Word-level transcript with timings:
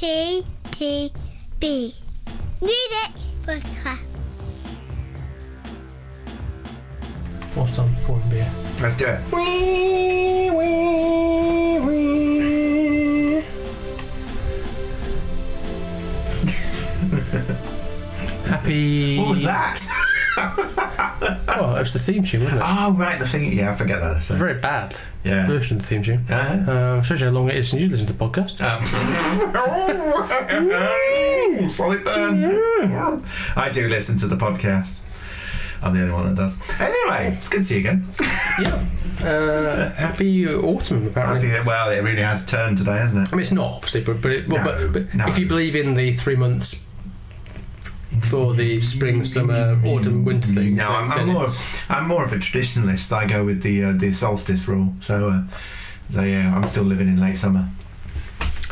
T 0.00 0.42
T 0.70 1.12
B 1.58 1.92
Music 2.62 3.12
Podcast. 3.44 4.16
What's 7.54 7.78
on 7.78 7.86
for 7.90 8.18
beer? 8.30 8.50
Let's 8.80 8.96
do 8.96 9.04
it. 9.08 9.20
Wee, 9.30 10.48
wee, 10.56 11.80
wee. 11.84 13.42
Happy. 18.48 19.18
What 19.18 19.28
was 19.28 19.42
that? 19.42 20.76
Oh, 21.60 21.76
it 21.76 21.80
was 21.80 21.92
the 21.92 21.98
theme 21.98 22.22
tune, 22.22 22.42
wasn't 22.42 22.62
it? 22.62 22.66
oh, 22.66 22.92
right, 22.92 23.18
the 23.20 23.26
thing. 23.26 23.52
Yeah, 23.52 23.70
I 23.72 23.74
forget 23.74 24.00
that. 24.00 24.22
So. 24.22 24.34
Very 24.36 24.54
bad 24.54 24.96
Yeah. 25.24 25.46
version 25.46 25.76
of 25.76 25.82
the 25.82 25.88
theme 25.88 26.02
tune. 26.02 26.24
Uh, 26.30 26.64
Uh, 26.70 27.02
shows 27.02 27.20
you 27.20 27.26
how 27.26 27.32
long 27.34 27.48
it 27.50 27.56
is 27.56 27.68
since 27.68 27.82
you 27.82 27.88
listen 27.88 28.06
to 28.06 28.12
the 28.14 28.18
podcast. 28.24 28.60
um, 28.62 28.84
solid 31.70 32.04
burn. 32.04 33.22
I 33.56 33.68
do 33.72 33.88
listen 33.88 34.16
to 34.18 34.26
the 34.26 34.36
podcast. 34.36 35.00
I'm 35.82 35.94
the 35.94 36.00
only 36.02 36.12
one 36.12 36.26
that 36.28 36.36
does. 36.36 36.60
Anyway, 36.78 37.34
it's 37.38 37.48
good 37.48 37.58
to 37.58 37.64
see 37.64 37.74
you 37.76 37.80
again. 37.80 38.06
yeah. 38.60 38.82
Uh, 39.26 39.90
happy 39.92 40.46
autumn, 40.48 41.06
apparently. 41.06 41.48
Happy- 41.48 41.66
Well, 41.66 41.90
it 41.90 42.02
really 42.02 42.22
has 42.22 42.44
turned 42.46 42.78
today, 42.78 42.96
hasn't 42.98 43.26
it? 43.28 43.32
I 43.32 43.36
mean, 43.36 43.40
it's 43.42 43.52
not 43.52 43.74
obviously, 43.76 44.02
but 44.02 44.20
but, 44.20 44.32
it, 44.32 44.48
well, 44.48 44.64
No, 44.64 44.88
but, 44.88 44.92
but 44.92 45.14
no. 45.14 45.26
if 45.26 45.38
you 45.38 45.46
believe 45.46 45.74
in 45.76 45.94
the 45.94 46.12
three 46.14 46.36
months 46.36 46.86
for 48.20 48.54
the 48.54 48.80
spring, 48.80 49.24
summer, 49.24 49.80
autumn, 49.84 50.24
winter 50.24 50.48
thing, 50.48 50.76
No, 50.76 50.88
I'm, 50.88 51.10
I'm 51.12 51.26
more. 51.28 51.42
it's- 51.42 51.82
I'm 51.88 52.06
more 52.06 52.24
of 52.24 52.32
a 52.32 52.36
traditionalist. 52.36 53.12
I 53.12 53.26
go 53.26 53.44
with 53.44 53.62
the 53.62 53.84
uh, 53.84 53.92
the 53.92 54.12
solstice 54.12 54.68
rule. 54.68 54.92
So, 55.00 55.28
uh, 55.30 55.42
so 56.10 56.22
yeah, 56.22 56.54
I'm 56.54 56.66
still 56.66 56.84
living 56.84 57.08
in 57.08 57.20
late 57.20 57.36
summer. 57.36 57.68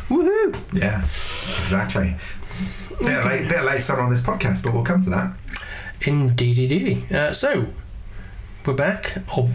Woohoo! 0.08 0.56
Yeah, 0.72 1.02
exactly. 1.02 2.16
Bit, 3.00 3.18
of 3.18 3.24
late, 3.26 3.48
bit 3.48 3.58
of 3.58 3.64
late 3.64 3.80
summer 3.82 4.00
on 4.02 4.10
this 4.10 4.22
podcast, 4.22 4.62
but 4.64 4.72
we'll 4.74 4.82
come 4.84 5.00
to 5.02 5.10
that. 5.10 5.32
Indeed, 6.02 6.58
indeed. 6.58 7.12
Uh, 7.12 7.32
so 7.32 7.66
we're 8.66 8.72
back. 8.74 9.18
Ob- 9.36 9.50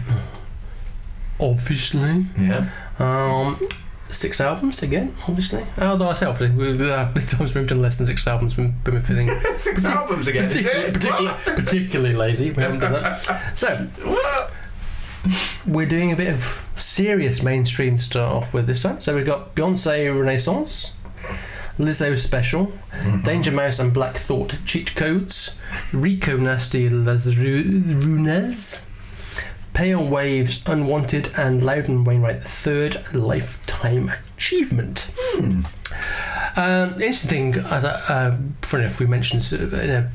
obviously, 1.40 2.26
Yeah. 2.38 2.68
um, 2.98 3.58
six 4.08 4.40
albums 4.40 4.82
again. 4.82 5.14
Obviously, 5.28 5.64
although 5.78 6.08
I 6.08 6.12
say 6.12 6.26
obviously, 6.26 6.56
we 6.56 6.78
have 6.88 7.14
been 7.14 7.26
times 7.26 7.54
we've 7.54 7.66
done 7.66 7.82
less 7.82 7.98
than 7.98 8.06
six 8.06 8.26
albums. 8.26 8.56
We've 8.56 8.84
been 8.84 9.02
feeling 9.02 9.30
Six 9.54 9.84
albums 9.86 10.28
again. 10.28 10.44
is 10.44 10.54
particularly, 10.56 10.86
it? 10.88 10.94
particularly, 10.94 11.38
particularly 11.44 12.14
lazy. 12.14 12.50
We 12.52 12.62
haven't 12.62 12.80
done 12.80 12.92
that. 12.94 13.58
So 13.58 13.88
we're 15.66 15.86
doing 15.86 16.12
a 16.12 16.16
bit 16.16 16.28
of 16.34 16.70
serious 16.76 17.42
mainstream 17.42 17.96
to 17.96 18.02
start 18.02 18.32
off 18.32 18.54
with 18.54 18.66
this 18.66 18.82
time. 18.82 19.00
So 19.00 19.14
we've 19.16 19.26
got 19.26 19.54
Beyonce 19.54 20.14
Renaissance, 20.18 20.96
Lizzo 21.78 22.16
Special, 22.16 22.66
mm-hmm. 22.66 23.22
Danger 23.22 23.50
Mouse 23.50 23.78
and 23.78 23.92
Black 23.92 24.16
Thought 24.16 24.58
Cheat 24.66 24.94
Codes, 24.94 25.58
Rico 25.92 26.36
Nasty 26.36 26.88
Las 26.90 27.26
Ru- 27.36 27.82
Runes, 27.86 28.90
Pale 29.72 30.06
Waves 30.08 30.62
Unwanted, 30.66 31.32
and 31.36 31.64
Loudon 31.64 32.04
Wainwright 32.04 32.36
III, 32.36 32.42
Third 32.42 32.96
Lifetime 33.84 34.12
Achievement. 34.36 35.12
Um, 36.56 36.94
interesting 36.94 37.52
thing, 37.52 37.64
as 37.66 37.84
I, 37.84 37.90
uh, 37.90 38.36
funny 38.62 38.84
enough, 38.84 39.00
we 39.00 39.06
mentioned 39.06 39.50
in 39.52 39.90
a 39.90 40.10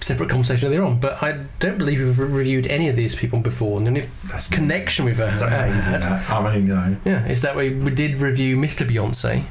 separate 0.00 0.30
conversation 0.30 0.68
earlier 0.68 0.82
on, 0.84 0.98
but 1.00 1.22
I 1.22 1.44
don't 1.58 1.78
believe 1.78 2.00
we've 2.00 2.18
reviewed 2.18 2.66
any 2.66 2.88
of 2.88 2.96
these 2.96 3.14
people 3.14 3.40
before. 3.40 3.76
And 3.78 3.86
the 3.86 3.90
only 3.90 4.08
That's 4.30 4.48
connection 4.48 5.04
we've 5.04 5.18
amazing. 5.20 5.48
had, 5.48 6.02
That. 6.02 6.30
I 6.30 6.54
mean, 6.54 6.66
you 6.68 6.74
know. 6.74 6.96
yeah, 7.04 7.26
is 7.26 7.42
that 7.42 7.56
we, 7.56 7.70
we 7.74 7.90
did 7.90 8.16
review 8.16 8.56
Mr. 8.56 8.86
Beyonce 8.88 9.44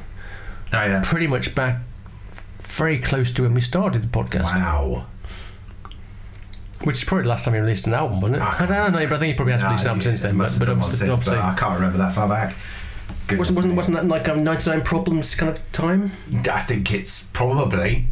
Oh 0.72 0.84
yeah. 0.84 1.00
pretty 1.04 1.26
much 1.26 1.54
back 1.54 1.78
very 2.60 2.98
close 2.98 3.32
to 3.34 3.42
when 3.42 3.54
we 3.54 3.60
started 3.60 4.02
the 4.02 4.08
podcast, 4.08 4.54
Wow. 4.54 5.06
which 6.84 6.96
is 6.96 7.04
probably 7.04 7.22
the 7.22 7.28
last 7.30 7.44
time 7.44 7.54
he 7.54 7.60
released 7.60 7.86
an 7.86 7.94
album, 7.94 8.20
wasn't 8.20 8.36
it? 8.36 8.42
Ah, 8.42 8.56
I 8.62 8.66
don't 8.66 8.92
know, 8.92 9.06
but 9.06 9.14
I 9.14 9.18
think 9.18 9.28
he 9.28 9.34
probably 9.34 9.52
has 9.52 9.62
released 9.64 9.84
an 9.84 9.88
album 9.90 9.98
Nah, 10.00 10.04
since 10.04 10.22
then. 10.22 10.36
But, 10.38 10.44
but 10.44 10.50
have 10.50 10.60
done 10.60 10.68
one 10.68 10.78
obviously, 10.84 10.98
since, 11.06 11.10
obviously 11.10 11.36
but 11.36 11.44
I 11.44 11.54
can't 11.54 11.74
remember 11.74 11.98
that 11.98 12.12
far 12.12 12.28
back. 12.28 12.54
Goodness 13.28 13.50
wasn't, 13.50 13.56
wasn't, 13.56 13.74
wasn't 13.76 13.96
that 13.98 14.04
like 14.06 14.26
a 14.28 14.34
99 14.36 14.82
Problems 14.82 15.34
kind 15.34 15.50
of 15.50 15.72
time? 15.72 16.10
I 16.50 16.60
think 16.60 16.92
it's 16.92 17.28
probably. 17.28 18.06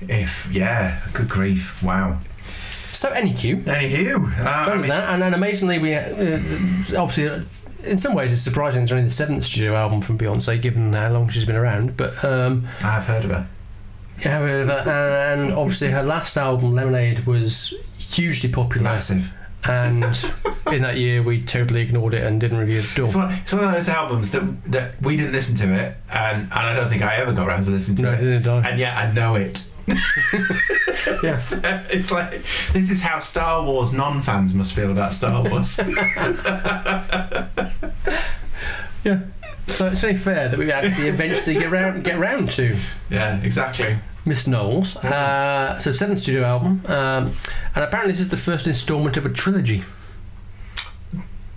If 0.00 0.52
yeah, 0.52 1.00
good 1.12 1.28
grief! 1.28 1.80
Wow. 1.82 2.18
So, 2.90 3.10
anywho, 3.12 3.62
Anywho, 3.62 4.38
uh, 4.44 4.48
I 4.48 4.76
mean, 4.76 4.88
that, 4.88 5.08
and 5.10 5.22
then 5.22 5.32
amazingly, 5.32 5.78
we 5.78 5.94
uh, 5.94 6.02
obviously, 6.98 7.28
uh, 7.28 7.42
in 7.84 7.96
some 7.98 8.14
ways, 8.14 8.32
it's 8.32 8.42
surprising 8.42 8.82
it's 8.82 8.92
only 8.92 9.04
the 9.04 9.10
seventh 9.10 9.44
studio 9.44 9.74
album 9.74 10.02
from 10.02 10.18
Beyonce, 10.18 10.60
given 10.60 10.92
how 10.92 11.08
long 11.10 11.28
she's 11.28 11.44
been 11.46 11.56
around. 11.56 11.96
But 11.96 12.22
um, 12.24 12.66
I've 12.82 13.06
heard 13.06 13.24
of 13.24 13.30
her. 13.30 13.46
yeah, 14.20 14.38
however, 14.38 14.72
and, 14.72 15.42
and 15.42 15.52
obviously, 15.52 15.90
her 15.90 16.02
last 16.02 16.36
album, 16.36 16.74
Lemonade, 16.74 17.26
was 17.26 17.72
hugely 17.96 18.50
popular, 18.50 18.84
Massive. 18.84 19.32
And 19.64 20.04
in 20.72 20.82
that 20.82 20.96
year, 20.96 21.22
we 21.22 21.42
totally 21.42 21.82
ignored 21.82 22.14
it 22.14 22.22
and 22.24 22.40
didn't 22.40 22.58
review 22.58 22.80
it 22.80 22.92
at 22.92 22.98
all. 22.98 23.04
It's 23.06 23.14
one, 23.16 23.32
it's 23.32 23.52
one 23.52 23.64
of 23.64 23.72
those 23.72 23.88
albums 23.88 24.32
that 24.32 24.64
that 24.72 25.00
we 25.02 25.16
didn't 25.16 25.32
listen 25.32 25.56
to 25.58 25.74
it, 25.74 25.96
and, 26.12 26.42
and 26.42 26.52
I 26.52 26.74
don't 26.74 26.88
think 26.88 27.02
I 27.02 27.16
ever 27.16 27.32
got 27.32 27.46
around 27.48 27.64
to 27.64 27.70
listening 27.70 27.96
to 27.98 28.02
No, 28.02 28.12
it 28.12 28.16
didn't 28.18 28.42
die. 28.42 28.68
and 28.68 28.78
yet 28.78 28.96
I 28.96 29.12
know 29.12 29.34
it. 29.36 29.68
Yeah. 31.22 31.34
it's 31.90 32.12
like 32.12 32.30
this 32.30 32.90
is 32.90 33.02
how 33.02 33.18
Star 33.18 33.64
Wars 33.64 33.92
non-fans 33.92 34.54
must 34.54 34.72
feel 34.74 34.90
about 34.92 35.12
Star 35.14 35.42
Wars. 35.48 35.78
Yeah. 39.04 39.20
So 39.66 39.86
it's 39.88 40.04
only 40.04 40.16
fair 40.18 40.48
that 40.48 40.58
we 40.58 40.70
actually 40.70 41.08
eventually 41.08 41.54
get 41.54 41.70
round 41.70 42.04
get 42.04 42.18
round 42.18 42.50
to 42.52 42.76
yeah, 43.10 43.40
exactly. 43.42 43.96
Miss 44.24 44.46
Knowles. 44.46 44.96
Uh, 44.96 45.78
so 45.78 45.92
seventh 45.92 46.20
studio 46.20 46.44
album, 46.44 46.82
um, 46.86 47.30
and 47.74 47.84
apparently 47.84 48.12
this 48.12 48.20
is 48.20 48.30
the 48.30 48.36
first 48.36 48.66
instalment 48.66 49.16
of 49.16 49.26
a 49.26 49.30
trilogy. 49.30 49.82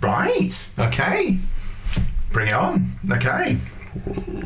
Right. 0.00 0.70
Okay. 0.78 1.38
Bring 2.32 2.48
it 2.48 2.52
on. 2.52 2.98
Okay. 3.10 3.58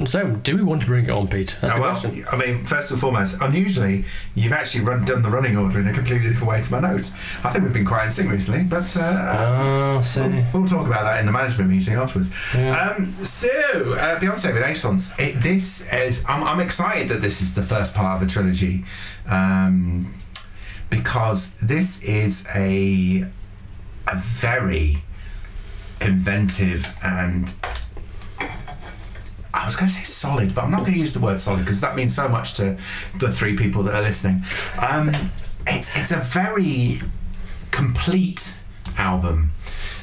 So, 0.07 0.31
do 0.31 0.57
we 0.57 0.63
want 0.63 0.81
to 0.83 0.87
bring 0.87 1.05
it 1.05 1.11
on, 1.11 1.29
Pete? 1.29 1.57
That's 1.61 1.75
Oh, 1.75 1.77
the 1.77 1.83
well, 1.83 1.91
question. 2.01 2.25
I 2.33 2.37
mean, 2.37 2.65
first 2.65 2.91
and 2.91 3.01
foremost, 3.01 3.41
unusually, 3.43 4.05
you've 4.35 4.53
actually 4.53 4.85
run, 4.85 5.05
done 5.05 5.23
the 5.23 5.29
running 5.31 5.57
order 5.57 5.81
in 5.81 5.87
a 5.89 5.93
completely 5.93 6.29
different 6.29 6.49
way 6.51 6.63
to 6.63 6.73
my 6.73 6.81
notes. 6.81 7.15
I 7.45 7.51
think 7.51 7.65
we've 7.65 7.73
been 7.73 7.85
quite 7.85 8.05
in 8.05 8.11
sync 8.11 8.31
recently, 8.31 8.65
but 8.65 8.97
uh, 8.97 9.01
Ah, 9.03 10.01
see. 10.01 10.45
we'll 10.53 10.67
talk 10.67 10.87
about 10.87 11.03
that 11.05 11.21
in 11.21 11.27
the 11.27 11.33
management 11.33 11.71
meeting 11.71 11.95
afterwards. 11.95 12.31
Yeah. 12.55 12.95
Um, 12.97 13.07
so, 13.25 13.49
uh, 13.51 14.19
Beyonce 14.21 14.55
Renaissance. 14.55 15.19
It, 15.19 15.35
this 15.41 15.93
is. 15.93 16.25
I'm, 16.29 16.43
I'm 16.45 16.61
excited 16.61 17.09
that 17.09 17.21
this 17.21 17.43
is 17.43 17.55
the 17.55 17.63
first 17.63 17.95
part 17.95 18.23
of 18.23 18.29
a 18.29 18.31
trilogy, 18.31 18.85
um, 19.29 20.15
because 20.89 21.57
this 21.59 22.03
is 22.05 22.49
a 22.55 23.27
a 24.07 24.17
very 24.17 25.03
inventive 26.01 26.97
and. 27.03 27.55
I 29.53 29.65
was 29.65 29.77
going 29.77 29.89
to 29.89 29.95
say 29.95 30.05
solid, 30.05 30.55
but 30.55 30.65
I'm 30.65 30.71
not 30.71 30.81
going 30.81 30.93
to 30.93 30.99
use 30.99 31.13
the 31.13 31.21
word 31.21 31.41
solid 31.41 31.61
because 31.61 31.81
that 31.81 31.97
means 31.97 32.15
so 32.15 32.29
much 32.29 32.55
to 32.55 32.79
the 33.19 33.33
three 33.33 33.57
people 33.57 33.83
that 33.85 33.95
are 33.95 34.03
listening. 34.03 34.43
Um, 34.81 35.11
it's 35.67 35.97
it's 35.97 36.13
a 36.13 36.19
very 36.19 36.99
complete 37.71 38.57
album, 38.97 39.53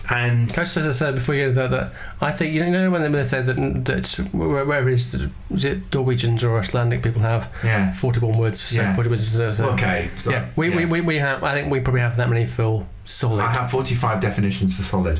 and 0.10 0.52
Just 0.52 0.78
as 0.78 0.86
I 0.86 0.92
said 0.92 1.16
before, 1.16 1.36
you 1.36 1.52
that, 1.52 1.70
that 1.72 1.94
I 2.22 2.32
think 2.32 2.54
you 2.54 2.66
know 2.70 2.90
when 2.92 3.12
they, 3.12 3.24
say 3.24 3.42
that 3.42 3.56
that 3.86 4.30
wherever 4.34 4.90
is 4.90 5.14
is 5.50 5.66
it 5.66 5.94
Norwegians 5.94 6.44
or 6.44 6.58
Icelandic 6.58 7.04
people 7.04 7.22
have 7.22 7.54
yeah. 7.64 7.92
forty-one 7.92 8.38
words, 8.38 8.60
so 8.60 8.82
Yeah. 8.82 8.94
forty 8.96 9.10
words. 9.10 9.28
So, 9.30 9.70
Okay, 9.72 10.10
so 10.18 10.32
yeah, 10.32 10.50
we, 10.56 10.70
yes. 10.70 10.92
we, 10.92 11.02
we, 11.02 11.08
we 11.08 11.16
have. 11.18 11.44
I 11.44 11.54
think 11.54 11.72
we 11.72 11.80
probably 11.80 12.02
have 12.02 12.18
that 12.18 12.30
many 12.30 12.46
for 12.46 12.86
solid. 13.10 13.44
I 13.44 13.52
have 13.52 13.72
45 13.72 14.20
definitions 14.20 14.76
for 14.76 14.84
solid. 14.84 15.20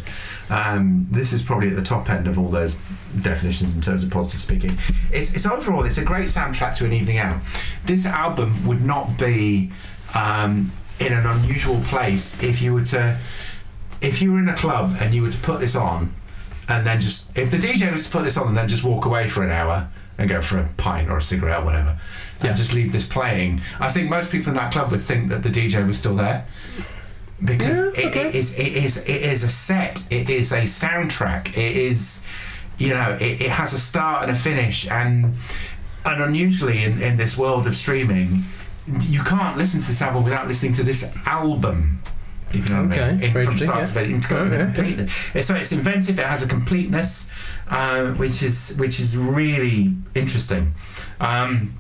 Um, 0.50 1.08
this 1.12 1.34
is 1.34 1.42
probably 1.42 1.70
at 1.70 1.76
the 1.76 1.82
top 1.84 2.10
end 2.10 2.28
of 2.28 2.38
all 2.38 2.50
those 2.50 2.76
definitions 3.22 3.76
in 3.76 3.82
terms 3.82 4.04
of 4.04 4.12
positive 4.12 4.42
speaking. 4.42 4.72
It's, 5.12 5.34
it's 5.34 5.46
overall, 5.46 5.84
it's 5.86 5.98
a 5.98 6.04
great 6.06 6.28
soundtrack 6.28 6.76
to 6.76 6.86
an 6.86 6.94
evening 6.94 7.18
out. 7.18 7.38
This 7.86 8.06
album 8.06 8.66
would 8.68 8.86
not 8.86 9.18
be 9.18 9.72
um, 10.14 10.72
in 11.00 11.14
an 11.14 11.26
unusual 11.26 11.80
place 11.82 12.42
if 12.44 12.62
you 12.62 12.74
were 12.74 12.84
to, 12.86 13.18
if 14.02 14.22
you 14.22 14.32
were 14.34 14.40
in 14.40 14.50
a 14.50 14.56
club 14.56 14.96
and 15.00 15.14
you 15.14 15.22
were 15.22 15.32
to 15.32 15.40
put 15.42 15.60
this 15.60 15.76
on, 15.76 16.14
and 16.70 16.86
then 16.86 17.00
just 17.00 17.38
if 17.38 17.50
the 17.50 17.58
DJ 17.58 17.92
was 17.92 18.06
to 18.08 18.12
put 18.18 18.24
this 18.26 18.38
on 18.38 18.48
and 18.48 18.58
then 18.58 18.68
just 18.68 18.84
walk 18.84 19.06
away 19.06 19.28
for 19.30 19.44
an 19.44 19.50
hour 19.50 19.90
and 20.18 20.28
go 20.30 20.42
for 20.42 20.58
a 20.58 20.68
pint 20.78 21.10
or 21.10 21.18
a 21.18 21.22
cigarette 21.22 21.62
or 21.62 21.66
whatever, 21.66 21.98
Yeah. 22.42 22.50
and 22.50 22.58
just 22.58 22.74
leave 22.74 22.92
this 22.92 23.08
playing, 23.08 23.62
I 23.80 23.88
think 23.90 24.10
most 24.10 24.32
people 24.32 24.50
in 24.50 24.56
that 24.56 24.72
club 24.74 24.92
would 24.92 25.02
think 25.04 25.30
that 25.30 25.44
the 25.44 25.50
DJ 25.50 25.86
was 25.88 25.98
still 25.98 26.16
there 26.16 26.46
because 27.44 27.78
Yeah, 27.80 28.04
it, 28.04 28.06
okay. 28.08 28.28
it 28.30 28.36
is 28.36 28.60
it 28.60 28.74
is 28.76 28.98
it 29.08 29.22
is 29.22 29.44
a 29.44 29.50
set 29.50 30.08
it 30.12 30.30
is 30.30 30.52
a 30.52 30.64
soundtrack 30.64 31.50
it 31.50 31.76
is 31.78 32.26
you 32.78 32.90
know 32.90 33.12
it, 33.22 33.42
it 33.42 33.50
has 33.52 33.74
a 33.74 33.80
start 33.80 34.24
and 34.24 34.32
a 34.32 34.36
finish 34.36 34.90
and 34.90 35.36
and 36.06 36.24
unusually 36.24 36.84
in, 36.84 37.02
in 37.02 37.18
this 37.18 37.38
world 37.38 37.68
of 37.68 37.76
streaming 37.76 38.44
you 39.02 39.22
can't 39.24 39.58
listen 39.58 39.80
to 39.82 39.88
this 39.88 40.02
album 40.02 40.24
without 40.24 40.48
listening 40.48 40.74
to 40.74 40.84
this 40.84 41.16
album 41.26 42.02
If 42.54 42.70
you 42.70 42.76
know 42.76 42.84
what 42.88 42.98
I 42.98 43.12
mean. 43.12 43.18
Okay, 43.18 43.40
In, 43.40 43.46
from 43.46 43.58
start 43.58 43.80
yeah. 43.80 43.86
to 43.86 43.94
finish, 43.94 44.32
Oh, 44.32 44.38
a 44.38 44.50
yeah, 44.50 44.74
yeah. 44.76 45.06
It's, 45.36 45.48
so 45.48 45.56
it's 45.56 45.74
inventive. 45.74 46.18
It 46.18 46.26
has 46.26 46.42
a 46.44 46.48
completeness, 46.48 47.30
uh, 47.70 48.14
which 48.14 48.42
is 48.42 48.78
which 48.80 49.02
is 49.02 49.18
really 49.18 49.92
interesting. 50.16 50.74
Um, 51.20 51.74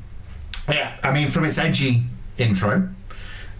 yeah, 0.67 0.97
I 1.03 1.13
mean, 1.13 1.29
from 1.29 1.45
its 1.45 1.57
edgy 1.57 2.03
intro 2.37 2.89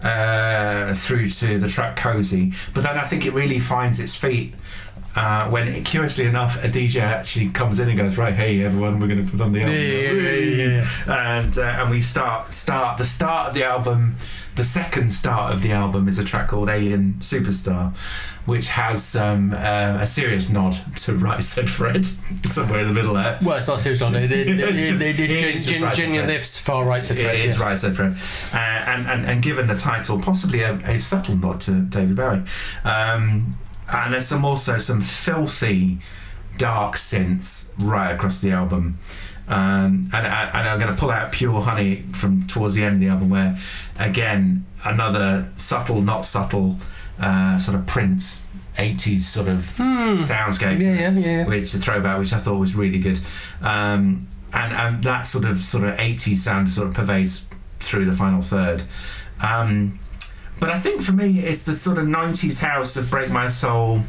uh, 0.02 0.94
through 0.94 1.28
to 1.28 1.58
the 1.58 1.68
track 1.68 1.96
"Cozy," 1.96 2.52
but 2.74 2.82
then 2.82 2.96
I 2.96 3.04
think 3.04 3.26
it 3.26 3.32
really 3.32 3.58
finds 3.58 4.00
its 4.00 4.16
feet. 4.16 4.54
Uh, 5.16 5.48
when 5.50 5.82
curiously 5.84 6.26
enough, 6.26 6.62
a 6.62 6.68
DJ 6.68 7.00
actually 7.00 7.48
comes 7.48 7.80
in 7.80 7.88
and 7.88 7.98
goes, 7.98 8.16
"Right, 8.16 8.34
hey 8.34 8.62
everyone, 8.62 9.00
we're 9.00 9.08
going 9.08 9.24
to 9.24 9.30
put 9.30 9.40
on 9.40 9.52
the 9.52 9.60
album." 9.60 9.74
yeah, 9.74 10.32
yeah, 10.32 10.84
yeah, 11.06 11.40
and 11.40 11.58
uh, 11.58 11.62
and 11.62 11.90
we 11.90 12.02
start 12.02 12.52
start 12.52 12.98
the 12.98 13.04
start 13.04 13.48
of 13.48 13.54
the 13.54 13.64
album. 13.64 14.16
The 14.58 14.64
second 14.64 15.10
start 15.12 15.52
of 15.54 15.62
the 15.62 15.70
album 15.70 16.08
is 16.08 16.18
a 16.18 16.24
track 16.24 16.48
called 16.48 16.68
Alien 16.68 17.14
Superstar, 17.20 17.94
which 18.44 18.70
has 18.70 19.14
um, 19.14 19.52
uh, 19.52 19.98
a 20.00 20.04
serious 20.06 20.50
nod 20.50 20.76
to 20.96 21.14
Right 21.14 21.40
Said 21.40 21.70
Fred 21.70 22.04
somewhere 22.44 22.80
in 22.80 22.88
the 22.88 22.92
middle 22.92 23.14
there. 23.14 23.38
Well, 23.40 23.56
it's 23.58 23.68
not 23.68 23.80
serious 23.80 24.02
on 24.02 24.16
it. 24.16 24.26
They, 24.26 24.42
they, 24.42 24.50
It's 24.64 24.98
they, 24.98 25.12
just- 25.12 25.16
did 25.16 25.30
it 25.30 25.38
gen- 25.38 25.48
is 25.50 25.54
just 25.58 25.68
gen- 25.70 25.82
right, 25.84 25.94
genuine 25.94 26.26
lifts 26.26 26.58
far 26.58 26.84
right 26.84 27.04
said 27.04 27.18
Fred. 27.18 27.36
It 27.36 27.44
is 27.44 27.54
yes. 27.54 27.60
Right 27.60 27.78
Said 27.78 27.94
Fred, 27.94 28.16
uh, 28.52 28.56
and, 28.90 29.06
and 29.06 29.26
and 29.30 29.42
given 29.44 29.68
the 29.68 29.76
title, 29.76 30.20
possibly 30.20 30.62
a, 30.62 30.74
a 30.90 30.98
subtle 30.98 31.36
nod 31.36 31.60
to 31.60 31.82
David 31.82 32.16
Bowie. 32.16 32.42
Um, 32.82 33.52
and 33.88 34.12
there's 34.12 34.26
some 34.26 34.44
also 34.44 34.78
some 34.78 35.00
filthy 35.02 35.98
dark 36.56 36.96
synths 36.96 37.72
right 37.80 38.10
across 38.10 38.40
the 38.40 38.50
album. 38.50 38.98
Um, 39.48 40.08
and, 40.12 40.26
and 40.26 40.68
I'm 40.68 40.78
going 40.78 40.92
to 40.94 40.98
pull 41.00 41.10
out 41.10 41.32
Pure 41.32 41.62
Honey 41.62 42.02
from 42.12 42.46
towards 42.46 42.74
the 42.74 42.84
end 42.84 42.94
of 42.96 43.00
the 43.00 43.08
album, 43.08 43.30
where 43.30 43.56
again 43.98 44.66
another 44.84 45.48
subtle, 45.56 46.02
not 46.02 46.26
subtle, 46.26 46.76
uh, 47.20 47.58
sort 47.58 47.76
of 47.78 47.86
Prince 47.86 48.46
80s 48.76 49.20
sort 49.20 49.48
of 49.48 49.76
Hmm. 49.76 50.14
soundscape 50.16 50.80
Yeah, 50.80 51.10
yeah, 51.10 51.18
yeah. 51.18 51.44
which 51.46 51.74
a 51.74 51.78
throwback, 51.78 52.18
which 52.18 52.32
I 52.32 52.38
thought 52.38 52.58
was 52.58 52.76
really 52.76 52.98
good. 53.00 53.18
Um, 53.62 54.28
and 54.52 54.72
and 54.72 55.02
that 55.04 55.22
sort 55.22 55.44
of 55.44 55.58
sort 55.58 55.84
of 55.84 55.96
80s 55.98 56.36
sound 56.38 56.70
sort 56.70 56.88
of 56.88 56.94
pervades 56.94 57.48
through 57.80 58.04
the 58.04 58.12
final 58.12 58.40
third. 58.42 58.82
Um, 59.42 59.98
but 60.60 60.70
I 60.70 60.76
think 60.76 61.02
for 61.02 61.12
me, 61.12 61.40
it's 61.40 61.64
the 61.64 61.74
sort 61.74 61.98
of 61.98 62.06
90s 62.06 62.60
house 62.60 62.96
of 62.96 63.10
Break 63.10 63.30
My 63.30 63.46
Soul. 63.48 64.02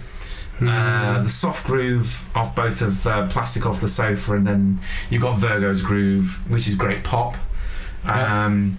Uh, 0.61 1.21
the 1.21 1.29
soft 1.29 1.65
groove 1.65 2.29
of 2.35 2.53
both 2.55 2.81
of 2.81 3.05
uh, 3.07 3.27
Plastic 3.27 3.65
Off 3.65 3.79
the 3.79 3.87
Sofa, 3.87 4.33
and 4.33 4.45
then 4.47 4.79
you've 5.09 5.21
got 5.21 5.37
Virgo's 5.37 5.81
Groove, 5.81 6.49
which 6.49 6.67
is 6.67 6.75
great 6.75 7.03
pop. 7.03 7.37
Yeah. 8.05 8.45
Um, 8.45 8.77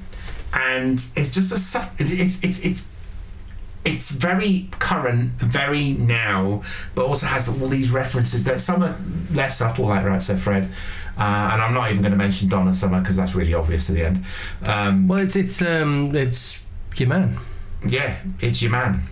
and 0.53 0.95
it's 0.95 1.31
just 1.31 1.53
a 1.53 2.03
it's 2.03 2.43
it's 2.43 2.65
it's 2.65 2.89
it's 3.85 4.11
very 4.11 4.69
current, 4.79 5.31
very 5.39 5.93
now, 5.93 6.63
but 6.95 7.07
also 7.07 7.27
has 7.27 7.49
all 7.49 7.69
these 7.69 7.91
references 7.91 8.45
that 8.45 8.61
some 8.61 8.83
are 8.83 8.95
less 9.33 9.59
subtle, 9.59 9.87
like 9.87 10.05
Right 10.05 10.23
Said 10.23 10.39
Fred. 10.39 10.69
Uh, 11.17 11.51
and 11.53 11.63
I'm 11.63 11.75
not 11.75 11.91
even 11.91 12.03
going 12.03 12.13
to 12.13 12.19
mention 12.19 12.49
Donna 12.49 12.73
Summer 12.73 13.01
because 13.01 13.17
that's 13.17 13.35
really 13.35 13.55
obvious 13.55 13.91
at 13.91 13.97
the 13.97 14.05
end. 14.07 14.25
Um, 14.65 15.09
Well, 15.09 15.21
it's 15.21 15.37
it's 15.37 15.63
um 15.63 16.15
it's 16.15 16.67
your 16.97 17.09
man, 17.09 17.39
yeah, 17.87 18.17
it's 18.41 18.61
your 18.63 18.71
man. 18.73 19.03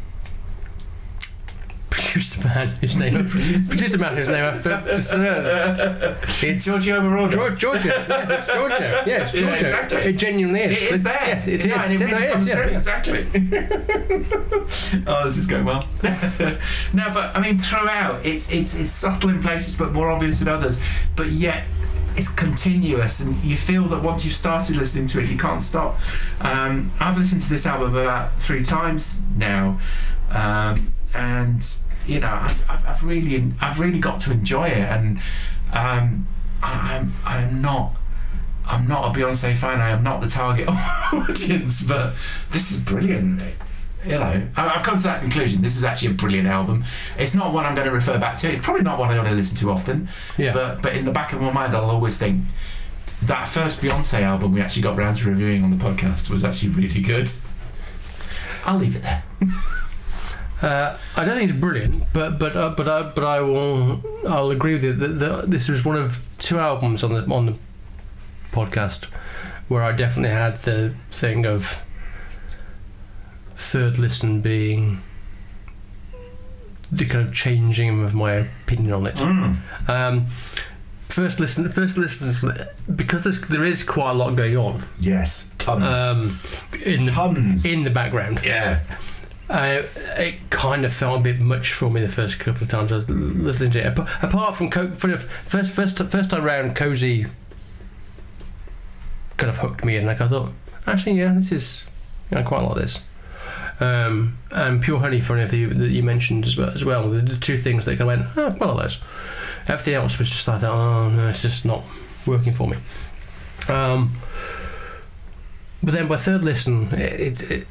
Producer 1.99 2.49
man, 2.49 2.69
whose 2.69 2.97
name 2.97 3.29
producer 3.69 3.99
man, 3.99 4.17
whose 4.17 4.29
name 4.29 4.45
I. 4.45 4.49
Uh, 4.49 6.17
it's 6.43 6.65
Giorgio 6.65 7.01
Moroder. 7.01 7.31
George, 7.31 7.59
Giorgio. 7.59 7.93
Yes, 8.09 8.31
it's 8.31 8.55
Giorgio. 8.55 9.03
Yeah, 9.07 9.23
it's 9.23 9.35
Yeah, 9.35 9.55
exactly. 9.55 9.99
It 9.99 10.13
genuinely 10.15 10.61
is. 10.63 10.83
It 10.83 10.93
is 10.93 11.03
there. 11.03 11.21
Yes, 11.23 11.49
it 11.49 11.67
know, 11.67 11.77
is. 11.77 11.91
it 11.91 12.01
really 12.01 12.25
it 12.25 12.37
is, 12.37 12.49
yeah, 12.49 12.67
yeah. 12.67 12.75
Exactly. 12.75 13.27
oh, 15.07 15.25
this 15.25 15.37
is 15.37 15.47
going 15.47 15.65
well. 15.65 15.87
no, 16.03 17.11
but 17.13 17.37
I 17.37 17.41
mean, 17.41 17.59
throughout, 17.59 18.25
it's 18.25 18.53
it's 18.53 18.79
it's 18.79 18.91
subtle 18.91 19.31
in 19.31 19.41
places, 19.41 19.77
but 19.77 19.93
more 19.93 20.11
obvious 20.11 20.41
in 20.41 20.49
others. 20.49 20.81
But 21.17 21.29
yet, 21.29 21.67
it's 22.17 22.33
continuous, 22.33 23.21
and 23.21 23.43
you 23.43 23.57
feel 23.57 23.85
that 23.89 24.03
once 24.03 24.25
you've 24.25 24.35
started 24.35 24.77
listening 24.77 25.09
to 25.09 25.21
it, 25.21 25.29
you 25.31 25.39
can't 25.39 25.63
stop. 25.63 25.99
Um, 26.41 26.93
I've 27.01 27.19
listened 27.19 27.43
to 27.43 27.49
this 27.49 27.67
album 27.67 27.97
about 27.97 28.39
three 28.41 28.63
times 28.63 29.23
now, 29.37 29.81
um, 30.33 30.93
and 31.15 31.65
you 32.09 32.21
know, 32.21 32.29
I've, 32.33 32.71
I've- 32.87 33.07
really 33.07 33.53
I've 33.61 33.79
really 33.79 33.99
got 34.01 34.21
to 34.21 34.33
enjoy 34.33 34.69
it, 34.69 34.79
and 34.79 35.19
um, 35.73 36.27
I- 36.63 36.97
I'm 36.97 37.13
I'm 37.25 37.63
not. 37.63 37.93
I'm 38.71 38.87
not 38.87 39.17
a 39.17 39.19
Beyonce 39.19 39.57
fan. 39.57 39.81
I 39.81 39.89
am 39.91 40.03
not 40.03 40.21
the 40.21 40.27
target 40.29 40.69
audience, 41.13 41.87
but 41.87 42.15
this 42.51 42.71
is 42.71 42.85
brilliant. 42.85 43.41
You 44.05 44.13
know, 44.19 44.47
I- 44.57 44.69
I've 44.75 44.83
come 44.83 44.97
to 44.99 45.03
that 45.05 45.23
conclusion. 45.23 45.63
This 45.63 45.77
is 45.77 45.85
actually 45.85 46.11
a 46.11 46.15
brilliant 46.15 46.49
album. 46.49 46.85
It's 47.19 47.35
not 47.35 47.53
one 47.55 47.65
I'm 47.65 47.75
going 47.75 47.87
to 47.87 47.93
refer 47.95 48.19
back 48.19 48.37
to. 48.39 48.53
It's 48.53 48.63
probably 48.65 48.83
not 48.83 48.99
one 48.99 49.09
I'm 49.09 49.17
going 49.17 49.31
to 49.31 49.35
listen 49.35 49.57
to 49.59 49.71
often. 49.71 50.09
Yeah. 50.37 50.53
But 50.53 50.83
but 50.83 50.95
in 50.97 51.05
the 51.07 51.13
back 51.13 51.33
of 51.33 51.41
my 51.41 51.51
mind, 51.53 51.75
I'll 51.75 51.91
always 51.91 52.19
think 52.19 52.43
that 53.25 53.49
first 53.49 53.81
Beyonce 53.81 54.21
album 54.21 54.53
we 54.53 54.61
actually 54.61 54.83
got 54.83 54.97
round 54.97 55.17
to 55.17 55.29
reviewing 55.29 55.65
on 55.65 55.71
the 55.71 55.77
podcast 55.83 56.29
was 56.31 56.45
actually 56.45 56.71
really 56.73 57.01
good. 57.01 57.31
I'll 58.67 58.79
leave 58.79 58.97
it 58.97 59.03
there. 59.03 59.23
Uh, 60.61 60.99
I 61.17 61.25
don't 61.25 61.39
think 61.39 61.51
it's 61.51 61.61
brilliant, 61.61 62.05
but 62.13 62.39
but 62.39 62.57
uh, 62.57 62.71
but 62.71 62.89
I 62.89 63.03
but 63.03 63.25
I 63.25 63.41
will 63.41 64.03
I'll 64.29 64.51
agree 64.51 64.75
with 64.75 64.85
you 64.85 64.93
that, 64.93 65.07
that 65.07 65.51
this 65.51 65.69
was 65.69 65.85
one 65.85 65.97
of 65.97 66.21
two 66.39 66.59
albums 66.59 67.05
on 67.05 67.15
the 67.15 67.33
on 67.33 67.47
the 67.47 67.55
podcast 68.51 69.05
where 69.69 69.83
I 69.83 69.93
definitely 69.93 70.35
had 70.35 70.57
the 70.57 70.95
thing 71.11 71.47
of 71.47 71.85
third 73.51 73.99
listen 73.99 74.41
being 74.41 75.03
the 76.91 77.05
kind 77.05 77.29
of 77.29 77.35
changing 77.35 78.03
of 78.03 78.15
my 78.15 78.33
opinion 78.33 78.93
on 78.95 79.07
it. 79.07 79.21
Um, 79.89 80.27
first 81.09 81.39
listen, 81.39 81.69
first 81.69 81.99
listen, 81.99 82.51
because 82.97 83.25
there's, 83.25 83.43
there 83.43 83.65
is 83.65 83.83
quite 83.83 84.13
a 84.13 84.15
lot 84.15 84.35
going 84.37 84.57
on. 84.57 84.83
Yes, 84.99 85.53
tons, 85.59 85.85
um, 85.85 86.41
in 86.85 87.07
the, 87.07 87.67
in 87.69 87.85
the 87.85 87.91
background. 87.91 88.41
yeah, 88.43 88.83
It 89.51 90.51
kind 90.51 90.85
of 90.85 90.93
felt 90.93 91.21
a 91.21 91.23
bit 91.23 91.41
much 91.41 91.73
for 91.73 91.91
me 91.91 92.01
the 92.01 92.09
first 92.09 92.39
couple 92.39 92.65
of 92.65 92.71
times 92.71 92.93
I 92.93 92.97
was 92.97 93.09
listening 93.09 93.71
to 93.73 93.87
it. 93.87 93.99
Apart 94.23 94.55
from 94.55 94.71
co- 94.71 94.93
for 94.93 95.07
the 95.07 95.19
first 95.19 95.75
first 95.75 95.99
first 95.99 96.31
time 96.31 96.45
round, 96.45 96.77
cozy 96.77 97.27
kind 99.37 99.49
of 99.49 99.59
hooked 99.59 99.85
me 99.85 99.97
in. 99.97 100.05
Like 100.05 100.21
I 100.21 100.29
thought, 100.29 100.51
actually, 100.87 101.13
yeah, 101.13 101.33
this 101.33 101.53
is 101.53 101.91
I 102.31 102.43
quite 102.43 102.63
like 102.63 102.77
this. 102.77 103.05
Um, 103.81 104.39
and 104.51 104.83
pure 104.83 104.99
honey, 104.99 105.21
funny 105.21 105.45
that 105.45 105.57
you, 105.57 105.69
that 105.69 105.91
you 105.91 106.03
mentioned 106.03 106.45
as 106.45 106.57
well. 106.57 106.71
As 106.71 106.85
well, 106.85 107.09
the, 107.11 107.37
two 107.37 107.57
things 107.57 107.85
that 107.85 108.01
of 108.01 108.07
went, 108.07 108.27
oh, 108.37 108.57
well, 108.59 108.77
those. 108.77 109.03
Everything 109.69 109.95
else 109.95 110.19
was 110.19 110.29
just 110.29 110.49
like, 110.49 110.63
oh 110.63 111.09
no, 111.11 111.29
it's 111.29 111.43
just 111.43 111.65
not 111.65 111.85
working 112.27 112.53
for 112.53 112.69
me. 112.69 112.77
Um, 113.69 114.13
but 115.83 115.95
then 115.95 116.09
by 116.09 116.17
third 116.17 116.43
listen, 116.43 116.89
it, 116.93 117.21
it, 117.21 117.51
it 117.51 117.67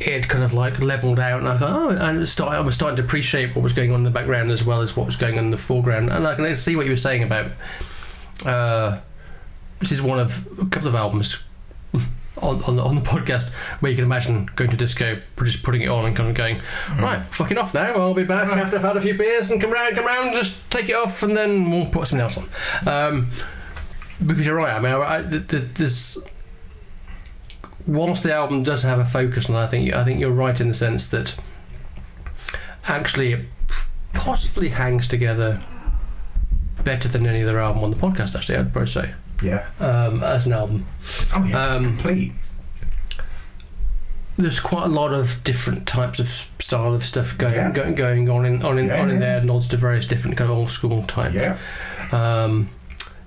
kind 0.00 0.44
of 0.44 0.52
like 0.52 0.80
leveled 0.80 1.18
out, 1.20 1.40
and 1.40 1.48
I 1.48 1.56
thought, 1.56 1.70
oh, 1.70 1.90
and 1.90 2.22
it 2.22 2.26
started, 2.26 2.56
I 2.56 2.60
was 2.60 2.74
starting 2.74 2.96
to 2.96 3.02
appreciate 3.02 3.54
what 3.54 3.62
was 3.62 3.72
going 3.72 3.90
on 3.90 3.98
in 4.00 4.04
the 4.04 4.10
background 4.10 4.50
as 4.50 4.64
well 4.64 4.80
as 4.80 4.96
what 4.96 5.06
was 5.06 5.16
going 5.16 5.38
on 5.38 5.44
in 5.46 5.50
the 5.50 5.56
foreground. 5.56 6.10
And 6.10 6.26
I 6.26 6.34
can 6.34 6.56
see 6.56 6.76
what 6.76 6.86
you 6.86 6.92
were 6.92 6.96
saying 6.96 7.22
about. 7.22 7.50
Uh, 8.44 9.00
this 9.80 9.92
is 9.92 10.02
one 10.02 10.18
of 10.18 10.46
a 10.60 10.66
couple 10.66 10.88
of 10.88 10.94
albums 10.94 11.42
on, 12.40 12.62
on, 12.64 12.76
the, 12.76 12.82
on 12.82 12.94
the 12.94 13.00
podcast 13.00 13.52
where 13.80 13.90
you 13.90 13.96
can 13.96 14.04
imagine 14.04 14.48
going 14.56 14.70
to 14.70 14.76
disco, 14.76 15.20
just 15.42 15.62
putting 15.64 15.82
it 15.82 15.88
on 15.88 16.06
and 16.06 16.16
kind 16.16 16.28
of 16.28 16.36
going, 16.36 16.60
right, 16.98 17.24
fucking 17.26 17.58
off 17.58 17.74
now. 17.74 17.94
I'll 17.94 18.14
be 18.14 18.24
back 18.24 18.48
after 18.48 18.76
I've 18.76 18.82
had 18.82 18.96
a 18.96 19.00
few 19.00 19.14
beers 19.14 19.50
and 19.50 19.60
come 19.60 19.72
round, 19.72 19.94
come 19.94 20.06
round, 20.06 20.34
just 20.34 20.70
take 20.70 20.88
it 20.88 20.94
off, 20.94 21.22
and 21.22 21.36
then 21.36 21.70
we'll 21.70 21.86
put 21.86 22.06
something 22.06 22.22
else 22.22 22.38
on. 22.38 22.48
Um, 22.88 23.30
because 24.24 24.46
you're 24.46 24.56
right. 24.56 24.74
I 24.74 24.80
mean, 24.80 24.92
I, 24.92 25.16
I, 25.16 25.22
th- 25.22 25.48
th- 25.48 25.64
there's 25.74 26.18
whilst 27.86 28.22
the 28.22 28.32
album 28.32 28.62
does 28.62 28.82
have 28.82 28.98
a 28.98 29.04
focus, 29.04 29.48
and 29.48 29.56
I 29.58 29.66
think 29.66 29.92
I 29.92 30.04
think 30.04 30.20
you're 30.20 30.30
right 30.30 30.60
in 30.60 30.68
the 30.68 30.74
sense 30.74 31.08
that 31.10 31.36
actually 32.86 33.32
it 33.32 33.40
possibly 34.12 34.68
hangs 34.68 35.08
together 35.08 35.60
better 36.84 37.08
than 37.08 37.26
any 37.26 37.42
other 37.42 37.60
album 37.60 37.84
on 37.84 37.90
the 37.90 37.96
podcast. 37.96 38.34
Actually, 38.34 38.58
I'd 38.58 38.72
probably 38.72 38.88
say 38.90 39.12
yeah. 39.42 39.66
um, 39.80 40.22
as 40.22 40.46
an 40.46 40.52
album. 40.52 40.86
Oh 41.34 41.44
yeah, 41.44 41.68
it's 41.68 41.76
Um, 41.78 41.84
complete. 41.84 42.32
There's 44.38 44.60
quite 44.60 44.84
a 44.84 44.88
lot 44.88 45.12
of 45.12 45.44
different 45.44 45.86
types 45.86 46.18
of 46.18 46.28
style 46.58 46.94
of 46.94 47.04
stuff 47.04 47.36
going 47.36 47.54
Yeah. 47.54 47.70
going, 47.70 47.94
going 47.94 48.30
on 48.30 48.46
in 48.46 48.62
on 48.62 48.78
in, 48.78 48.86
Yeah, 48.86 49.02
on 49.02 49.10
in 49.10 49.20
there. 49.20 49.42
Nods 49.42 49.68
to 49.68 49.76
various 49.76 50.06
different 50.06 50.36
kind 50.36 50.50
of 50.50 50.56
old 50.56 50.70
school 50.70 51.02
type 51.04 51.34
Yeah, 51.34 51.58
um, 52.12 52.70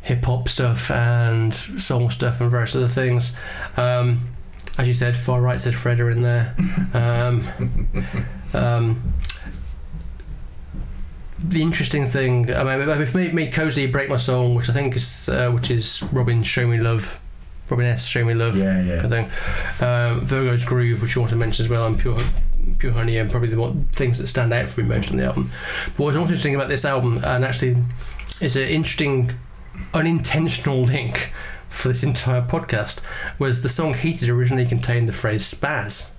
hip 0.01 0.25
hop 0.25 0.49
stuff 0.49 0.89
and 0.91 1.53
soul 1.53 2.09
stuff 2.09 2.41
and 2.41 2.49
various 2.49 2.75
other 2.75 2.87
things. 2.87 3.35
Um, 3.77 4.29
as 4.77 4.87
you 4.87 4.93
said, 4.93 5.15
far 5.15 5.41
right 5.41 5.59
said 5.59 5.75
Fred 5.75 5.99
are 5.99 6.09
in 6.09 6.21
there. 6.21 6.55
Um, 6.93 7.47
um, 8.53 9.13
the 11.39 11.61
interesting 11.61 12.05
thing, 12.05 12.53
I 12.53 12.63
mean, 12.63 12.97
we've 12.97 13.15
made, 13.15 13.33
made 13.33 13.53
cozy 13.53 13.87
break 13.87 14.09
my 14.09 14.17
song, 14.17 14.55
which 14.55 14.69
I 14.69 14.73
think 14.73 14.95
is 14.95 15.29
uh, 15.29 15.51
which 15.51 15.71
is 15.71 16.03
Robin 16.11 16.43
show 16.43 16.67
me 16.67 16.77
love, 16.77 17.21
Robin 17.69 17.85
S 17.85 18.05
show 18.05 18.25
me 18.25 18.33
love. 18.33 18.57
yeah, 18.57 18.81
yeah. 18.81 19.01
I 19.03 19.07
think 19.07 19.81
um, 19.81 20.21
Virgo's 20.21 20.65
groove, 20.65 21.01
which 21.01 21.15
you 21.15 21.21
want 21.21 21.31
to 21.31 21.37
mention 21.37 21.65
as 21.65 21.69
well, 21.69 21.85
and 21.85 21.99
pure 21.99 22.17
Pure 22.79 22.93
Honey 22.93 23.17
and 23.17 23.29
probably 23.29 23.49
the 23.49 23.59
one, 23.59 23.87
things 23.91 24.17
that 24.19 24.27
stand 24.27 24.51
out 24.53 24.69
for 24.69 24.81
me 24.81 24.87
most 24.87 25.11
on 25.11 25.17
the 25.17 25.25
album. 25.25 25.51
But 25.97 26.03
what's 26.03 26.17
also 26.17 26.31
interesting 26.31 26.55
about 26.55 26.69
this 26.69 26.85
album, 26.85 27.19
and 27.23 27.45
actually, 27.45 27.77
it's 28.41 28.55
an 28.55 28.63
interesting 28.63 29.31
unintentional 29.93 30.83
link 30.83 31.31
for 31.75 31.89
this 31.89 32.03
entire 32.03 32.41
podcast, 32.41 33.01
was 33.37 33.61
the 33.63 33.69
song 33.69 33.93
Heated 33.93 34.29
originally 34.29 34.65
contained 34.65 35.07
the 35.07 35.13
phrase 35.13 35.43
spaz. 35.53 36.11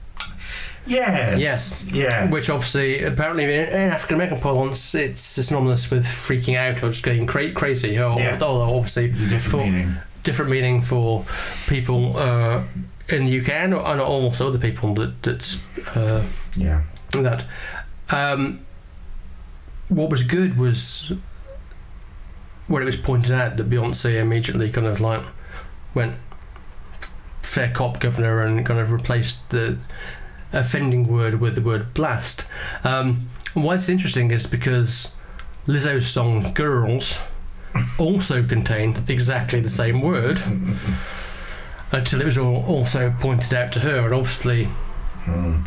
Yes. 0.87 1.41
Yes. 1.41 1.91
Yeah. 1.93 2.31
Which 2.31 2.49
obviously, 2.49 3.03
apparently, 3.03 3.45
in, 3.45 3.51
in 3.51 3.91
African 3.91 4.17
American 4.17 4.41
parlance, 4.41 4.95
it's 4.95 5.21
synonymous 5.21 5.91
with 5.91 6.05
freaking 6.07 6.57
out 6.57 6.77
or 6.85 6.91
just 6.91 7.05
getting 7.05 7.27
cra- 7.27 7.51
crazy. 7.53 7.99
Or, 7.99 8.19
Yeah. 8.21 8.39
although 8.41 8.77
obviously, 8.77 9.07
It's 9.07 9.27
a 9.27 9.29
different 9.29 9.51
for- 9.67 9.73
meaning. 9.73 9.97
different 10.23 10.51
meaning 10.53 10.83
for 10.83 11.25
people 11.67 12.17
uh, 12.17 12.63
in 13.09 13.25
the 13.25 13.41
UK 13.41 13.49
and, 13.51 13.75
and 13.75 14.01
also 14.01 14.49
other 14.49 14.59
people 14.59 14.95
that 14.95 15.23
that 15.23 15.59
uh, 15.97 16.23
Yeah. 16.57 16.83
that. 17.11 17.45
Um, 18.11 18.61
what 19.89 20.11
was 20.11 20.23
good 20.23 20.57
was 20.59 21.13
when 22.69 22.83
it 22.83 22.87
was 22.87 22.97
pointed 22.97 23.33
out 23.33 23.57
that 23.57 23.69
Beyonce 23.71 24.21
immediately 24.21 24.71
kind 24.71 24.87
of 24.87 25.01
like 25.01 25.23
went 25.97 26.15
fair 27.43 27.71
cop 27.73 27.99
governor 27.99 28.43
and 28.43 28.65
kind 28.65 28.79
of 28.79 28.93
replaced 28.93 29.51
the 29.51 29.79
offending 30.53 31.09
word 31.09 31.41
with 31.41 31.55
the 31.57 31.61
word 31.61 31.93
blast. 31.95 32.47
Um, 32.85 33.29
why 33.55 33.75
it's 33.75 33.89
interesting 33.89 34.31
is 34.31 34.47
because 34.47 35.17
Lizzo's 35.67 36.07
song 36.09 36.53
"Girls" 36.53 37.21
also 37.99 38.43
contained 38.45 39.11
exactly 39.11 39.61
the 39.61 39.69
same 39.69 40.01
word 40.01 40.41
until 41.93 42.21
it 42.21 42.25
was 42.25 42.39
all 42.39 42.65
also 42.65 43.15
pointed 43.19 43.55
out 43.55 43.73
to 43.73 43.81
her, 43.81 44.05
and 44.07 44.15
obviously 44.15 44.65
Hmm. 45.25 45.63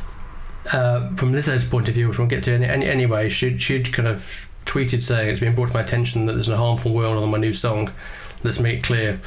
uh, 0.71 1.13
from 1.17 1.33
Lizzo's 1.33 1.65
point 1.65 1.89
of 1.89 1.95
view, 1.95 2.07
which 2.07 2.17
we'll 2.17 2.27
get 2.29 2.43
to 2.45 2.53
any, 2.53 2.65
any, 2.65 2.85
anyway, 2.85 3.27
she'd, 3.27 3.61
she'd 3.61 3.91
kind 3.91 4.07
of 4.07 4.49
tweeted 4.65 5.03
saying 5.03 5.29
it's 5.29 5.39
been 5.41 5.53
brought 5.55 5.67
to 5.69 5.73
my 5.73 5.81
attention 5.81 6.25
that 6.27 6.33
there's 6.33 6.47
a 6.47 6.55
harmful 6.55 6.93
word 6.93 7.17
on 7.17 7.29
my 7.29 7.37
new 7.37 7.51
song. 7.51 7.91
Let's 8.43 8.59
make 8.59 8.79
it 8.79 8.83
clear. 8.83 9.19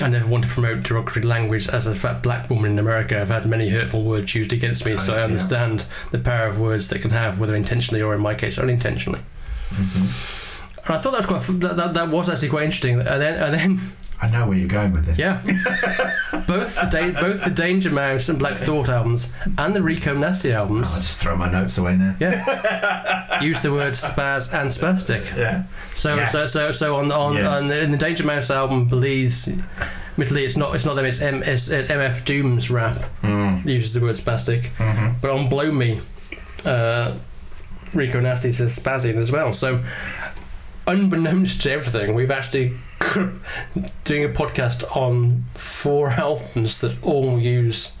I 0.00 0.08
never 0.08 0.30
want 0.30 0.44
to 0.44 0.50
promote 0.50 0.84
derogatory 0.84 1.24
language. 1.24 1.68
As 1.68 1.86
a 1.86 1.94
fat 1.94 2.22
black 2.22 2.48
woman 2.48 2.72
in 2.72 2.78
America, 2.78 3.20
I've 3.20 3.28
had 3.28 3.46
many 3.46 3.68
hurtful 3.68 4.04
words 4.04 4.34
used 4.34 4.52
against 4.52 4.86
me, 4.86 4.96
so 4.96 5.14
I 5.14 5.18
yeah. 5.18 5.24
understand 5.24 5.86
the 6.12 6.18
power 6.18 6.46
of 6.46 6.60
words 6.60 6.88
they 6.88 6.98
can 6.98 7.10
have, 7.10 7.40
whether 7.40 7.54
intentionally 7.54 8.02
or, 8.02 8.14
in 8.14 8.20
my 8.20 8.34
case, 8.34 8.58
unintentionally. 8.58 9.20
Mhm. 9.70 10.46
And 10.86 10.96
I 10.96 10.98
thought 10.98 11.12
that 11.12 11.18
was 11.18 11.26
quite 11.26 11.60
that, 11.60 11.76
that, 11.76 11.94
that 11.94 12.08
was 12.08 12.28
actually 12.28 12.48
quite 12.48 12.64
interesting. 12.64 13.00
And 13.00 13.20
then, 13.22 13.34
and 13.42 13.54
then 13.54 13.92
I 14.20 14.28
know 14.28 14.48
where 14.48 14.58
you're 14.58 14.68
going 14.68 14.92
with 14.92 15.04
this. 15.04 15.16
yeah, 15.18 15.40
both 16.48 16.74
the 16.74 16.88
da- 16.90 17.12
both 17.20 17.44
the 17.44 17.50
Danger 17.50 17.90
Mouse 17.90 18.28
and 18.28 18.38
Black 18.38 18.56
Thought 18.58 18.88
albums 18.88 19.32
and 19.56 19.74
the 19.74 19.82
Rico 19.82 20.12
Nasty 20.14 20.52
albums. 20.52 20.92
I'll 20.94 21.00
just 21.00 21.22
throw 21.22 21.36
my 21.36 21.50
notes 21.50 21.78
away 21.78 21.96
now. 21.96 22.16
Yeah. 22.18 23.40
Use 23.42 23.60
the 23.60 23.70
words 23.72 24.02
spaz 24.02 24.52
and 24.52 24.70
spastic. 24.70 25.36
Yeah. 25.36 25.64
So 25.94 26.16
Yeah. 26.16 26.26
so 26.26 26.46
so 26.46 26.72
so 26.72 26.96
on 26.96 27.12
on, 27.12 27.36
Yes. 27.36 27.46
on 27.62 27.68
the, 27.68 27.82
in 27.82 27.92
the 27.92 27.96
Danger 27.96 28.24
Mouse 28.24 28.50
album, 28.50 28.86
Belize, 28.88 29.48
admittedly 30.12 30.44
it's 30.44 30.56
not 30.56 30.74
it's 30.74 30.84
not 30.84 30.94
them 30.94 31.04
it's, 31.04 31.22
M, 31.22 31.42
it's, 31.44 31.70
it's 31.70 31.88
MF 31.88 32.24
Doom's 32.24 32.70
rap 32.70 32.96
Mm. 33.22 33.64
uses 33.66 33.94
the 33.94 34.00
word 34.00 34.16
spastic, 34.16 34.66
hmm 34.78 35.12
but 35.20 35.30
on 35.30 35.48
Blow 35.48 35.70
Me, 35.72 36.00
uh, 36.66 37.16
Rico 37.94 38.20
Nasty 38.20 38.52
says 38.52 38.78
spazzy 38.78 39.14
as 39.16 39.32
well. 39.32 39.52
So 39.52 39.82
unbeknownst 40.88 41.62
to 41.62 41.70
everything, 41.70 42.14
we've 42.14 42.30
actually 42.30 42.72
doing 44.04 44.24
a 44.24 44.28
podcast 44.28 44.84
on 44.96 45.44
four 45.48 46.10
albums 46.10 46.80
that 46.80 47.00
all 47.04 47.38
use. 47.38 47.96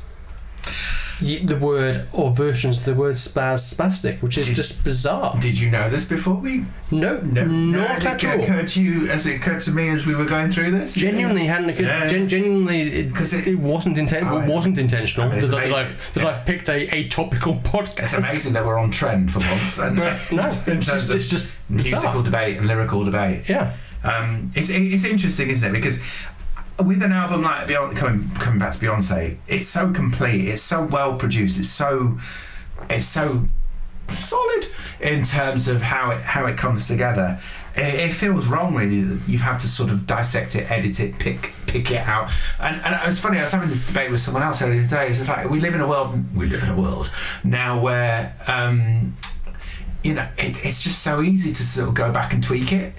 The 1.20 1.56
word 1.60 2.06
or 2.12 2.30
versions 2.32 2.78
of 2.78 2.84
the 2.84 2.94
word 2.94 3.16
spaz 3.16 3.74
spastic, 3.74 4.22
which 4.22 4.38
is 4.38 4.46
Did- 4.46 4.56
just 4.56 4.84
bizarre. 4.84 5.36
Did 5.40 5.58
you 5.58 5.68
know 5.70 5.90
this 5.90 6.04
before 6.04 6.34
we? 6.34 6.64
No, 6.92 7.18
no, 7.22 7.44
not 7.44 7.96
Did 8.00 8.06
at 8.06 8.22
it 8.24 8.28
all. 8.38 8.44
occur 8.44 8.64
to 8.64 8.82
you 8.84 9.08
as 9.08 9.26
it 9.26 9.36
occurred 9.36 9.60
to 9.62 9.72
me 9.72 9.88
as 9.88 10.06
we 10.06 10.14
were 10.14 10.24
going 10.24 10.48
through 10.50 10.70
this? 10.70 10.94
Genuinely 10.94 11.46
hadn't 11.46 11.70
occurred. 11.70 11.86
Yeah. 11.86 12.06
Gen- 12.06 12.28
genuinely, 12.28 13.02
because 13.08 13.34
it- 13.38 13.48
it, 13.48 13.58
wasn't 13.58 13.96
inten- 13.96 14.30
Oh, 14.30 14.40
it 14.40 14.46
wasn't 14.48 14.78
intentional 14.78 15.28
I 15.28 15.32
mean, 15.32 15.40
that, 15.40 15.50
that. 15.50 15.72
I've 15.72 16.12
that 16.14 16.22
Yeah. 16.22 16.28
I've 16.30 16.46
picked 16.46 16.68
a, 16.68 16.94
a 16.94 17.08
topical 17.08 17.54
podcast. 17.56 18.16
It's 18.16 18.30
amazing 18.30 18.52
that 18.52 18.64
we're 18.64 18.78
on 18.78 18.90
trend 18.92 19.32
for 19.32 19.40
once. 19.40 19.78
And 19.78 19.96
But 19.96 20.30
no, 20.30 20.46
it's 20.46 20.68
in 20.68 20.80
just, 20.80 21.08
terms 21.08 21.10
it's 21.10 21.28
just 21.28 21.56
musical 21.68 21.98
bizarre. 21.98 22.22
debate 22.22 22.58
and 22.58 22.66
lyrical 22.68 23.04
debate. 23.04 23.48
Yeah, 23.48 23.74
Um, 24.04 24.52
it's 24.54 24.70
it's 24.70 25.04
interesting, 25.04 25.50
isn't 25.50 25.68
it? 25.68 25.72
Because 25.72 26.00
with 26.84 27.02
an 27.02 27.12
album 27.12 27.42
like 27.42 27.66
Beyonce, 27.66 27.96
coming 27.96 28.30
coming 28.36 28.58
back 28.58 28.72
to 28.72 28.78
Beyonce, 28.78 29.38
it's 29.48 29.66
so 29.66 29.92
complete, 29.92 30.48
it's 30.48 30.62
so 30.62 30.84
well 30.84 31.16
produced, 31.16 31.58
it's 31.58 31.68
so 31.68 32.18
it's 32.88 33.06
so 33.06 33.46
solid 34.08 34.66
in 35.00 35.22
terms 35.22 35.68
of 35.68 35.82
how 35.82 36.10
it 36.10 36.20
how 36.20 36.46
it 36.46 36.56
comes 36.56 36.86
together. 36.88 37.40
It, 37.76 37.94
it 37.94 38.14
feels 38.14 38.46
wrong 38.46 38.74
really 38.74 39.02
that 39.02 39.28
you 39.28 39.38
have 39.38 39.60
to 39.60 39.68
sort 39.68 39.90
of 39.90 40.06
dissect 40.06 40.56
it, 40.56 40.70
edit 40.70 41.00
it, 41.00 41.18
pick 41.18 41.52
pick 41.66 41.90
it 41.90 42.06
out. 42.06 42.30
And 42.60 42.80
and 42.82 42.94
it 42.94 43.06
was 43.06 43.20
funny. 43.20 43.38
I 43.38 43.42
was 43.42 43.52
having 43.52 43.68
this 43.68 43.86
debate 43.86 44.10
with 44.10 44.20
someone 44.20 44.42
else 44.42 44.62
earlier 44.62 44.82
today. 44.82 45.08
It's 45.08 45.28
like 45.28 45.48
we 45.50 45.60
live 45.60 45.74
in 45.74 45.80
a 45.80 45.88
world. 45.88 46.34
We 46.34 46.46
live 46.46 46.62
in 46.62 46.70
a 46.70 46.80
world 46.80 47.10
now 47.44 47.80
where. 47.80 48.34
Um, 48.46 49.16
you 50.04 50.14
know, 50.14 50.28
it, 50.38 50.64
it's 50.64 50.84
just 50.84 51.02
so 51.02 51.22
easy 51.22 51.52
to 51.52 51.62
sort 51.64 51.88
of 51.88 51.94
go 51.94 52.12
back 52.12 52.32
and 52.32 52.42
tweak 52.42 52.72
it. 52.72 52.94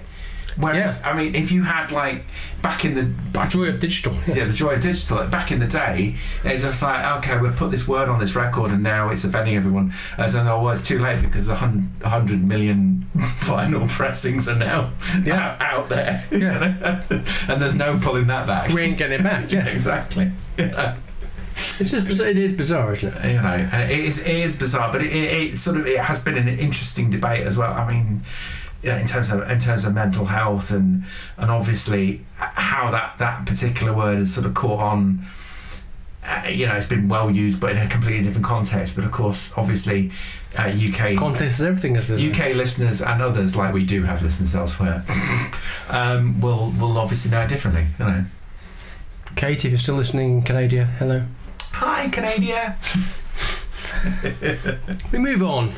Whereas, 0.56 1.02
I 1.04 1.14
mean, 1.14 1.34
if 1.34 1.52
you 1.52 1.62
had 1.62 1.92
like 1.92 2.24
back 2.62 2.84
in 2.84 2.94
the 2.94 3.04
back, 3.32 3.50
joy 3.50 3.68
of 3.68 3.80
digital. 3.80 4.14
yeah, 4.26 4.44
the 4.44 4.52
joy 4.52 4.74
of 4.74 4.80
digital. 4.80 5.18
Like 5.18 5.30
back 5.30 5.52
in 5.52 5.60
the 5.60 5.66
day, 5.66 6.16
it's 6.44 6.62
just 6.62 6.82
like, 6.82 7.18
okay, 7.18 7.38
we'll 7.38 7.52
put 7.52 7.70
this 7.70 7.86
word 7.86 8.08
on 8.08 8.18
this 8.18 8.34
record, 8.36 8.70
and 8.72 8.82
now 8.82 9.10
it's 9.10 9.24
offending 9.24 9.56
everyone. 9.56 9.92
As 10.18 10.34
oh, 10.36 10.44
well, 10.44 10.70
it's 10.70 10.86
too 10.86 10.98
late 10.98 11.20
because 11.20 11.48
a 11.48 11.56
hundred 11.56 12.42
million 12.44 13.06
vinyl 13.16 13.88
pressings 13.88 14.48
are 14.48 14.56
now 14.56 14.92
Yeah. 15.24 15.56
out, 15.58 15.62
out 15.62 15.88
there, 15.88 16.24
Yeah. 16.30 17.02
and 17.48 17.62
there's 17.62 17.76
no 17.76 17.98
pulling 18.02 18.26
that 18.28 18.46
back. 18.46 18.70
We 18.70 18.82
ain't 18.82 18.98
getting 18.98 19.20
it 19.20 19.22
back. 19.22 19.50
Yeah, 19.50 19.66
exactly. 19.66 20.32
It's 21.78 21.90
just 21.90 22.20
it 22.20 22.38
is 22.38 22.54
bizarre, 22.54 22.92
isn't 22.92 23.14
it? 23.14 23.32
you 23.34 23.42
know, 23.42 23.68
it 23.72 23.90
is, 23.90 24.26
it 24.26 24.34
is 24.36 24.58
bizarre, 24.58 24.90
but 24.92 25.02
it, 25.02 25.12
it, 25.12 25.52
it 25.52 25.58
sort 25.58 25.76
of 25.76 25.86
it 25.86 25.98
has 25.98 26.24
been 26.24 26.38
an 26.38 26.48
interesting 26.48 27.10
debate 27.10 27.46
as 27.46 27.58
well. 27.58 27.72
I 27.72 27.90
mean, 27.90 28.22
you 28.82 28.90
know, 28.90 28.96
in 28.96 29.06
terms 29.06 29.30
of 29.30 29.48
in 29.50 29.58
terms 29.58 29.84
of 29.84 29.94
mental 29.94 30.26
health 30.26 30.70
and 30.70 31.04
and 31.36 31.50
obviously 31.50 32.24
how 32.36 32.90
that 32.90 33.18
that 33.18 33.46
particular 33.46 33.92
word 33.92 34.18
has 34.18 34.34
sort 34.34 34.46
of 34.46 34.54
caught 34.54 34.80
on. 34.80 35.20
Uh, 36.22 36.46
you 36.50 36.66
know, 36.66 36.74
it's 36.74 36.86
been 36.86 37.08
well 37.08 37.30
used, 37.30 37.62
but 37.62 37.70
in 37.70 37.78
a 37.78 37.88
completely 37.88 38.22
different 38.22 38.44
context. 38.44 38.94
But 38.94 39.06
of 39.06 39.10
course, 39.10 39.56
obviously, 39.56 40.10
uh, 40.58 40.64
UK 40.64 41.16
Context 41.16 41.60
is 41.60 41.64
everything, 41.64 41.96
is? 41.96 42.10
UK 42.10 42.54
listeners 42.54 43.00
and 43.00 43.22
others, 43.22 43.56
like 43.56 43.72
we 43.72 43.86
do 43.86 44.02
have 44.02 44.22
listeners 44.22 44.54
elsewhere, 44.54 45.02
um, 45.88 46.38
will 46.42 46.74
will 46.78 46.98
obviously 46.98 47.30
know 47.30 47.40
it 47.40 47.48
differently. 47.48 47.86
You 47.98 48.04
know, 48.04 48.24
Kate, 49.34 49.64
if 49.64 49.70
you're 49.70 49.78
still 49.78 49.94
listening 49.94 50.34
in 50.34 50.42
Canada, 50.42 50.84
hello. 50.84 51.22
hi 51.72 52.10
Canada. 52.10 52.76
We 55.12 55.18
move 55.18 55.42
on 55.42 55.72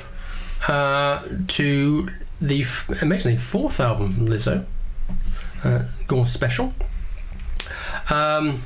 uh, 0.68 1.22
to 1.48 2.08
the 2.42 2.64
amazingly 3.00 3.38
fourth 3.38 3.78
album 3.78 4.10
from 4.10 4.26
Lizzo, 4.26 4.64
uh, 5.64 5.84
Gone 6.06 6.26
Special. 6.26 6.74
Um, 8.10 8.62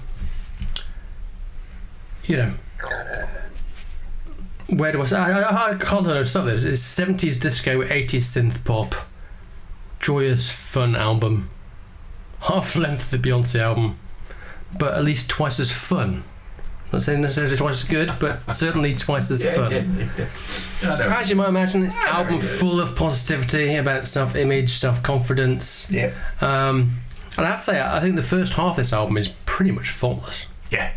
you 2.25 2.37
know, 2.39 2.55
where 4.71 4.93
do 4.93 5.03
I 5.03 5.05
say? 5.05 5.19
I, 5.19 5.43
I, 5.43 5.71
I 5.71 5.75
can't 5.75 6.27
start 6.27 6.47
this. 6.47 6.65
It's 6.65 6.81
seventies 6.81 7.39
disco, 7.39 7.83
eighties 7.83 8.27
synth 8.27 8.65
pop, 8.65 8.95
joyous, 10.01 10.51
fun 10.51 10.97
album, 10.97 11.51
half 12.41 12.77
length 12.77 13.13
of 13.13 13.23
the 13.23 13.29
Beyonce 13.29 13.61
album, 13.61 13.99
but 14.79 14.95
at 14.95 15.05
least 15.05 15.29
twice 15.29 15.61
as 15.61 15.71
fun. 15.71 16.25
Not 16.97 17.03
saying 17.03 17.21
necessarily 17.21 17.59
twice 17.59 17.83
as 17.85 17.89
good, 17.91 18.11
but 18.19 18.51
certainly 18.51 18.95
twice 18.95 19.31
as 19.31 19.45
fun. 19.55 19.71
As 20.83 21.29
you 21.29 21.37
might 21.37 21.49
imagine, 21.51 21.83
it's 21.85 21.95
Yeah, 22.03 22.21
album 22.21 22.41
full 22.41 22.81
of 22.81 22.97
positivity 22.97 23.75
about 23.77 24.07
self-image, 24.07 24.71
self-confidence. 24.71 25.91
Yeah. 25.93 26.13
Um, 26.41 26.93
and 27.37 27.47
I 27.47 27.51
have 27.51 27.59
to 27.59 27.65
say, 27.67 27.83
I 27.83 28.01
think 28.01 28.17
the 28.17 28.23
first 28.23 28.55
half 28.55 28.71
of 28.71 28.77
this 28.77 28.95
album 28.95 29.19
is 29.19 29.29
pretty 29.45 29.73
much 29.73 29.91
faultless. 29.91 30.47
Yeah. 30.71 30.93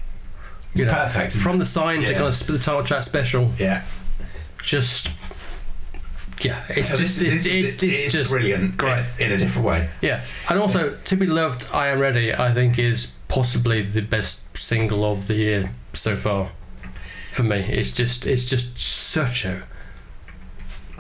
You 0.74 0.86
know, 0.86 0.94
Perfect. 0.94 1.34
from 1.36 1.58
the 1.58 1.66
sign 1.66 1.98
to 2.00 2.04
Yeah. 2.06 2.14
kind 2.14 2.28
of 2.28 2.34
sp- 2.40 2.48
the 2.56 2.60
title 2.60 2.84
track 2.86 3.04
special, 3.04 3.52
yeah. 3.58 3.84
just 4.64 5.12
yeah, 6.42 6.64
it's 6.70 6.88
So 6.88 6.96
just 6.96 7.20
this, 7.20 7.34
it's, 7.36 7.44
this, 7.44 7.54
it, 7.54 7.66
it 7.66 7.84
it's 7.84 7.84
is 8.06 8.14
just 8.14 8.32
brilliant 8.32 8.78
great. 8.78 9.04
in 9.20 9.34
a 9.34 9.38
different 9.38 9.68
way. 9.68 9.90
yeah. 10.02 10.24
And 10.50 10.58
also, 10.60 10.96
to 10.96 11.16
be 11.18 11.26
loved, 11.26 11.68
I 11.74 11.88
am 11.88 12.00
ready. 12.00 12.34
I 12.34 12.54
think 12.54 12.80
is 12.80 13.18
possibly 13.28 13.82
the 13.82 14.02
best 14.02 14.56
single 14.58 15.04
of 15.04 15.28
the 15.28 15.36
year 15.36 15.72
so 15.94 16.16
far 16.16 16.52
for 17.32 17.44
me. 17.44 17.58
It's 17.58 17.92
just 17.92 18.26
it's 18.28 18.46
just 18.50 18.80
such 18.80 19.46
a 19.46 19.64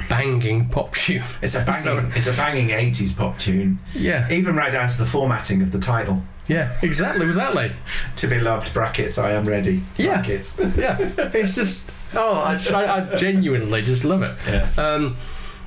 banging 0.09 0.69
pop 0.69 0.93
tune. 0.93 1.23
It's 1.41 1.55
a 1.55 1.63
banging, 1.65 2.11
it's 2.15 2.27
a 2.27 2.33
banging 2.33 2.69
'80s 2.69 3.17
pop 3.17 3.37
tune, 3.39 3.79
Yeah, 3.93 4.31
even 4.31 4.55
right 4.55 4.71
down 4.71 4.87
to 4.87 4.97
the 4.97 5.05
formatting 5.05 5.61
of 5.61 5.71
the 5.71 5.79
title. 5.79 6.23
yeah, 6.47 6.77
exactly, 6.81 7.25
exactly. 7.27 7.71
To 8.17 8.27
be 8.27 8.39
loved 8.39 8.73
brackets. 8.73 9.17
I 9.17 9.31
am 9.31 9.45
ready. 9.45 9.81
Yeah. 9.97 10.15
Brackets. 10.15 10.59
Yeah, 10.77 10.97
it's 11.17 11.55
just 11.55 11.91
Oh, 12.15 12.33
I, 12.33 12.57
I, 12.73 13.13
I 13.13 13.15
genuinely 13.17 13.83
just 13.83 14.03
love 14.03 14.23
it. 14.23 14.35
Yeah. 14.47 14.67
Um, 14.77 15.15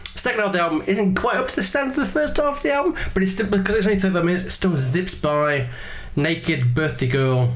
second 0.04 0.40
half 0.40 0.48
of 0.48 0.52
the 0.54 0.60
album 0.60 0.82
isn't 0.88 1.14
quite 1.14 1.36
up 1.36 1.46
to 1.48 1.54
the 1.56 1.62
standard 1.62 1.96
of 1.98 2.02
the 2.04 2.06
first 2.10 2.36
half 2.36 2.56
of 2.56 2.62
the 2.64 2.72
album, 2.72 2.96
but 3.14 3.22
it's 3.22 3.32
still 3.34 3.46
because 3.48 3.76
it's 3.76 3.86
only 3.86 4.00
30 4.00 4.24
minutes. 4.26 4.44
It 4.44 4.50
still 4.50 4.74
zips 4.76 5.14
by. 5.20 5.68
Naked 6.14 6.74
birthday 6.74 7.06
girl 7.08 7.54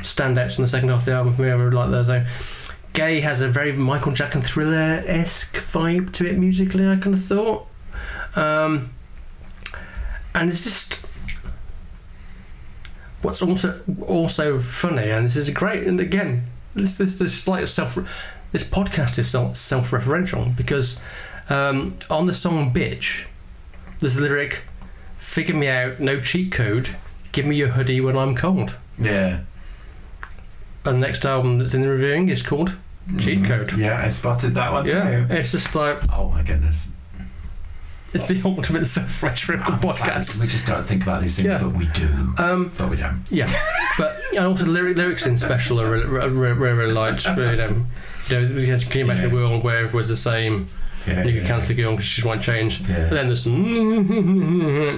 standouts 0.00 0.58
in 0.58 0.62
the 0.62 0.68
second 0.68 0.88
half 0.88 1.00
of 1.00 1.04
the 1.06 1.12
album 1.12 1.32
for 1.34 1.42
me. 1.42 1.48
I 1.48 1.54
really 1.54 1.76
like 1.76 1.90
those. 1.90 2.08
Though. 2.08 2.24
Gay 2.92 3.20
has 3.20 3.42
a 3.42 3.48
very 3.48 3.72
Michael 3.72 4.12
Jackson 4.12 4.40
thriller 4.40 5.02
esque 5.06 5.56
vibe 5.56 6.12
to 6.14 6.26
it 6.26 6.38
musically. 6.38 6.88
I 6.88 6.96
kind 6.96 7.14
of 7.14 7.22
thought, 7.22 7.66
um, 8.34 8.90
and 10.34 10.48
it's 10.48 10.64
just 10.64 11.06
what's 13.20 13.42
also 13.42 13.82
also 14.06 14.58
funny, 14.58 15.10
and 15.10 15.26
this 15.26 15.36
is 15.36 15.50
great. 15.50 15.86
And 15.86 16.00
again, 16.00 16.44
this 16.74 16.96
this 16.96 17.18
this 17.18 17.38
slight 17.38 17.68
self 17.68 17.98
this 18.52 18.68
podcast 18.68 19.18
is 19.18 19.28
self 19.28 19.56
self 19.56 19.90
referential 19.90 20.56
because 20.56 21.02
um, 21.50 21.98
on 22.08 22.26
the 22.26 22.34
song 22.34 22.72
"Bitch," 22.72 23.28
there's 23.98 24.16
a 24.16 24.22
lyric, 24.22 24.62
"Figure 25.16 25.54
me 25.54 25.68
out, 25.68 26.00
no 26.00 26.20
cheat 26.20 26.52
code. 26.52 26.96
Give 27.32 27.44
me 27.44 27.56
your 27.56 27.68
hoodie 27.68 28.00
when 28.00 28.16
I'm 28.16 28.34
cold." 28.34 28.76
Yeah. 28.98 29.40
And 30.86 31.02
the 31.02 31.06
next 31.06 31.24
album 31.24 31.58
that's 31.58 31.74
in 31.74 31.82
the 31.82 31.88
reviewing 31.88 32.28
is 32.28 32.42
called 32.42 32.76
Cheat 33.18 33.44
Code. 33.44 33.72
Yeah, 33.76 34.00
I 34.04 34.08
spotted 34.08 34.54
that 34.54 34.72
one 34.72 34.86
Yeah, 34.86 35.26
too. 35.26 35.34
it's 35.34 35.52
just 35.52 35.74
like 35.74 35.98
Oh 36.16 36.28
my 36.30 36.42
goodness. 36.42 36.94
it's 38.14 38.26
the 38.28 38.40
ultimate 38.44 38.86
self-referential 38.96 39.68
like, 39.68 39.80
podcast. 39.80 40.40
we 40.40 40.46
just 40.46 40.66
don't 40.66 40.86
think 40.86 41.02
about 41.02 41.20
these 41.22 41.36
things, 41.36 41.48
Yeah. 41.48 41.58
but 41.58 41.72
we 41.74 41.86
do. 41.88 42.34
Um, 42.38 42.72
But 42.78 42.90
we 42.90 42.96
don't. 42.96 43.22
yeah, 43.30 43.48
but 43.98 44.16
and 44.36 44.46
also 44.46 44.66
lyric, 44.66 44.96
lyrics 44.96 45.26
in 45.26 45.36
special 45.38 45.80
are 45.80 45.90
really, 45.90 46.06
really, 46.06 46.30
really, 46.30 46.72
really 46.76 46.92
light. 46.92 47.26
Um, 47.28 47.86
you 48.28 48.40
know, 48.40 48.40
you 48.40 48.76
can 48.78 48.98
you 48.98 49.04
imagine 49.04 49.30
a 49.30 49.34
world 49.34 49.64
where 49.64 49.84
it 49.84 49.92
was 49.92 50.08
the 50.08 50.16
same? 50.16 50.66
Yeah. 51.06 51.22
You 51.24 51.32
could 51.34 51.42
yeah. 51.42 51.46
cancel 51.48 51.76
the 51.76 51.82
girl 51.82 51.92
because 51.92 52.06
she 52.06 52.20
just 52.22 52.26
won't 52.26 52.42
change. 52.42 52.80
Yeah. 52.88 53.08
Then 53.08 53.26
there's 53.28 53.44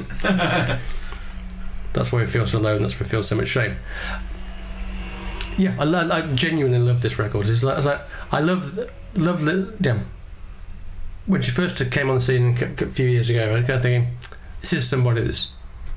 that's 1.93 2.13
why 2.13 2.21
we 2.21 2.27
feel 2.27 2.47
so 2.47 2.61
low, 2.61 2.77
and 2.77 2.85
that's 2.85 2.95
why 2.95 3.05
we 3.05 3.09
feel 3.11 3.23
so 3.23 3.37
much 3.37 3.49
shame. 3.49 3.77
Yeah, 5.59 5.75
I, 5.79 5.85
lo- 5.85 6.09
I 6.11 6.23
genuinely 6.35 6.79
love 6.79 7.03
this 7.03 7.19
record. 7.19 7.47
It's 7.47 7.65
like, 7.65 7.77
it's 7.79 7.87
like 7.87 8.01
I 8.33 8.41
love 8.41 8.79
love 9.17 9.45
the 9.45 9.75
yeah. 9.81 10.01
When 11.27 11.43
she 11.43 11.51
first 11.51 11.91
came 11.91 12.09
on 12.09 12.15
the 12.15 12.21
scene 12.21 12.57
a 12.63 12.87
few 12.87 13.07
years 13.09 13.29
ago, 13.29 13.55
I 13.57 13.63
kept 13.63 13.83
thinking, 13.83 14.13
this 14.61 14.73
is 14.73 14.89
somebody 14.89 15.21
that's 15.23 15.53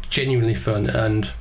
genuinely 0.10 0.56
fun 0.56 0.88
and 0.88 1.32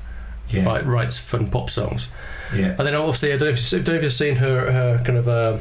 Yeah. 0.48 0.64
write, 0.64 0.84
writes 0.86 1.18
fun 1.18 1.50
pop 1.50 1.68
songs. 1.70 2.12
Yeah. 2.54 2.74
And 2.78 2.86
then 2.86 2.94
obviously, 2.94 3.32
I 3.32 3.36
don't 3.36 3.48
know 3.48 3.52
if, 3.54 3.70
don't 3.70 3.88
know 3.88 3.94
if 3.94 4.02
you've 4.04 4.12
seen 4.12 4.36
her 4.36 4.70
her 4.70 5.02
kind 5.04 5.18
of 5.18 5.28
uh, 5.28 5.58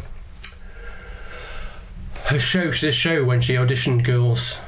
her 2.25 2.39
show. 2.39 2.67
A 2.69 2.91
show 2.91 3.23
when 3.23 3.41
she 3.41 3.53
auditioned 3.53 4.03
girls, 4.03 4.61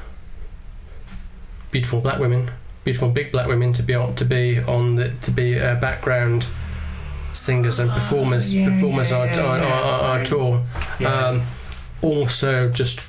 beautiful 1.70 2.00
black 2.00 2.18
women, 2.18 2.50
beautiful 2.84 3.08
big 3.10 3.30
black 3.32 3.46
women 3.46 3.72
to 3.74 3.82
be 3.82 3.94
on 3.94 4.14
to 4.16 4.24
be 4.24 4.58
on 4.60 4.96
the 4.96 5.10
to 5.22 5.30
be 5.30 5.58
uh, 5.58 5.74
background 5.76 6.48
singers 7.32 7.78
and 7.78 7.90
performers 7.90 8.54
yeah, 8.54 8.68
performers 8.68 9.10
yeah, 9.10 9.18
on, 9.18 9.28
yeah, 9.28 9.44
on, 9.44 9.60
yeah. 9.60 9.80
on, 9.80 10.18
on 10.18 10.24
tour. 10.24 10.64
Yeah. 11.00 11.26
Um, 11.26 11.42
also, 12.02 12.68
just 12.68 13.08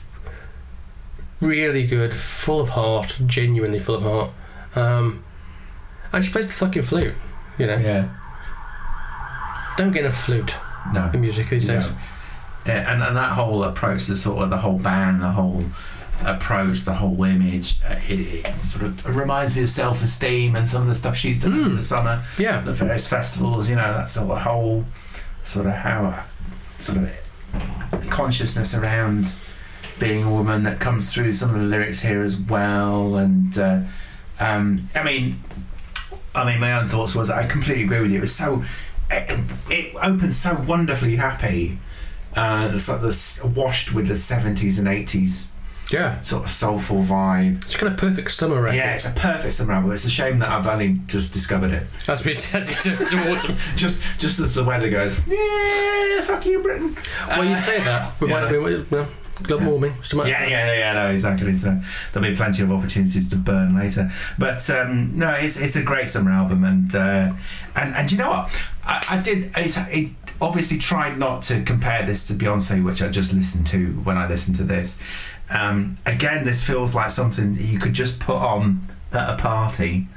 really 1.42 1.86
good, 1.86 2.14
full 2.14 2.62
of 2.62 2.70
heart, 2.70 3.20
genuinely 3.26 3.80
full 3.80 3.96
of 3.96 4.04
heart. 4.04 4.32
Um, 4.76 5.24
and 6.12 6.24
she 6.24 6.32
plays 6.32 6.48
the 6.48 6.54
fucking 6.54 6.84
flute. 6.84 7.14
You 7.58 7.68
know, 7.68 7.78
yeah. 7.78 8.10
don't 9.78 9.92
get 9.92 10.06
a 10.06 10.12
flute 10.12 10.56
No. 10.94 11.12
in 11.14 11.22
music 11.22 11.50
these 11.50 11.68
days. 11.68 11.92
No. 11.92 11.98
Yeah, 12.66 12.94
and, 12.94 13.04
and 13.04 13.18
that 13.18 13.34
whole 13.34 13.64
approach, 13.64 14.06
the 14.08 14.16
sort 14.16 14.44
of 14.44 14.50
the 14.50 14.58
whole 14.58 14.80
band, 14.80 15.22
the 15.22 15.32
whole 15.32 15.64
approach, 16.26 16.82
the 16.82 16.94
whole 16.94 17.24
image, 17.24 17.78
uh, 17.86 17.96
it, 18.08 18.46
it 18.46 18.56
sort 18.58 18.86
of 18.86 19.06
it 19.06 19.12
reminds 19.12 19.56
me 19.56 19.64
of 19.64 19.70
self 19.70 20.04
esteem 20.04 20.56
and 20.56 20.68
some 20.68 20.82
of 20.84 20.88
the 20.88 20.96
stuff 20.96 21.16
she's 21.18 21.42
done 21.44 21.54
in 21.54 21.66
Mm. 21.72 21.76
the 21.78 21.82
summer, 21.82 22.22
Yeah, 22.38 22.62
the 22.62 22.72
various 22.74 23.08
festivals, 23.08 23.70
you 23.70 23.76
know, 23.76 23.94
that 23.94 24.10
sort 24.10 24.30
of 24.32 24.42
whole 24.42 24.86
sort 25.44 25.66
of 25.66 25.74
how 25.74 26.24
sort 26.80 26.98
of 27.00 28.10
consciousness 28.10 28.74
around 28.76 29.36
being 30.00 30.24
a 30.24 30.30
woman 30.32 30.64
that 30.64 30.80
comes 30.80 31.14
through 31.14 31.34
some 31.34 31.50
of 31.54 31.56
the 31.62 31.68
lyrics 31.68 32.02
here 32.02 32.24
as 32.24 32.38
well. 32.38 33.16
And 33.16 33.58
uh, 33.58 33.82
um, 34.40 34.90
I 34.96 35.04
mean, 35.04 35.40
I 36.36 36.46
mean, 36.46 36.60
my 36.60 36.74
own 36.80 36.90
thoughts 36.90 37.14
was 37.16 37.30
I 37.30 37.46
completely 37.48 37.84
agree 37.84 38.02
with 38.02 38.12
you. 38.12 38.18
It 38.18 38.22
was 38.22 38.36
so 38.36 38.64
it, 39.12 39.40
it 39.70 39.96
opens 40.02 40.38
so 40.38 40.56
wonderfully 40.68 41.16
happy. 41.18 41.78
Uh, 42.36 42.72
it's 42.74 42.90
like 42.90 43.02
this 43.02 43.44
washed 43.44 43.94
with 43.94 44.08
the 44.08 44.16
seventies 44.16 44.80
and 44.80 44.88
eighties 44.88 45.52
yeah. 45.94 46.22
sort 46.22 46.44
of 46.46 46.50
soulful 46.50 47.04
vibe. 47.04 47.58
It's 47.64 47.76
kind 47.76 47.94
of 47.94 48.00
perfect 48.00 48.32
summer 48.32 48.62
record. 48.62 48.78
Yeah, 48.78 48.94
it's 48.94 49.08
a 49.08 49.20
perfect 49.20 49.54
summer 49.54 49.74
album. 49.74 49.92
It's 49.92 50.06
a 50.06 50.10
shame 50.10 50.40
that 50.40 50.50
I've 50.50 50.68
only 50.68 51.00
just 51.08 51.34
discovered 51.34 51.72
it. 51.72 51.88
As 52.08 52.26
we 52.26 52.32
as 52.32 52.68
we 52.68 52.74
turn 52.74 53.06
to 53.06 53.32
autumn. 53.32 53.56
Just 53.76 54.20
just 54.20 54.40
as 54.40 54.56
the 54.56 54.64
weather 54.64 54.90
goes, 54.90 55.26
yeah, 55.28 56.22
fuck 56.22 56.46
you, 56.46 56.62
Britain. 56.62 56.96
well, 57.28 57.46
you 57.46 57.58
say 57.58 57.80
that. 57.80 58.20
We 58.20 58.28
might 58.28 58.36
yeah. 58.36 58.42
have 58.42 58.90
been 58.90 59.00
well, 59.00 59.08
global 59.42 59.72
warming. 59.72 59.94
Still 60.02 60.20
might- 60.20 60.30
Yeah, 60.30 60.46
yeah, 60.48 60.74
yeah, 60.74 60.94
no, 60.94 61.10
exactly. 61.10 61.56
So 61.56 61.80
there'll 62.12 62.30
be 62.30 62.36
plenty 62.36 62.64
of 62.64 62.72
opportunities 62.72 63.30
to 63.32 63.36
burn 63.36 63.76
later. 63.76 64.10
But 64.38 64.68
um, 64.70 65.18
no, 65.18 65.32
it's 65.32 65.60
it's 65.60 65.76
a 65.76 65.84
great 65.84 66.08
summer 66.08 66.32
album, 66.32 66.64
and 66.64 66.94
uh, 66.96 67.34
and 67.76 67.96
and 67.96 68.12
you 68.12 68.18
know 68.18 68.30
what? 68.30 68.68
I, 68.86 69.06
I 69.12 69.22
did. 69.22 69.52
It's, 69.56 69.78
it 69.90 70.12
obviously 70.42 70.78
tried 70.78 71.18
not 71.18 71.42
to 71.44 71.64
compare 71.64 72.06
this 72.06 72.28
to 72.28 72.34
Beyonce, 72.34 72.84
which 72.84 73.02
I 73.02 73.08
just 73.10 73.34
listened 73.34 73.68
to 73.68 73.94
when 74.04 74.18
I 74.18 74.28
listened 74.28 74.58
to 74.58 74.64
this. 74.64 75.02
Um, 75.50 75.98
again, 76.06 76.44
this 76.46 76.64
feels 76.64 76.96
like 76.96 77.12
something 77.12 77.56
that 77.56 77.64
you 77.64 77.80
could 77.80 77.94
just 77.94 78.20
put 78.20 78.38
on 78.38 78.82
at 79.12 79.30
a 79.30 79.38
party. 79.42 80.08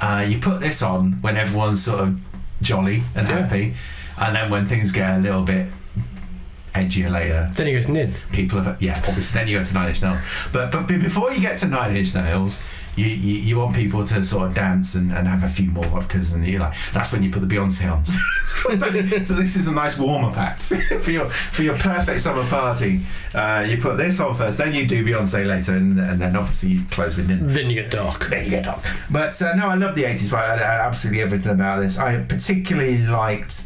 Uh, 0.00 0.24
you 0.26 0.38
put 0.38 0.60
this 0.60 0.82
on 0.82 1.12
when 1.22 1.36
everyone's 1.36 1.82
sort 1.84 2.00
of 2.00 2.20
jolly 2.62 3.02
and 3.14 3.26
Yeah. 3.28 3.40
happy, 3.42 3.74
and 4.20 4.34
then 4.36 4.50
when 4.50 4.66
things 4.68 4.92
get 4.92 5.16
a 5.16 5.18
little 5.18 5.42
bit 5.42 5.66
edgier 6.74 7.10
later, 7.10 7.48
Then 7.54 7.66
you 7.66 7.78
go 7.80 7.82
to 7.86 7.90
Nin. 7.92 8.14
people 8.32 8.62
have 8.62 8.80
yeah 8.80 8.96
obviously 9.08 9.40
then 9.40 9.48
you 9.48 9.58
go 9.58 9.64
to 9.64 9.74
nine 9.74 9.88
inch 9.88 10.02
nails 10.02 10.20
but 10.52 10.70
but 10.70 10.86
before 10.86 11.32
you 11.32 11.40
get 11.40 11.58
to 11.58 11.66
nine 11.66 11.96
inch 11.96 12.14
nails 12.14 12.62
you, 13.00 13.06
you, 13.06 13.40
you 13.40 13.58
want 13.58 13.74
people 13.74 14.04
to 14.04 14.22
sort 14.22 14.48
of 14.48 14.54
dance 14.54 14.94
and, 14.94 15.12
and 15.12 15.26
have 15.26 15.42
a 15.42 15.48
few 15.48 15.70
more 15.70 15.84
vodkas 15.84 16.34
and 16.34 16.46
you're 16.46 16.60
like 16.60 16.74
that's 16.92 17.12
when 17.12 17.22
you 17.22 17.30
put 17.30 17.40
the 17.46 17.54
Beyonce 17.54 17.90
on 17.90 18.04
so, 18.04 19.22
so 19.24 19.34
this 19.34 19.56
is 19.56 19.68
a 19.68 19.72
nice 19.72 19.98
warm-up 19.98 20.36
act 20.36 20.62
for 21.00 21.10
your 21.10 21.28
for 21.30 21.62
your 21.62 21.76
perfect 21.76 22.20
summer 22.20 22.44
party 22.44 23.00
uh, 23.34 23.64
you 23.68 23.80
put 23.80 23.96
this 23.96 24.20
on 24.20 24.34
first 24.34 24.58
then 24.58 24.74
you 24.74 24.86
do 24.86 25.04
Beyonce 25.04 25.46
later 25.46 25.76
and, 25.76 25.98
and 25.98 26.20
then 26.20 26.36
obviously 26.36 26.70
you 26.70 26.82
close 26.90 27.16
with 27.16 27.28
Nin 27.28 27.46
Then 27.46 27.70
you 27.70 27.82
get 27.82 27.90
dark. 27.90 28.26
then 28.28 28.44
you 28.44 28.50
get 28.50 28.64
dark. 28.64 28.82
But 29.10 29.40
uh, 29.40 29.54
no, 29.54 29.68
I 29.68 29.74
love 29.74 29.94
the 29.94 30.04
80s, 30.04 30.32
right? 30.32 30.58
I, 30.58 30.62
I, 30.62 30.86
absolutely 30.86 31.22
everything 31.22 31.52
about 31.52 31.80
this. 31.80 31.98
I 31.98 32.22
particularly 32.22 32.98
liked 32.98 33.64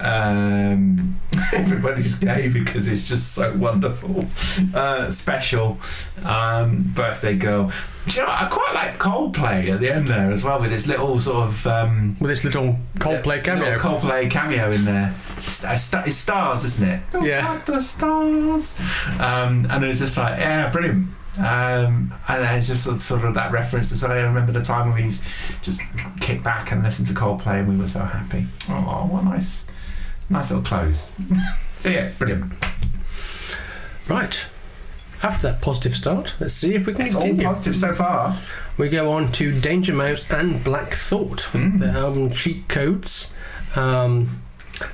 um, 0.00 1.16
Everybody's 1.52 2.16
Gay 2.18 2.48
because 2.48 2.88
it's 2.88 3.08
just 3.08 3.32
so 3.34 3.54
wonderful. 3.56 4.24
Uh, 4.74 5.10
special. 5.10 5.78
Um, 6.24 6.82
birthday 6.94 7.36
Girl. 7.36 7.72
Do 8.06 8.14
you 8.14 8.22
know, 8.22 8.28
what? 8.28 8.42
I 8.42 8.46
quite 8.48 8.74
like 8.74 8.98
Coldplay 8.98 9.68
at 9.72 9.80
the 9.80 9.90
end 9.94 10.08
there 10.08 10.30
as 10.32 10.44
well 10.44 10.60
with 10.60 10.70
this 10.70 10.86
little 10.86 11.20
sort 11.20 11.46
of. 11.48 11.66
Um, 11.66 12.16
With 12.20 12.30
this 12.30 12.44
little 12.44 12.78
Coldplay 12.98 13.42
cameo. 13.44 13.64
little 13.64 13.78
Coldplay 13.80 14.30
cameo 14.30 14.70
in 14.70 14.84
there. 14.84 15.14
It's 15.36 16.14
stars, 16.16 16.64
isn't 16.64 16.88
it? 16.88 17.02
Look 17.12 17.24
Yeah. 17.24 17.52
at 17.54 17.66
the 17.66 17.80
stars. 17.80 18.80
Um, 19.18 19.66
and 19.70 19.84
it 19.84 19.88
was 19.88 20.00
just 20.00 20.16
like, 20.16 20.38
yeah, 20.38 20.70
brilliant. 20.70 21.08
Um, 21.38 22.12
and 22.26 22.56
it's 22.58 22.66
just 22.66 22.82
sort 22.84 22.96
of, 22.96 23.02
sort 23.02 23.24
of 23.24 23.34
that 23.34 23.52
reference 23.52 23.90
to 23.90 23.96
so 23.96 24.08
I 24.10 24.22
remember 24.22 24.50
the 24.50 24.60
time 24.62 24.92
when 24.92 25.04
we 25.06 25.12
just 25.62 25.80
kicked 26.20 26.42
back 26.42 26.72
and 26.72 26.82
listened 26.82 27.06
to 27.08 27.14
Coldplay 27.14 27.60
and 27.60 27.68
we 27.68 27.76
were 27.76 27.86
so 27.86 28.00
happy. 28.00 28.46
Oh, 28.70 29.06
what 29.08 29.22
a 29.22 29.26
nice, 29.26 29.68
nice 30.30 30.50
little 30.50 30.64
close. 30.64 31.12
so 31.80 31.90
yeah, 31.90 32.06
it's 32.06 32.18
brilliant. 32.18 32.52
Right. 34.08 34.50
After 35.22 35.50
that 35.50 35.60
positive 35.62 35.94
start, 35.96 36.36
let's 36.38 36.54
see 36.54 36.74
if 36.74 36.86
we 36.86 36.92
can 36.92 37.02
It's 37.02 37.14
all 37.14 37.22
continue. 37.22 37.46
positive 37.46 37.76
so 37.76 37.92
far. 37.94 38.36
We 38.76 38.88
go 38.88 39.10
on 39.12 39.32
to 39.32 39.58
Danger 39.60 39.92
Mouse 39.92 40.30
and 40.30 40.62
Black 40.62 40.94
Thought 40.94 41.52
with 41.52 41.62
Mm. 41.74 41.78
the 41.80 41.88
album 41.90 42.30
Cheat 42.30 42.68
Codes. 42.68 43.34
Um, 43.74 44.42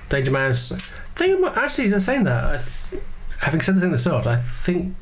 Danger 0.09 0.31
Mouse. 0.31 0.71
Think 1.15 1.39
about, 1.39 1.59
actually, 1.59 1.89
they're 1.89 2.01
saying 2.01 2.25
that. 2.25 2.45
I 2.45 2.57
th- 2.57 3.03
having 3.41 3.61
said 3.61 3.77
the 3.77 3.81
thing 3.83 3.91
at 3.91 3.93
the 3.93 3.99
start, 3.99 4.27
I 4.27 4.37
think 4.37 4.97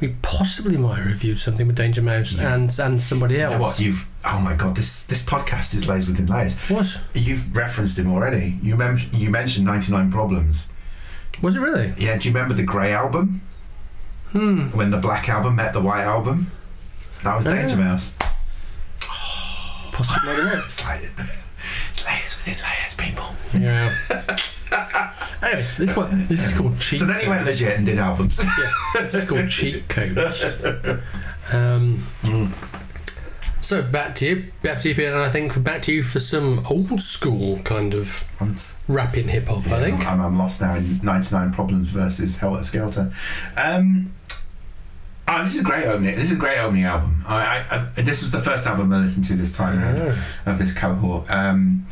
we 0.00 0.14
possibly 0.22 0.76
might 0.76 0.96
have 0.98 1.06
reviewed 1.06 1.38
something 1.38 1.66
with 1.66 1.76
Danger 1.76 2.02
Mouse 2.02 2.34
Yeah. 2.34 2.54
and 2.54 2.78
and 2.78 3.00
somebody 3.00 3.34
You 3.36 3.40
know 3.40 3.52
else. 3.52 3.60
what 3.62 3.80
you've? 3.80 4.08
Oh 4.24 4.38
my 4.40 4.54
god, 4.54 4.76
this 4.76 5.04
this 5.06 5.24
podcast 5.24 5.74
is 5.74 5.88
layers 5.88 6.06
within 6.08 6.26
layers. 6.26 6.58
What 6.68 7.02
You've 7.14 7.54
referenced 7.56 7.98
him 7.98 8.12
already. 8.12 8.58
You 8.62 8.72
remember? 8.72 9.02
You 9.12 9.30
mentioned 9.30 9.64
ninety 9.66 9.92
nine 9.92 10.10
problems. 10.10 10.72
was 11.42 11.56
it 11.56 11.60
really? 11.60 11.94
Yeah. 11.98 12.16
Do 12.18 12.28
you 12.28 12.34
remember 12.34 12.54
the 12.54 12.62
Grey 12.64 12.92
album? 12.92 13.42
Hmm. 14.32 14.66
when 14.76 14.90
the 14.90 14.98
black 14.98 15.28
album 15.28 15.56
met 15.56 15.72
the 15.72 15.80
white 15.80 16.02
album. 16.02 16.50
That 17.22 17.36
was 17.36 17.46
Oh, 17.46 17.54
Danger. 17.54 17.76
Mouse. 17.76 18.16
Possibly. 19.92 20.30
I 20.30 20.36
don't 20.36 20.46
know. 20.46 20.62
It's 20.66 20.84
like 20.84 21.00
it's 21.90 22.06
layers 22.06 22.44
within 22.44 22.62
layers, 22.62 22.94
people. 22.96 23.34
Yeah. 23.58 23.94
Anyway, 25.42 25.64
this 25.78 25.96
one 25.96 26.26
this 26.28 26.46
is 26.52 26.58
called 26.58 26.78
cheat. 26.80 26.98
So 27.00 27.06
then 27.06 27.20
he 27.20 27.28
went 27.28 27.44
codes. 27.44 27.60
legit 27.60 27.76
and 27.78 27.86
did 27.86 27.98
albums. 27.98 28.40
Yeah, 28.42 28.70
this 28.94 29.14
is 29.14 29.24
called 29.28 29.48
cheat 29.50 29.88
codes. 29.88 30.44
Um, 31.52 32.04
So 33.60 33.82
back 33.82 34.14
to 34.16 34.26
you, 34.28 34.52
back 34.62 34.80
to 34.82 34.88
you, 34.90 34.94
Peter, 34.94 35.10
and 35.12 35.20
I 35.22 35.28
think 35.30 35.62
back 35.64 35.82
to 35.82 35.92
you 35.94 36.04
for 36.04 36.20
some 36.20 36.64
old 36.70 37.00
school 37.00 37.58
kind 37.64 37.94
of 37.94 38.28
I'm, 38.40 38.54
s- 38.54 38.84
rapping 38.86 39.26
hip 39.26 39.46
hop. 39.48 39.66
I 39.66 39.82
think. 39.82 40.06
I'm, 40.06 40.20
I'm 40.20 40.38
lost 40.38 40.60
now 40.62 40.76
in 40.76 41.00
99 41.02 41.52
Problems 41.52 41.90
versus 41.90 42.38
Helter 42.38 42.62
Skelter. 42.62 43.10
Um, 43.56 44.12
oh, 45.26 45.42
this 45.42 45.54
is 45.56 45.62
a 45.62 45.64
great 45.64 45.84
opening. 45.86 46.14
This 46.14 46.24
is 46.26 46.32
a 46.32 46.36
great 46.36 46.58
opening 46.60 46.84
album. 46.84 47.24
I, 47.26 47.64
I, 47.70 47.88
I, 47.96 48.02
this 48.02 48.22
was 48.22 48.30
the 48.30 48.38
first 48.40 48.68
album 48.68 48.92
I 48.92 49.00
listened 49.00 49.26
to 49.26 49.34
this 49.34 49.56
time 49.56 49.80
around 49.80 49.96
Oh. 49.98 50.50
of 50.52 50.58
this 50.58 50.72
cohort. 50.72 51.28
Um, 51.28 51.86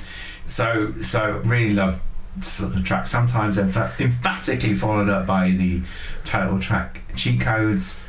so, 0.46 0.92
so 1.02 1.40
really 1.44 1.74
love 1.74 2.00
sort 2.40 2.74
of 2.74 2.84
track. 2.84 3.06
Sometimes 3.06 3.58
emph- 3.58 4.00
emphatically 4.00 4.74
followed 4.74 5.08
up 5.08 5.26
by 5.26 5.50
the 5.50 5.82
title 6.24 6.58
track 6.58 7.02
"Cheat 7.16 7.40
Codes," 7.40 8.00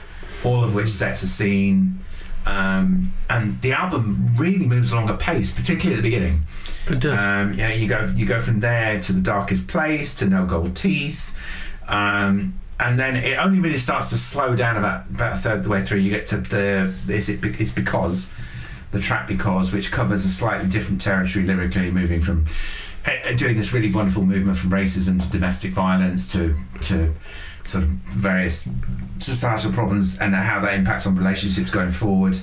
all 0.44 0.64
of 0.64 0.76
which 0.76 0.90
sets 0.90 1.24
a 1.24 1.28
scene. 1.28 2.00
Um, 2.46 3.12
and 3.28 3.60
the 3.62 3.74
album 3.74 4.36
really 4.38 4.68
moves 4.68 4.92
along 4.92 5.10
at 5.10 5.20
pace, 5.20 5.56
particularly 5.56 5.98
at 5.98 6.04
the 6.04 6.10
beginning. 6.10 6.44
It 6.88 7.00
does. 7.00 7.20
Um, 7.20 7.54
yeah, 7.54 7.74
you 7.74 7.88
go 7.88 8.12
you 8.16 8.26
go 8.26 8.40
from 8.40 8.60
there 8.60 9.02
to 9.02 9.14
the 9.14 9.22
darkest 9.22 9.68
place 9.68 10.16
to 10.16 10.28
no 10.28 10.46
gold 10.46 10.76
teeth, 10.76 11.36
um, 11.88 12.54
and 12.80 13.00
then 13.00 13.16
it 13.16 13.38
only 13.38 13.60
really 13.60 13.78
starts 13.78 14.10
to 14.10 14.18
slow 14.18 14.56
down 14.56 14.78
about 14.78 15.10
about 15.10 15.34
a 15.34 15.36
third 15.36 15.58
of 15.60 15.64
the 15.64 15.70
way 15.70 15.84
through. 15.84 16.00
You 16.00 16.12
get 16.12 16.28
to 16.28 16.38
the 16.38 16.94
is 17.08 17.30
it 17.30 17.44
it's 17.60 17.74
because 17.74 18.34
the 18.92 19.00
track 19.00 19.28
because 19.28 19.74
which 19.74 19.92
covers 19.92 20.24
a 20.26 20.30
slightly 20.30 20.70
different 20.70 21.02
territory 21.02 21.46
lyrically, 21.46 21.90
moving 21.90 22.22
from 22.22 22.46
doing 23.36 23.58
this 23.58 23.74
really 23.74 23.92
wonderful 23.92 24.24
movement 24.24 24.58
from 24.58 24.72
racism 24.72 25.24
to 25.24 25.32
domestic 25.32 25.72
violence 25.72 26.32
to 26.34 26.56
to 26.82 27.14
sort 27.64 27.84
of 27.84 27.90
various 27.90 28.70
societal 29.18 29.72
problems 29.72 30.20
and 30.20 30.36
how 30.36 30.60
that 30.60 30.74
impacts 30.76 31.08
on 31.08 31.16
relationships 31.16 31.72
going 31.72 31.92
forward. 31.92 32.38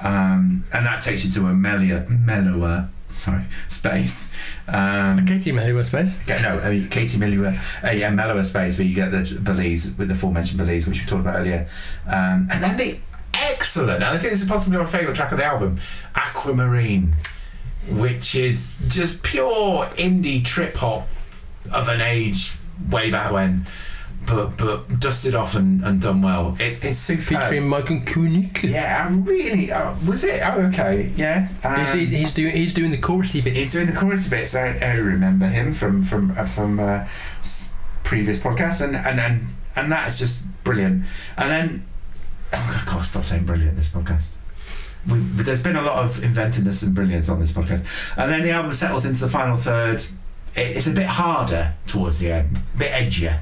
Um, 0.00 0.64
and 0.72 0.86
that 0.86 1.00
takes 1.00 1.24
you 1.24 1.30
to 1.32 1.48
a 1.48 1.54
mellower, 1.54 2.06
mellower 2.08 2.90
sorry, 3.08 3.44
space. 3.68 4.36
Um, 4.66 5.26
Katie 5.26 5.52
Melua 5.52 5.84
space. 5.84 6.20
Okay, 6.22 6.40
no, 6.42 6.60
I 6.60 6.70
mean, 6.70 6.88
Katie 6.88 7.18
Melua, 7.18 7.58
a 7.82 7.94
yeah, 7.94 8.10
mellower 8.10 8.44
space 8.44 8.78
where 8.78 8.86
you 8.86 8.94
get 8.94 9.10
the 9.10 9.38
Belize 9.40 9.96
with 9.96 10.08
the 10.08 10.14
aforementioned 10.14 10.58
Belize, 10.58 10.86
which 10.86 11.00
we 11.00 11.06
talked 11.06 11.22
about 11.22 11.40
earlier, 11.40 11.68
um, 12.06 12.48
and 12.50 12.62
then 12.62 12.76
the 12.76 12.98
excellent, 13.34 14.02
and 14.02 14.04
I 14.04 14.18
think 14.18 14.32
this 14.32 14.42
is 14.42 14.48
possibly 14.48 14.78
my 14.78 14.86
favourite 14.86 15.16
track 15.16 15.32
of 15.32 15.38
the 15.38 15.44
album, 15.44 15.78
Aquamarine, 16.14 17.14
which 17.90 18.34
is 18.34 18.78
just 18.88 19.22
pure 19.22 19.86
indie 19.96 20.44
trip 20.44 20.76
hop 20.76 21.08
of 21.72 21.88
an 21.88 22.00
age 22.00 22.56
way 22.90 23.10
back 23.10 23.32
when, 23.32 23.66
but 24.26 24.56
but 24.56 25.00
dusted 25.00 25.34
off 25.34 25.54
and, 25.54 25.82
and 25.84 26.00
done 26.00 26.22
well. 26.22 26.56
It's 26.60 26.82
it's 26.84 26.98
super. 26.98 27.20
Featuring 27.22 27.68
Michael 27.68 28.00
Kiwanuka. 28.00 28.70
yeah, 28.70 29.06
I 29.08 29.12
really. 29.14 29.72
Uh, 29.72 29.94
was 30.06 30.24
it? 30.24 30.40
Oh, 30.44 30.60
okay. 30.68 31.12
Yeah. 31.16 31.46
He's, 31.78 31.94
Um, 31.94 32.00
he's 32.06 32.34
doing 32.34 32.54
he's 32.56 32.74
doing 32.74 32.90
the 32.90 32.98
chorusy 32.98 33.42
bits. 33.42 33.56
He's 33.56 33.72
doing 33.72 33.86
the 33.86 33.92
chorus 33.98 34.28
bits. 34.28 34.54
I, 34.54 34.78
I 34.80 34.94
remember 34.96 35.46
him 35.46 35.72
from 35.72 36.04
from 36.04 36.32
uh, 36.36 36.44
from 36.44 36.78
uh, 36.80 37.06
previous 38.04 38.40
podcasts, 38.40 38.82
and 38.84 38.96
and 38.96 39.18
and 39.20 39.46
and 39.76 39.92
that 39.92 40.08
is 40.08 40.18
just 40.18 40.46
brilliant. 40.64 41.04
And 41.36 41.50
then, 41.50 41.86
oh, 42.52 42.82
I 42.82 42.90
can't 42.90 43.04
stop 43.04 43.24
saying 43.24 43.44
brilliant 43.46 43.76
this 43.76 43.90
podcast. 43.92 44.34
We, 45.06 45.20
but 45.20 45.46
there's 45.46 45.62
been 45.62 45.76
a 45.76 45.82
lot 45.82 46.04
of 46.04 46.22
inventiveness 46.22 46.82
and 46.82 46.94
brilliance 46.94 47.28
on 47.28 47.40
this 47.40 47.52
podcast. 47.52 48.16
And 48.16 48.30
then 48.32 48.42
the 48.42 48.50
album 48.50 48.72
settles 48.72 49.04
into 49.04 49.20
the 49.20 49.28
final 49.28 49.56
third. 49.56 50.00
It, 50.56 50.76
it's 50.76 50.86
a 50.86 50.92
bit 50.92 51.06
harder 51.06 51.74
towards 51.86 52.20
the 52.20 52.32
end, 52.32 52.58
a 52.74 52.78
bit 52.78 52.92
edgier. 52.92 53.40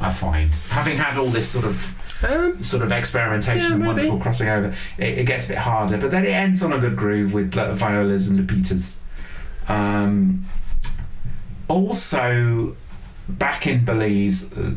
I 0.00 0.10
find 0.10 0.50
having 0.70 0.96
had 0.98 1.18
all 1.18 1.26
this 1.28 1.48
sort 1.48 1.66
of 1.66 2.00
Um, 2.24 2.62
sort 2.62 2.82
of 2.82 2.90
experimentation 2.90 3.70
Yeah, 3.70 3.74
and 3.76 3.86
wonderful 3.86 4.18
crossing 4.18 4.48
over, 4.48 4.74
it, 4.98 5.18
it 5.18 5.26
gets 5.26 5.44
a 5.46 5.48
bit 5.48 5.58
harder. 5.58 5.98
But 5.98 6.10
then 6.10 6.24
it 6.24 6.30
ends 6.30 6.62
on 6.62 6.72
a 6.72 6.78
good 6.78 6.96
groove 6.96 7.34
with 7.34 7.54
like, 7.54 7.72
violas 7.72 8.28
and 8.28 8.38
lupitas. 8.38 8.96
Um, 9.68 10.46
also, 11.68 12.76
back 13.28 13.66
in 13.66 13.84
Belize, 13.84 14.56
uh, 14.56 14.74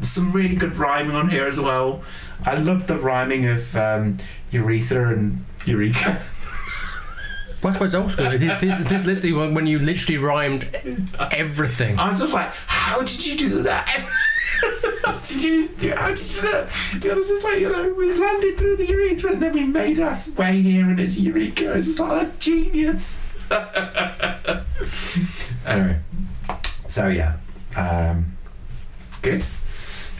some 0.00 0.32
really 0.32 0.56
good 0.56 0.76
rhyming 0.76 1.14
on 1.16 1.30
here 1.30 1.46
as 1.46 1.58
well. 1.60 2.02
I 2.44 2.54
love 2.54 2.86
the 2.86 2.96
rhyming 2.96 3.46
of 3.46 3.76
um, 3.76 4.18
urethra 4.50 5.10
and 5.12 5.44
eureka. 5.66 6.20
that's 7.60 7.78
why 7.78 7.86
it's 7.86 7.94
old 7.94 8.10
school. 8.10 8.26
It 8.26 8.34
is, 8.34 8.42
it 8.42 8.62
is, 8.62 8.80
it 8.80 8.92
is 8.92 9.06
literally 9.06 9.52
when, 9.52 9.66
you 9.66 9.78
literally 9.78 10.18
rhymed 10.18 10.68
everything. 11.30 11.98
I 11.98 12.08
was 12.08 12.20
just 12.20 12.34
like, 12.34 12.52
how 12.66 13.00
did 13.00 13.26
you 13.26 13.36
do 13.36 13.62
that? 13.62 13.86
did 15.26 15.42
you 15.42 15.68
do? 15.68 15.90
How 15.92 16.08
did 16.08 16.20
you 16.20 16.40
do 16.40 16.52
that? 16.52 17.04
It 17.04 17.16
was 17.16 17.28
just 17.28 17.44
like 17.44 17.60
you 17.60 17.70
know, 17.70 17.92
we 17.94 18.12
landed 18.12 18.56
through 18.56 18.76
the 18.76 18.86
urethra 18.86 19.32
and 19.32 19.42
then 19.42 19.52
we 19.52 19.64
made 19.64 20.00
us 20.00 20.36
way 20.36 20.60
here 20.62 20.88
and 20.88 21.00
it's 21.00 21.18
eureka. 21.18 21.74
It's 21.74 21.88
just 21.88 22.00
like 22.00 22.22
that's 22.22 22.36
genius. 22.38 23.26
anyway, 25.66 26.00
so 26.86 27.08
yeah, 27.08 27.36
um, 27.76 28.36
good. 29.22 29.44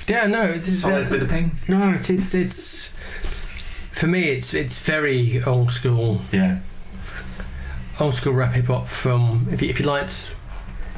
Yeah, 0.08 0.26
no, 0.26 0.44
it's 0.44 0.68
Solid 0.68 1.10
with 1.10 1.20
the 1.20 1.26
ping. 1.26 1.52
no, 1.68 1.92
it's 1.92 2.10
it's 2.10 2.34
it's 2.34 2.96
for 4.00 4.06
me. 4.06 4.30
It's 4.30 4.54
it's 4.54 4.78
very 4.84 5.42
old 5.44 5.70
school, 5.70 6.20
Yeah, 6.32 6.58
old 8.00 8.14
school 8.14 8.32
rap 8.32 8.54
hip 8.54 8.66
hop. 8.66 8.88
From 8.88 9.46
if 9.52 9.62
you, 9.62 9.68
if 9.68 9.78
you 9.80 9.86
liked, 9.86 10.34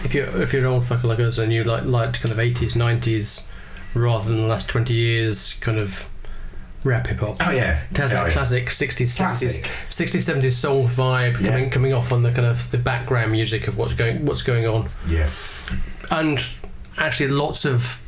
if 0.04 0.14
you 0.14 0.22
if 0.24 0.52
you're 0.52 0.62
an 0.62 0.68
old 0.72 0.84
fucker 0.84 1.04
like 1.04 1.20
us 1.20 1.38
and 1.38 1.52
you 1.52 1.64
like 1.64 1.84
liked 1.84 2.20
kind 2.22 2.32
of 2.32 2.38
eighties, 2.38 2.76
nineties, 2.76 3.50
rather 3.94 4.28
than 4.28 4.38
the 4.38 4.44
last 4.46 4.68
twenty 4.70 4.94
years, 4.94 5.54
kind 5.54 5.78
of 5.78 6.08
rap 6.84 7.06
hip 7.06 7.18
hop. 7.20 7.36
oh 7.40 7.50
yeah. 7.50 7.82
It 7.90 7.96
has 7.98 8.10
Oh, 8.12 8.14
that 8.16 8.26
yeah. 8.26 8.32
classic 8.32 8.66
60s, 8.66 9.06
70s, 9.06 9.62
60s, 9.88 10.42
70s 10.42 10.50
soul 10.50 10.84
vibe 10.84 11.40
Yeah. 11.40 11.50
coming 11.50 11.70
coming 11.70 11.92
off 11.92 12.10
on 12.10 12.24
the 12.24 12.30
kind 12.32 12.44
of 12.46 12.68
the 12.72 12.78
background 12.78 13.30
music 13.30 13.68
of 13.68 13.78
what's 13.78 13.94
going 13.94 14.24
what's 14.26 14.42
going 14.42 14.66
on, 14.66 14.88
Yeah, 15.08 15.30
and 16.10 16.40
actually 16.98 17.28
lots 17.28 17.64
of 17.64 18.01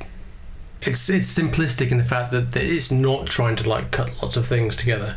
it's 0.87 1.09
it's 1.09 1.39
simplistic 1.39 1.91
in 1.91 1.99
the 1.99 2.05
fact 2.05 2.33
that 2.33 2.57
it's 2.57 2.91
not 2.91 3.27
trying 3.27 3.57
to 3.57 3.69
like 3.69 3.91
cut 3.91 4.11
lots 4.23 4.37
of 4.37 4.47
things 4.47 4.77
together. 4.77 5.17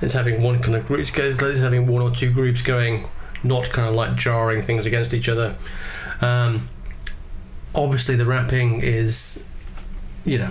It's 0.00 0.14
having 0.14 0.42
one 0.42 0.58
kind 0.60 0.76
of 0.76 0.86
group, 0.86 1.00
it's 1.00 1.16
it's 1.16 1.60
having 1.60 1.86
one 1.86 2.02
or 2.02 2.10
two 2.10 2.32
groups 2.32 2.62
going, 2.62 3.08
not 3.42 3.70
kind 3.70 3.88
of 3.88 3.94
like 3.94 4.16
jarring 4.16 4.62
things 4.62 4.86
against 4.86 5.14
each 5.14 5.28
other. 5.28 5.54
Um, 6.20 6.68
obviously, 7.74 8.16
the 8.16 8.26
rapping 8.26 8.82
is, 8.82 9.44
you 10.24 10.38
know, 10.38 10.50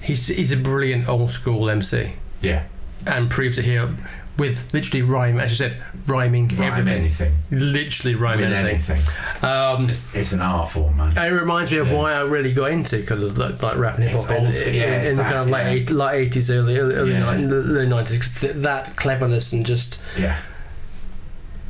he's 0.00 0.28
he's 0.28 0.52
a 0.52 0.56
brilliant 0.56 1.08
old 1.08 1.30
school 1.30 1.68
MC 1.68 2.14
yeah. 2.40 2.66
and 3.06 3.30
proves 3.30 3.58
it 3.58 3.64
here 3.64 3.94
with 4.36 4.74
literally 4.74 5.02
rhyme, 5.02 5.38
as 5.38 5.50
you 5.50 5.56
said, 5.56 5.76
rhyming 6.06 6.48
Rhyme 6.48 6.62
everything, 6.62 7.00
anything 7.00 7.32
literally 7.50 8.16
rhyming 8.16 8.46
with 8.46 8.52
anything. 8.52 8.96
anything. 8.96 9.48
Um, 9.48 9.88
It's, 9.88 10.14
it's 10.14 10.32
an 10.32 10.40
art 10.40 10.70
form, 10.70 10.96
man. 10.96 11.08
and 11.16 11.32
it 11.32 11.38
reminds 11.38 11.70
me 11.70 11.78
of 11.78 11.90
why 11.92 12.12
I 12.14 12.22
really 12.22 12.52
got 12.52 12.70
into 12.72 13.02
kind 13.04 13.22
of 13.22 13.38
like, 13.38 13.62
like 13.62 13.76
rap 13.76 13.94
and 13.94 14.04
hip 14.04 14.14
It's 14.14 14.26
hop 14.28 14.38
in, 14.38 14.46
old 14.46 14.54
in, 14.56 14.74
yeah, 14.74 15.00
in 15.00 15.06
it's 15.06 15.16
the 15.16 15.22
kind 15.22 15.36
of 15.36 15.50
late 15.50 15.62
yeah. 15.62 15.70
eight- 15.70 15.90
late 15.90 16.14
eighties, 16.26 16.50
early 16.50 16.76
early 16.78 17.12
Yeah. 17.12 17.36
ni- 17.36 17.44
early 17.52 17.86
nineties. 17.86 18.16
Because 18.18 18.40
th- 18.40 18.54
that 18.56 18.96
cleverness 18.96 19.52
and 19.52 19.64
just 19.64 20.02
Yeah, 20.18 20.36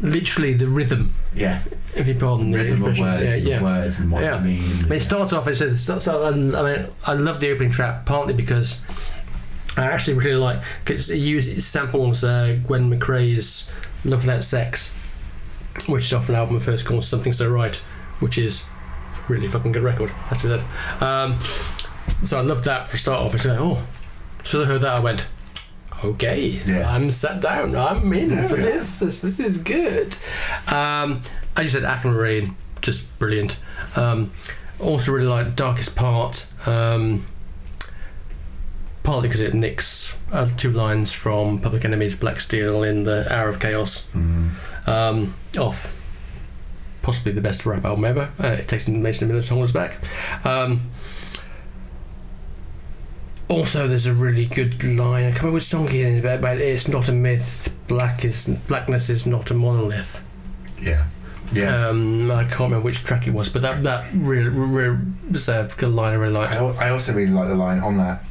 literally 0.00 0.55
the 0.55 0.66
rhythm, 0.66 1.12
yeah. 1.35 1.61
if 1.94 2.09
you 2.09 2.14
pardon 2.14 2.50
the 2.50 2.59
Rhythm 2.59 2.83
of 2.83 2.88
expression. 2.90 3.05
words, 3.20 3.31
yeah, 3.33 3.38
and 3.38 3.46
yeah. 3.46 3.62
words, 3.62 4.00
and 4.00 4.11
what 4.11 4.22
Yeah. 4.22 4.38
they 4.38 4.44
mean. 4.44 4.62
I 4.62 4.83
mean, 4.85 4.92
it 4.92 5.00
starts 5.03 5.33
off. 5.33 5.46
It 5.48 5.57
says, 5.57 5.81
starts 5.83 6.09
out, 6.09 6.33
I 6.33 6.37
mean, 6.37 6.87
I 7.07 7.12
love 7.14 7.40
the 7.40 7.50
opening 7.53 7.70
track 7.72 8.05
partly 8.07 8.35
because 8.35 8.81
I 9.77 9.85
actually 9.87 10.15
really 10.15 10.37
like 10.37 10.63
because 10.85 11.11
it 11.11 11.19
uses 11.19 11.59
it 11.59 11.61
samples 11.63 12.23
uh, 12.25 12.59
Gwen 12.67 12.91
McCrae's 12.91 13.71
"Love 14.05 14.21
Without 14.23 14.45
Sex," 14.45 14.93
which 15.89 16.05
is 16.05 16.13
off 16.13 16.29
an 16.29 16.35
album 16.37 16.59
first 16.61 16.87
called 16.87 17.05
"Something 17.05 17.33
So 17.33 17.49
Right," 17.51 17.77
which 18.21 18.39
is 18.39 18.65
a 19.29 19.33
really 19.33 19.49
fucking 19.49 19.73
good 19.73 19.83
record. 19.83 20.11
Has 20.11 20.43
to 20.43 20.49
be 20.49 20.59
said. 20.59 21.03
Um, 21.03 21.39
so 22.23 22.39
I 22.39 22.43
loved 22.43 22.65
that 22.65 22.87
for 22.87 22.95
a 22.97 22.99
start 22.99 23.21
off. 23.21 23.35
I 23.35 23.39
said, 23.39 23.59
"Oh," 23.59 23.83
as 24.41 24.49
soon 24.49 24.63
as 24.63 24.69
I 24.69 24.71
heard 24.73 24.81
that, 24.83 24.97
I 24.97 25.01
went. 25.01 25.27
Okay, 26.03 26.49
Yeah. 26.67 26.93
I'm 26.95 27.11
sat 27.11 27.41
down. 27.41 27.75
I'm 27.75 28.13
in 28.13 28.31
Yeah, 28.31 28.47
for 28.47 28.57
yeah. 28.59 28.65
this. 28.65 29.01
this. 29.01 29.23
This 29.23 29.41
is 29.41 29.59
good. 29.59 30.15
Um, 30.71 31.23
as 31.57 31.65
you 31.65 31.71
said, 31.71 31.85
Aquamarine, 31.85 32.55
just 32.83 33.19
brilliant. 33.19 33.59
Um, 33.97 34.33
also 34.81 35.13
really 35.13 35.27
like 35.29 35.57
Darkest 35.57 35.97
Part, 35.97 36.47
um, 36.67 37.25
partly 39.05 39.29
because 39.29 39.40
it 39.40 39.55
nicks 39.55 40.17
uh, 40.33 40.47
two 40.57 40.73
lines 40.73 41.12
from 41.12 41.61
Public 41.61 41.85
Enemy's 41.85 42.17
Black 42.17 42.40
Steel 42.40 42.83
in 42.83 43.05
the 43.05 43.33
Hour 43.33 43.49
of 43.51 43.61
Chaos 43.61 44.11
Mm. 44.12 44.51
um, 44.88 45.35
off 45.59 46.01
possibly 47.03 47.33
the 47.33 47.40
best 47.43 47.64
rap 47.67 47.85
album 47.85 48.05
ever. 48.07 48.31
Uh, 48.43 48.49
it 48.59 48.67
takes 48.67 48.88
Mason 48.88 49.25
and 49.25 49.33
Miller 49.33 49.43
songs 49.43 49.71
back. 49.73 49.99
Um, 50.45 50.81
also, 53.49 53.87
there's 53.87 54.07
a 54.07 54.12
really 54.14 54.47
good 54.47 54.83
line. 54.83 55.25
I 55.27 55.31
can't 55.31 55.43
remember 55.43 55.55
which 55.57 55.64
song 55.64 55.87
it 55.88 55.95
is, 55.95 56.23
but 56.23 56.40
but 56.40 56.57
it's 56.59 56.88
not 56.88 57.09
a 57.09 57.12
myth. 57.12 57.77
Black 57.88 58.25
is 58.25 58.49
blackness 58.69 59.11
is 59.11 59.27
not 59.27 59.51
a 59.51 59.55
monolith. 59.55 60.25
Yeah. 60.81 61.05
Yes. 61.53 61.90
Um, 61.90 62.31
I 62.31 62.45
can't 62.45 62.61
remember 62.61 62.81
which 62.81 63.05
track 63.05 63.27
it 63.29 63.35
was, 63.35 63.51
but 63.51 63.61
that 63.62 63.83
that 63.85 64.07
really, 64.14 64.49
really 64.49 64.97
was 65.31 65.47
a 65.51 65.69
good 65.77 65.90
line 65.90 66.12
I 66.12 66.17
really 66.17 66.37
I, 66.37 66.40
liked. 66.40 66.55
al- 66.55 66.79
I 66.79 66.88
also 66.88 67.12
really 67.12 67.31
like 67.33 67.49
the 67.49 67.55
line 67.55 67.81
on 67.81 67.99
that. 67.99 68.25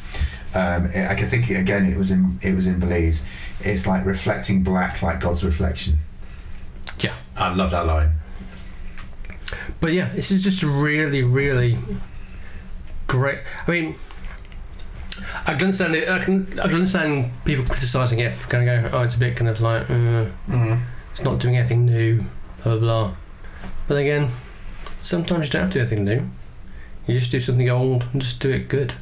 Um, 0.56 0.86
it, 0.88 1.10
I 1.10 1.16
can 1.16 1.28
think 1.28 1.50
it, 1.50 1.56
again. 1.56 1.86
It 1.92 1.98
was 1.98 2.12
in 2.12 2.40
it 2.42 2.54
was 2.54 2.68
in 2.68 2.80
Belize. 2.80 3.26
It's 3.62 3.88
like 3.88 4.06
reflecting 4.06 4.64
black 4.64 5.02
like 5.02 5.20
God's 5.20 5.44
reflection. 5.44 5.98
Yeah. 7.00 7.14
I 7.36 7.54
love 7.54 7.72
that 7.72 7.86
line. 7.86 8.12
But 9.80 9.94
yeah, 9.94 10.10
this 10.14 10.32
is 10.32 10.44
just 10.44 10.64
really, 10.64 11.24
really 11.24 11.78
great. 13.08 13.40
I 13.68 13.72
mean, 13.72 13.96
I 15.46 15.54
can 15.54 15.64
understand 15.66 15.96
it. 15.96 16.08
I 16.10 16.20
can, 16.20 16.48
I 16.60 16.64
can 16.64 16.76
understand 16.76 17.32
people 17.46 17.66
criticising 17.66 18.20
it 18.20 18.32
for 18.32 18.48
kind 18.50 18.68
of 18.68 18.84
going, 18.84 18.94
oh, 18.94 19.04
it's 19.04 19.16
a 19.16 19.20
bit 19.20 19.36
kind 19.36 19.50
of 19.50 19.62
like, 19.62 19.90
uh, 19.90 20.26
Mm. 20.50 20.82
it's 21.12 21.24
not 21.24 21.40
doing 21.40 21.58
anything 21.58 21.86
new, 21.86 22.24
blah, 22.64 22.78
blah, 22.78 22.80
blah. 22.80 23.14
But 23.88 23.98
again, 23.98 24.30
sometimes 25.02 25.48
you 25.48 25.52
don't 25.52 25.64
have 25.64 25.72
to 25.72 25.80
do 25.80 25.82
anything 25.82 26.06
new. 26.06 26.30
You 27.08 27.20
just 27.20 27.32
do 27.32 27.40
something 27.40 27.70
old 27.70 28.08
and 28.14 28.22
just 28.22 28.40
do 28.42 28.50
it 28.50 28.70
good. 28.70 28.94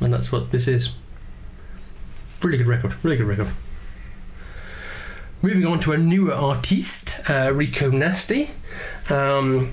And 0.00 0.12
that's 0.12 0.30
what 0.30 0.52
this 0.52 0.68
is. 0.68 0.94
Really 2.42 2.58
good 2.58 2.66
record, 2.66 2.94
really 3.04 3.16
good 3.16 3.26
record. 3.26 3.50
Moving 5.42 5.66
on 5.66 5.80
to 5.80 5.92
a 5.92 5.96
newer 5.98 6.32
artiste, 6.32 7.28
uh, 7.30 7.52
Rico 7.54 7.90
Nasty. 7.90 8.50
Um, 9.10 9.72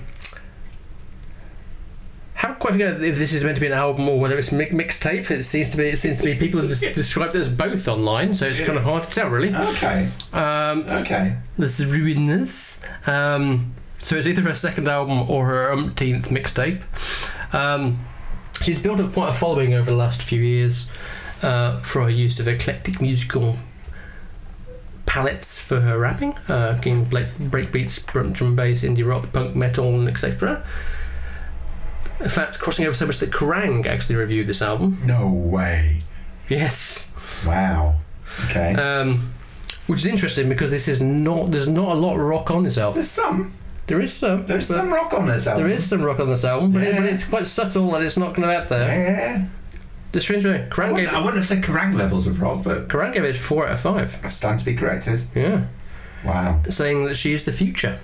haven't 2.34 2.58
quite 2.58 2.72
figured 2.72 2.94
out 2.96 3.02
if 3.02 3.16
this 3.16 3.32
is 3.32 3.44
meant 3.44 3.56
to 3.56 3.60
be 3.60 3.66
an 3.68 3.72
album 3.72 4.08
or 4.08 4.18
whether 4.18 4.36
it's 4.36 4.52
mi- 4.52 4.66
mixtape. 4.66 5.30
It 5.30 5.42
seems 5.44 5.70
to 5.70 5.76
be. 5.76 5.84
It 5.84 5.98
seems 5.98 6.18
to 6.18 6.24
be 6.24 6.34
people 6.34 6.60
have 6.60 6.68
des- 6.70 6.92
described 6.94 7.34
it 7.34 7.38
as 7.40 7.54
both 7.54 7.86
online, 7.88 8.34
so 8.34 8.46
it's 8.46 8.60
kind 8.60 8.76
of 8.78 8.84
hard 8.84 9.02
to 9.04 9.10
tell, 9.10 9.28
really. 9.28 9.54
Okay. 9.54 10.08
Um, 10.32 10.84
Okay. 10.88 11.36
this 11.58 11.80
is 11.80 11.86
Ruinas. 11.96 12.82
Um, 13.08 13.74
so 13.98 14.16
it's 14.16 14.26
either 14.26 14.42
her 14.42 14.54
second 14.54 14.88
album 14.88 15.28
or 15.30 15.46
her 15.46 15.72
umpteenth 15.72 16.28
mixtape. 16.28 16.82
Um, 17.54 18.00
she's 18.64 18.80
built 18.80 18.98
up 18.98 19.12
quite 19.12 19.28
a 19.28 19.32
following 19.32 19.74
over 19.74 19.90
the 19.90 19.96
last 19.96 20.22
few 20.22 20.40
years 20.40 20.90
uh, 21.42 21.78
for 21.80 22.02
her 22.02 22.10
use 22.10 22.40
of 22.40 22.48
eclectic 22.48 23.00
musical 23.00 23.56
palettes 25.04 25.64
for 25.64 25.80
her 25.80 25.98
rapping, 25.98 26.34
uh, 26.48 26.72
break, 26.82 27.28
breakbeats, 27.34 28.04
drum, 28.06 28.32
drum 28.32 28.56
bass, 28.56 28.82
indie 28.82 29.06
rock, 29.06 29.32
punk, 29.32 29.54
metal, 29.54 29.94
and 29.94 30.08
etc. 30.08 30.64
In 32.20 32.28
fact, 32.28 32.58
crossing 32.58 32.86
over 32.86 32.94
so 32.94 33.06
much 33.06 33.18
that 33.18 33.30
Kerrang 33.30 33.84
actually 33.86 34.16
reviewed 34.16 34.46
this 34.46 34.62
album. 34.62 35.00
No 35.04 35.30
way. 35.30 36.02
Yes. 36.48 37.14
Wow. 37.46 37.96
Okay. 38.46 38.74
Um, 38.74 39.30
which 39.86 40.00
is 40.00 40.06
interesting 40.06 40.48
because 40.48 40.70
this 40.70 40.88
is 40.88 41.02
not 41.02 41.50
there's 41.50 41.68
not 41.68 41.92
a 41.92 41.94
lot 41.94 42.14
of 42.14 42.20
rock 42.20 42.50
on 42.50 42.62
this 42.62 42.78
album. 42.78 42.94
there's 42.94 43.10
some. 43.10 43.52
There 43.86 44.00
is 44.00 44.12
some. 44.14 44.46
There's 44.46 44.66
some 44.68 44.92
rock 44.92 45.12
on 45.12 45.26
this 45.26 45.46
album. 45.46 45.64
There 45.64 45.72
is 45.76 45.86
some 45.86 46.02
rock 46.02 46.18
on 46.20 46.28
this 46.30 46.44
album, 46.44 46.72
but, 46.72 46.82
it, 46.82 46.96
but 46.96 47.04
it's 47.04 47.28
quite 47.28 47.46
subtle 47.46 47.94
and 47.94 48.04
it's 48.04 48.16
not 48.18 48.34
going 48.34 48.50
out 48.50 48.68
there. 48.68 48.88
Yeah. 48.88 49.44
The 50.12 50.20
strange 50.20 50.44
way, 50.46 50.54
I 50.64 50.68
Kerrang 50.68 50.92
wouldn't, 50.92 50.96
gave, 51.08 51.14
I 51.14 51.18
wouldn't 51.18 51.36
have 51.36 51.46
said 51.46 51.62
Kerrang 51.62 51.94
levels 51.94 52.26
of 52.26 52.40
rock, 52.40 52.62
but 52.64 52.88
Kerrang 52.88 53.12
gave 53.12 53.24
it 53.24 53.34
four 53.34 53.66
out 53.66 53.72
of 53.72 53.80
five. 53.80 54.20
I 54.24 54.28
stand 54.28 54.60
to 54.60 54.64
be 54.64 54.74
corrected. 54.76 55.24
Yeah, 55.34 55.64
Wow. 56.24 56.62
saying 56.68 57.04
that 57.06 57.16
she 57.16 57.32
is 57.32 57.44
the 57.44 57.52
future. 57.52 57.98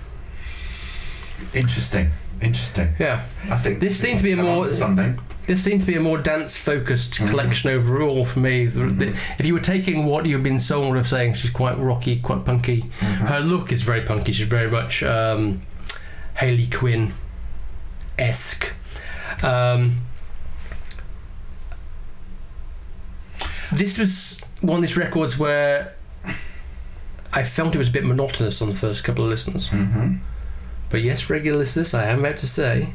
Interesting. 1.53 2.11
Interesting. 2.41 2.93
Yeah, 2.99 3.23
I 3.49 3.57
think 3.57 3.79
This 3.79 3.99
seemed 3.99 4.17
to 4.17 4.23
be 4.23 4.31
a 4.33 4.35
more- 4.37 4.65
something. 4.65 5.19
this 5.47 5.63
seemed 5.63 5.81
to 5.81 5.87
be 5.87 5.95
a 5.95 5.99
more 5.99 6.17
dance-focused 6.17 7.13
Mhm. 7.15 7.29
collection 7.29 7.71
overall 7.71 8.25
for 8.25 8.39
me. 8.39 8.65
The- 8.65 8.85
the- 8.87 9.13
if 9.39 9.45
you 9.45 9.53
were 9.53 9.59
taking 9.59 10.05
what 10.05 10.25
you've 10.25 10.43
been 10.43 10.59
sold 10.59 10.97
of 10.97 11.07
saying 11.07 11.33
she's 11.33 11.51
quite 11.51 11.77
rocky, 11.77 12.17
quite 12.17 12.45
punky, 12.45 12.85
Mhm. 12.99 13.27
her 13.27 13.39
look 13.39 13.71
is 13.71 13.83
very 13.83 14.01
punky. 14.01 14.31
She's 14.31 14.47
very 14.47 14.69
much 14.69 15.03
um, 15.03 15.61
Harley 16.41 16.67
Quinn 16.67 17.13
esque. 18.17 18.73
Um, 19.43 20.01
this 23.71 23.97
was 23.97 24.43
one 24.61 24.77
of 24.77 24.81
these 24.81 24.97
records 24.97 25.37
where 25.39 25.93
I 27.33 27.43
felt 27.43 27.73
it 27.75 27.77
was 27.77 27.89
a 27.89 27.91
bit 27.91 28.03
monotonous 28.05 28.61
on 28.61 28.69
the 28.69 28.75
first 28.75 29.03
couple 29.03 29.23
of 29.23 29.29
listens. 29.29 29.69
Mhm. 29.69 30.19
But 30.89 31.01
yes, 31.01 31.29
regular 31.29 31.59
listeners, 31.59 31.93
I 31.93 32.07
am 32.09 32.19
about 32.19 32.37
to 32.39 32.47
say, 32.47 32.89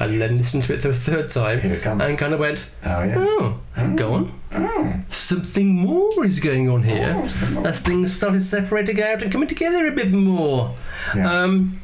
I 0.00 0.06
then 0.06 0.36
listened 0.36 0.62
to 0.64 0.74
it 0.74 0.80
for 0.80 0.88
a 0.88 0.94
third 0.94 1.28
time 1.28 1.60
Here 1.60 1.74
it 1.74 1.82
comes. 1.82 2.02
and 2.02 2.16
kind 2.18 2.32
of 2.32 2.40
went, 2.40 2.64
Oh 2.84 3.02
yeah. 3.02 3.14
oh, 3.18 3.60
go 3.96 4.14
on. 4.14 4.32
Oh. 4.54 4.94
Something 5.10 5.74
more 5.74 6.24
is 6.24 6.40
going 6.40 6.70
on 6.70 6.82
here. 6.84 7.14
Oh. 7.14 7.64
As 7.66 7.82
things 7.82 8.16
started 8.16 8.42
separating 8.42 9.02
out 9.02 9.22
and 9.22 9.30
coming 9.30 9.48
together 9.48 9.86
a 9.86 9.92
bit 9.92 10.10
more. 10.12 10.74
Yeah. 11.14 11.30
Um, 11.30 11.52
and 11.52 11.81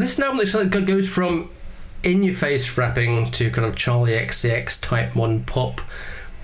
this 0.00 0.12
is 0.12 0.18
an 0.18 0.24
album 0.24 0.70
that 0.70 0.86
goes 0.86 1.08
from 1.08 1.50
in 2.02 2.22
your 2.22 2.34
face 2.34 2.76
rapping 2.76 3.24
to 3.26 3.50
kind 3.50 3.66
of 3.66 3.74
Charli 3.74 4.18
XCX 4.18 4.80
type 4.82 5.16
1 5.16 5.44
pop 5.44 5.80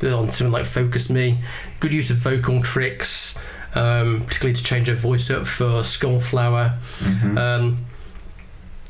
on 0.02 0.28
something 0.30 0.50
like 0.52 0.64
Focus 0.64 1.10
Me. 1.10 1.38
Good 1.80 1.92
use 1.92 2.10
of 2.10 2.16
vocal 2.16 2.62
tricks, 2.62 3.38
um, 3.74 4.22
particularly 4.24 4.54
to 4.54 4.64
change 4.64 4.88
her 4.88 4.94
voice 4.94 5.30
up 5.30 5.46
for 5.46 5.82
Skullflower. 5.82 6.78
Mhm. 7.00 7.38
Um, 7.38 7.84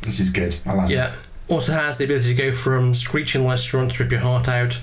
Which 0.07 0.21
is 0.21 0.31
good. 0.31 0.57
I 0.65 0.75
like 0.75 0.91
yeah. 0.91 1.13
Also 1.49 1.73
has 1.73 1.99
the 1.99 2.05
ability 2.05 2.29
to 2.29 2.35
go 2.35 2.53
from 2.53 2.95
screeching 2.95 3.47
restaurant 3.47 3.95
to 3.95 4.05
rip 4.05 4.13
your 4.13 4.21
heart 4.21 4.49
out 4.49 4.81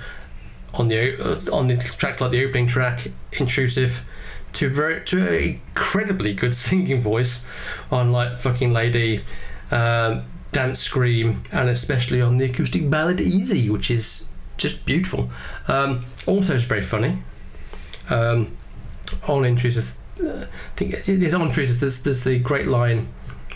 on 0.74 0.90
the 0.90 1.18
uh, 1.18 1.56
on 1.56 1.68
the 1.68 1.78
track 1.78 2.20
like 2.20 2.32
the 2.32 2.44
opening 2.46 2.68
track, 2.68 3.08
intrusive, 3.40 4.06
to 4.54 4.70
very 4.70 5.02
to 5.06 5.26
an 5.26 5.34
incredibly 5.74 6.34
good 6.34 6.54
singing 6.66 7.00
voice 7.00 7.48
on 7.90 8.12
like 8.12 8.38
fucking 8.38 8.74
lady, 8.74 9.24
um, 9.72 10.26
dance 10.52 10.80
scream, 10.80 11.44
and 11.52 11.70
especially 11.70 12.22
on 12.22 12.38
the 12.38 12.46
acoustic 12.46 12.90
ballad 12.90 13.22
Easy, 13.22 13.70
which 13.70 13.92
is 13.92 14.32
just 14.58 14.86
beautiful. 14.86 15.30
Um, 15.68 16.06
also, 16.26 16.56
it's 16.56 16.64
very 16.64 16.82
funny. 16.82 17.20
Um, 18.10 18.58
on 19.28 19.46
intrusive, 19.46 19.98
uh, 20.22 20.46
I 20.46 20.76
think 20.76 20.94
it 20.94 21.24
is 21.24 21.34
on 21.34 21.42
intrusive. 21.42 21.80
There's, 21.80 22.02
there's 22.02 22.24
the 22.24 22.40
great 22.40 22.68
line. 22.68 23.08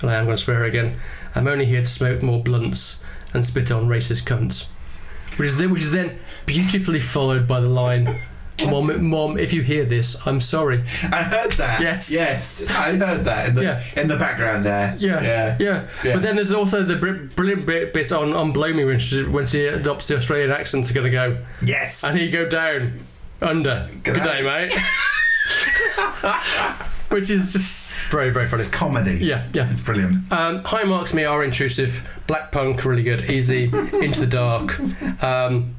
And 0.01 0.09
I 0.09 0.15
am 0.15 0.25
going 0.25 0.35
to 0.35 0.41
swear 0.41 0.63
again. 0.63 0.99
I'm 1.35 1.47
only 1.47 1.65
here 1.65 1.81
to 1.81 1.87
smoke 1.87 2.21
more 2.21 2.41
blunts 2.41 3.03
and 3.33 3.45
spit 3.45 3.71
on 3.71 3.87
racist 3.87 4.25
cunts. 4.25 4.67
Which 5.37 5.47
is 5.47 5.57
then, 5.57 5.71
which 5.71 5.83
is 5.83 5.91
then 5.91 6.19
beautifully 6.45 6.99
followed 6.99 7.47
by 7.47 7.59
the 7.61 7.69
line, 7.69 8.19
"Mom, 8.65 9.03
mom, 9.05 9.37
if 9.37 9.53
you 9.53 9.61
hear 9.61 9.85
this, 9.85 10.15
I'm 10.27 10.39
sorry." 10.41 10.83
I 11.11 11.23
heard 11.23 11.51
that. 11.53 11.81
Yes. 11.81 12.11
Yes. 12.11 12.69
I 12.71 12.95
heard 12.95 13.25
that 13.25 13.49
in 13.49 13.55
the 13.55 13.63
Yeah. 13.63 13.81
in 13.95 14.07
the 14.07 14.17
background 14.17 14.65
there. 14.65 14.95
Yeah, 14.97 15.21
Yeah. 15.21 15.57
yeah. 15.59 15.83
Yeah. 16.03 16.13
But 16.13 16.21
then 16.21 16.35
there's 16.35 16.51
also 16.51 16.83
the 16.83 16.95
brilliant 17.35 17.65
bit, 17.65 17.93
bit 17.93 18.11
on 18.11 18.33
on 18.33 18.51
Blow 18.51 18.73
Me 18.73 18.83
when 18.85 18.99
she 18.99 19.23
when 19.23 19.45
she 19.47 19.65
adopts 19.65 20.07
the 20.07 20.15
Australian 20.17 20.51
accent 20.51 20.85
to 20.85 20.93
gonna 20.93 21.09
go, 21.09 21.37
Yes. 21.63 22.03
and 22.03 22.17
he 22.17 22.29
go 22.31 22.47
down, 22.49 22.93
under. 23.41 23.87
Good, 24.03 24.15
Good 24.15 24.23
day, 24.23 24.41
mate. 24.41 24.73
Which 27.09 27.29
is 27.29 27.51
just 27.51 27.93
very 28.09 28.29
very 28.31 28.47
funny. 28.47 28.61
It's 28.63 28.71
comedy. 28.71 29.17
Yeah, 29.17 29.45
yeah. 29.53 29.69
It's 29.69 29.81
brilliant. 29.81 30.31
Um, 30.31 30.63
high 30.63 30.83
marks 30.83 31.13
me 31.13 31.25
are 31.25 31.43
intrusive. 31.43 32.07
Black 32.27 32.51
punk 32.53 32.85
really 32.85 33.03
good. 33.03 33.29
Easy 33.29 33.65
into 33.65 34.21
the 34.21 34.27
dark. 34.27 34.79
Um, 35.21 35.75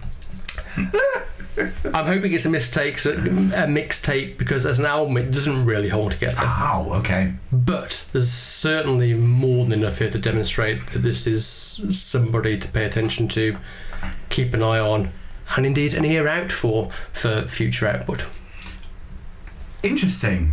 I'm 1.94 2.06
hoping 2.06 2.32
it's 2.32 2.46
a 2.46 2.50
mistake, 2.50 2.98
so- 2.98 3.12
a 3.12 3.66
mixtape, 3.66 4.38
because 4.38 4.64
as 4.64 4.80
an 4.80 4.86
album 4.86 5.16
it 5.18 5.30
doesn't 5.30 5.64
really 5.66 5.88
hold 5.90 6.12
together. 6.12 6.36
Wow. 6.40 6.86
Okay. 7.00 7.34
But 7.52 8.08
there's 8.12 8.30
certainly 8.30 9.12
more 9.14 9.64
than 9.64 9.72
enough 9.80 9.98
here 9.98 10.10
to 10.10 10.18
demonstrate 10.18 10.86
that 10.88 11.00
this 11.00 11.26
is 11.26 11.44
somebody 11.46 12.58
to 12.58 12.68
pay 12.68 12.84
attention 12.84 13.28
to, 13.28 13.56
keep 14.30 14.54
an 14.54 14.62
eye 14.62 14.78
on, 14.78 15.12
and 15.56 15.66
indeed 15.66 15.92
an 15.94 16.04
ear 16.06 16.26
out 16.26 16.50
for 16.50 16.88
for 17.12 17.42
future 17.42 17.86
output. 17.86 18.28
Interesting. 19.82 20.52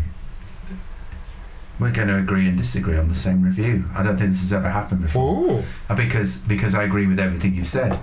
We're 1.79 1.93
going 1.93 2.09
to 2.09 2.17
agree 2.17 2.45
and 2.47 2.57
disagree 2.57 2.97
on 2.97 3.07
the 3.07 3.15
same 3.15 3.41
review. 3.41 3.85
I 3.95 4.03
don't 4.03 4.17
think 4.17 4.31
this 4.31 4.41
has 4.41 4.51
ever 4.51 4.69
happened 4.69 5.01
before. 5.01 5.51
Oh, 5.61 5.65
Uh, 5.89 5.95
Because 5.95 6.39
because 6.39 6.75
I 6.75 6.83
agree 6.83 7.07
with 7.07 7.19
everything 7.19 7.55
you've 7.55 7.69
said. 7.69 7.97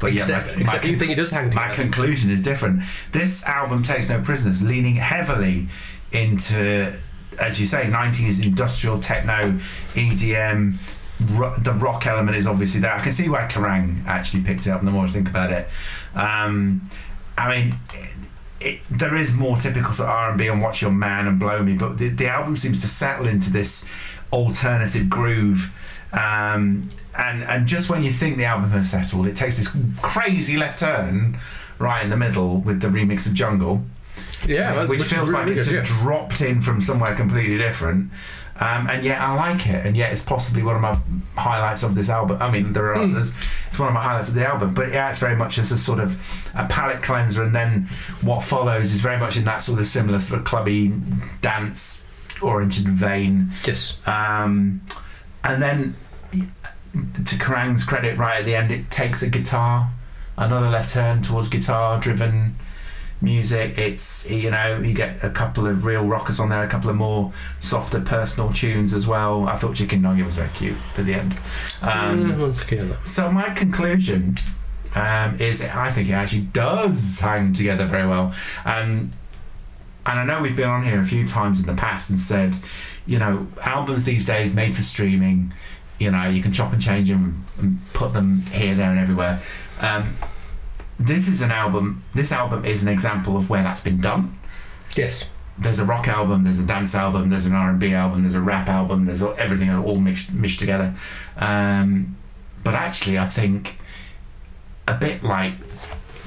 But 0.00 0.12
yeah, 0.12 0.20
except, 0.20 0.46
my, 0.46 0.54
my, 0.54 0.62
except 0.62 0.84
you 0.86 0.96
think 0.96 1.10
it 1.10 1.16
does 1.16 1.30
hang 1.30 1.52
my 1.54 1.72
conclusion 1.72 2.30
is 2.30 2.42
different. 2.42 2.82
This 3.12 3.46
album 3.46 3.82
takes 3.82 4.10
no 4.10 4.20
prisoners, 4.22 4.62
leaning 4.62 4.96
heavily 4.96 5.68
into, 6.12 6.96
as 7.40 7.60
you 7.60 7.66
say, 7.66 7.84
90s 7.84 8.44
industrial 8.44 9.00
techno, 9.00 9.58
EDM. 9.94 10.76
Ro- 11.32 11.54
the 11.58 11.72
rock 11.72 12.06
element 12.06 12.36
is 12.36 12.46
obviously 12.46 12.80
there. 12.80 12.94
I 12.94 13.00
can 13.00 13.10
see 13.10 13.28
why 13.28 13.40
Kerrang 13.40 14.04
actually 14.06 14.44
picked 14.44 14.66
it 14.66 14.70
up. 14.70 14.78
And 14.78 14.86
the 14.86 14.92
more 14.92 15.04
I 15.04 15.08
think 15.08 15.28
about 15.28 15.50
it, 15.50 15.68
um, 16.14 16.82
I 17.36 17.50
mean, 17.50 17.74
it, 18.60 18.80
there 18.90 19.16
is 19.16 19.34
more 19.34 19.56
typical 19.56 19.92
sort 19.92 20.08
of 20.08 20.14
R&B 20.14 20.46
and 20.46 20.60
Watch 20.60 20.82
Your 20.82 20.90
Man 20.90 21.26
and 21.26 21.38
Blow 21.38 21.62
Me, 21.62 21.76
but 21.76 21.98
the, 21.98 22.08
the 22.08 22.28
album 22.28 22.56
seems 22.56 22.80
to 22.80 22.88
settle 22.88 23.26
into 23.26 23.50
this 23.50 23.88
alternative 24.32 25.08
groove. 25.08 25.74
Um, 26.12 26.90
and 27.18 27.42
and 27.42 27.66
just 27.66 27.90
when 27.90 28.02
you 28.02 28.12
think 28.12 28.38
the 28.38 28.44
album 28.44 28.70
has 28.70 28.90
settled, 28.90 29.26
it 29.26 29.36
takes 29.36 29.58
this 29.58 29.76
crazy 30.00 30.56
left 30.56 30.78
turn 30.78 31.36
right 31.78 32.02
in 32.02 32.10
the 32.10 32.16
middle 32.16 32.60
with 32.60 32.80
the 32.80 32.88
remix 32.88 33.26
of 33.28 33.34
Jungle, 33.34 33.82
yeah, 34.46 34.86
which, 34.86 35.00
is 35.00 35.12
feels 35.12 35.32
like 35.32 35.48
it's 35.48 35.68
just 35.68 35.72
yeah. 35.72 36.02
dropped 36.02 36.40
in 36.40 36.60
from 36.60 36.80
somewhere 36.80 37.14
completely 37.14 37.58
different. 37.58 38.10
Um, 38.60 38.88
and 38.90 39.04
yet 39.04 39.20
I 39.20 39.34
like 39.36 39.68
it, 39.68 39.86
and 39.86 39.96
yet 39.96 40.12
it's 40.12 40.24
possibly 40.24 40.64
one 40.64 40.74
of 40.74 40.82
my 40.82 40.98
highlights 41.40 41.84
of 41.84 41.94
this 41.94 42.10
album. 42.10 42.38
I 42.42 42.50
mean, 42.50 42.72
there 42.72 42.92
are 42.92 42.94
Hmm. 43.04 43.12
others. 43.12 43.36
It's 43.68 43.78
one 43.78 43.86
of 43.86 43.94
my 43.94 44.02
highlights 44.02 44.30
of 44.30 44.34
the 44.34 44.48
album, 44.48 44.74
but 44.74 44.88
yeah, 44.90 45.08
it's 45.08 45.20
very 45.20 45.36
much 45.36 45.58
as 45.58 45.70
a 45.70 45.78
sort 45.78 46.00
of 46.00 46.20
a 46.56 46.66
palate 46.66 47.00
cleanser, 47.00 47.44
and 47.44 47.54
then 47.54 47.88
what 48.20 48.42
follows 48.42 48.92
is 48.92 49.00
very 49.00 49.16
much 49.16 49.36
in 49.36 49.44
that 49.44 49.58
sort 49.58 49.78
of 49.78 49.86
similar 49.86 50.18
sort 50.18 50.40
of 50.40 50.44
clubby 50.44 50.92
dance 51.40 52.04
oriented 52.42 52.88
vein. 52.88 53.50
Yes. 53.64 53.96
Um, 54.06 54.80
and 55.44 55.62
then, 55.62 55.94
to 57.24 57.38
Kerrang's 57.38 57.84
credit, 57.84 58.18
right 58.18 58.38
at 58.40 58.44
the 58.44 58.54
end, 58.54 58.70
it 58.70 58.90
takes 58.90 59.22
a 59.22 59.30
guitar, 59.30 59.90
another 60.36 60.68
left 60.68 60.92
turn 60.94 61.22
towards 61.22 61.48
guitar 61.48 61.98
driven 62.00 62.54
music. 63.20 63.76
It's, 63.76 64.30
you 64.30 64.50
know, 64.50 64.78
you 64.78 64.94
get 64.94 65.22
a 65.24 65.30
couple 65.30 65.66
of 65.66 65.84
real 65.84 66.04
rockers 66.06 66.38
on 66.38 66.48
there, 66.50 66.62
a 66.62 66.68
couple 66.68 66.88
of 66.90 66.96
more 66.96 67.32
softer 67.60 68.00
personal 68.00 68.52
tunes 68.52 68.94
as 68.94 69.06
well. 69.06 69.48
I 69.48 69.56
thought 69.56 69.74
Chicken 69.76 70.02
Nugget 70.02 70.24
was 70.26 70.36
very 70.36 70.50
cute 70.50 70.76
at 70.96 71.04
the 71.06 71.14
end. 71.14 71.32
Um, 71.82 72.32
Mm, 72.32 72.40
let's 72.40 72.62
get 72.64 72.88
that. 72.88 73.06
so 73.08 73.30
my 73.32 73.50
conclusion 73.50 74.36
um, 74.94 75.36
is 75.40 75.64
I 75.64 75.90
think 75.90 76.08
it 76.08 76.12
actually 76.12 76.42
does 76.42 77.20
hang 77.20 77.52
together 77.52 77.86
very 77.86 78.06
well, 78.08 78.32
and 78.64 79.12
and 80.06 80.18
I 80.20 80.24
know 80.24 80.40
we've 80.40 80.56
been 80.56 80.70
on 80.70 80.84
here 80.84 81.00
a 81.00 81.04
few 81.04 81.26
times 81.26 81.60
in 81.60 81.66
the 81.66 81.74
past 81.74 82.08
and 82.08 82.18
said, 82.18 82.56
you 83.06 83.18
know, 83.18 83.46
albums 83.62 84.06
these 84.06 84.24
days 84.24 84.54
made 84.54 84.74
for 84.74 84.80
streaming, 84.82 85.52
you 85.98 86.10
know, 86.10 86.28
you 86.28 86.42
can 86.42 86.52
chop 86.52 86.72
and 86.72 86.80
change 86.80 87.08
them 87.08 87.44
and 87.58 87.78
put 87.92 88.12
them 88.12 88.42
here, 88.52 88.74
there, 88.74 88.90
and 88.90 88.98
everywhere. 88.98 89.40
Um, 89.80 90.14
this 90.98 91.28
is 91.28 91.42
an 91.42 91.50
album. 91.50 92.04
This 92.14 92.32
album 92.32 92.64
is 92.64 92.82
an 92.82 92.88
example 92.88 93.36
of 93.36 93.48
where 93.50 93.62
that's 93.62 93.82
been 93.82 94.00
done 94.00 94.36
Yes. 94.96 95.30
there's 95.56 95.78
a 95.78 95.84
rock 95.84 96.08
album, 96.08 96.44
there's 96.44 96.60
a 96.60 96.66
dance 96.66 96.94
album, 96.94 97.30
there's 97.30 97.46
an 97.46 97.54
R 97.54 97.70
and 97.70 97.78
B 97.80 97.92
album, 97.92 98.22
there's 98.22 98.34
a 98.34 98.40
rap 98.40 98.68
album, 98.68 99.04
there's 99.06 99.22
everything 99.22 99.70
all 99.70 99.96
mixed 100.00 100.32
mixed 100.32 100.60
together. 100.60 100.94
Um, 101.36 102.16
but 102.64 102.74
actually, 102.74 103.18
I 103.18 103.26
think 103.26 103.76
a 104.86 104.94
bit 104.94 105.22
like 105.22 105.58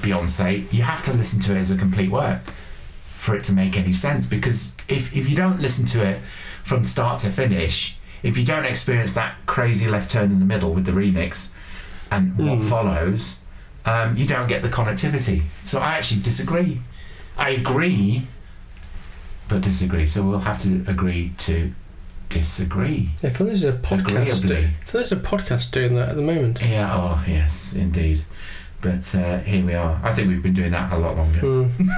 Beyonce, 0.02 0.72
you 0.72 0.82
have 0.82 1.04
to 1.04 1.12
listen 1.12 1.40
to 1.42 1.54
it 1.54 1.58
as 1.58 1.70
a 1.70 1.76
complete 1.76 2.10
work 2.10 2.40
for 2.42 3.36
it 3.36 3.44
to 3.44 3.52
make 3.52 3.76
any 3.76 3.92
sense. 3.92 4.26
Because 4.26 4.76
if 4.88 5.14
if 5.16 5.28
you 5.28 5.36
don't 5.36 5.60
listen 5.60 5.86
to 5.86 6.04
it 6.06 6.20
from 6.64 6.84
start 6.84 7.20
to 7.20 7.28
finish, 7.28 7.98
if 8.22 8.36
you 8.38 8.44
don't 8.44 8.64
experience 8.64 9.14
that 9.14 9.34
crazy 9.46 9.88
left 9.88 10.10
turn 10.10 10.30
in 10.30 10.38
the 10.40 10.46
middle 10.46 10.72
with 10.72 10.84
the 10.86 10.92
remix 10.92 11.54
and 12.10 12.36
what 12.38 12.58
Mm. 12.58 12.68
follows, 12.68 13.40
um, 13.84 14.16
you 14.16 14.26
don't 14.26 14.46
get 14.48 14.62
the 14.62 14.68
connectivity. 14.68 15.42
So 15.64 15.80
I 15.80 15.94
actually 15.94 16.20
disagree. 16.22 16.80
I 17.36 17.50
agree 17.50 18.22
but 19.48 19.60
disagree. 19.60 20.06
So 20.06 20.22
we'll 20.26 20.38
have 20.40 20.58
to 20.60 20.84
agree 20.86 21.32
to 21.38 21.72
disagree. 22.30 23.10
If 23.22 23.36
there's 23.38 23.64
a 23.64 23.72
podcast. 23.72 24.44
Agreeably. 24.44 24.64
I 24.66 24.70
there's 24.92 25.12
a 25.12 25.16
podcast 25.16 25.70
doing 25.72 25.94
that 25.96 26.08
at 26.10 26.16
the 26.16 26.22
moment. 26.22 26.62
Yeah, 26.62 26.90
oh, 26.94 27.22
yes, 27.28 27.74
indeed. 27.74 28.22
But 28.80 29.14
uh, 29.14 29.38
here 29.40 29.64
we 29.64 29.74
are. 29.74 30.00
I 30.02 30.12
think 30.12 30.28
we've 30.28 30.42
been 30.42 30.54
doing 30.54 30.72
that 30.72 30.90
a 30.92 30.96
lot 30.98 31.16
longer. 31.16 31.40
Hmm. 31.40 31.88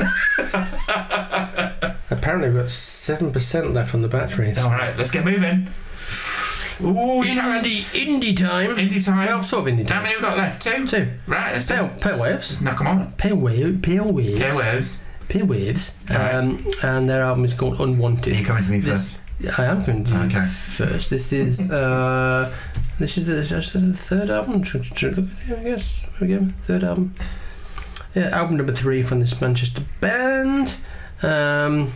Apparently, 2.10 2.48
we've 2.50 2.62
got 2.62 2.70
seven 2.70 3.32
percent 3.32 3.72
left 3.72 3.94
on 3.94 4.02
the 4.02 4.08
batteries. 4.08 4.58
All 4.62 4.70
right, 4.70 4.96
let's 4.96 5.10
get 5.10 5.24
moving. 5.24 5.68
Ooh, 6.82 7.24
challenge. 7.24 7.66
Indie, 7.92 8.20
indie 8.20 8.36
time. 8.36 8.76
Indie 8.76 9.04
time. 9.04 9.26
Well, 9.26 9.42
sort 9.42 9.68
of 9.68 9.74
indie 9.74 9.86
time. 9.86 9.98
How 9.98 10.02
many 10.02 10.16
we 10.16 10.20
got 10.22 10.36
left? 10.36 10.62
Two. 10.62 10.86
Two. 10.86 11.08
Right, 11.26 11.52
let's 11.52 11.70
Pale, 11.70 11.90
pale 12.00 12.18
waves. 12.18 12.60
Knock 12.62 12.78
them 12.78 12.86
on. 12.88 13.12
Pale 13.12 13.36
wave. 13.36 13.80
Pale 13.82 14.12
waves. 14.12 14.38
Pale 14.40 14.56
waves. 14.56 15.06
Pale 15.28 15.46
waves. 15.46 15.96
Alright. 16.10 16.34
Um, 16.34 16.66
and 16.82 17.08
their 17.08 17.22
album 17.22 17.44
is 17.44 17.54
called 17.54 17.80
Unwanted. 17.80 18.32
Are 18.34 18.36
you 18.36 18.44
coming 18.44 18.62
to 18.64 18.70
me 18.70 18.78
This- 18.80 19.14
first? 19.16 19.20
I 19.58 19.64
am 19.64 19.82
going 19.84 20.04
to 20.04 20.10
do 20.12 20.16
Okay. 20.16 20.44
first. 20.46 21.10
This 21.10 21.32
is 21.32 21.70
uh, 21.72 22.54
this 23.00 23.18
is 23.18 23.26
the, 23.26 23.34
this 23.34 23.50
is 23.52 23.72
the 23.72 23.92
third 23.92 24.30
album. 24.30 24.62
Should, 24.62 24.84
should 24.84 25.16
look 25.18 25.28
at 25.48 25.50
it, 25.50 25.58
I 25.58 25.62
guess. 25.64 26.06
Go. 26.20 26.48
Third 26.62 26.84
album. 26.84 27.14
Yeah, 28.14 28.28
album 28.28 28.56
number 28.56 28.72
three 28.72 29.02
from 29.02 29.18
this 29.18 29.38
Manchester 29.40 29.82
band, 30.00 30.76
um, 31.22 31.88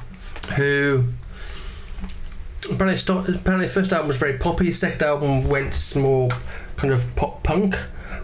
who 0.57 1.05
apparently 2.71 2.97
start, 2.97 3.29
apparently 3.29 3.69
first 3.69 3.93
album 3.93 4.09
was 4.09 4.19
very 4.19 4.39
poppy. 4.39 4.73
Second 4.73 5.03
album 5.03 5.49
went 5.49 5.95
more 5.97 6.29
kind 6.77 6.93
of 6.93 7.15
pop 7.17 7.43
punk. 7.43 7.75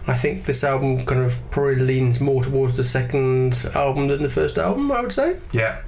I 0.07 0.13
think 0.15 0.45
this 0.45 0.63
album 0.63 1.05
kind 1.05 1.21
of 1.21 1.39
probably 1.51 1.77
leans 1.77 2.21
more 2.21 2.43
towards 2.43 2.77
the 2.77 2.83
second 2.83 3.65
album 3.73 4.07
than 4.07 4.21
the 4.21 4.29
first 4.29 4.57
album. 4.57 4.91
I 4.91 5.01
would 5.01 5.13
say, 5.13 5.37
Yeah, 5.51 5.81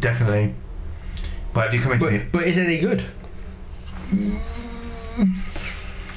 definitely. 0.00 0.54
But 1.52 1.64
have 1.64 1.74
you 1.74 1.80
come 1.80 1.98
coming 1.98 1.98
to 2.00 2.10
me, 2.10 2.24
but 2.32 2.40
but 2.40 2.48
is 2.48 2.56
it 2.56 2.64
any 2.66 2.78
good? 2.78 3.04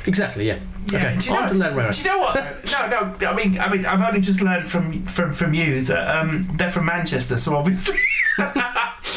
Exactly. 0.08 0.48
Yeah. 0.48 0.60
Yeah, 0.92 1.00
okay. 1.00 1.18
do 1.18 1.30
you 1.34 1.40
know- 1.40 1.50
to 1.50 1.56
Len 1.56 1.76
Rowan. 1.76 1.92
Do 1.92 2.00
you 2.00 2.06
know 2.06 2.20
what? 2.20 2.36
no, 2.72 2.88
no. 2.90 3.28
I 3.28 3.36
mean, 3.36 3.60
I 3.60 3.70
mean, 3.72 3.86
I've 3.86 4.02
only 4.02 4.22
just 4.22 4.42
learned 4.42 4.70
from 4.70 5.04
from 5.06 5.34
from 5.34 5.54
you 5.54 5.82
that 5.86 6.16
um, 6.16 6.44
they're 6.58 6.70
from 6.70 6.86
Manchester, 6.86 7.38
so 7.38 7.56
obviously. 7.56 7.98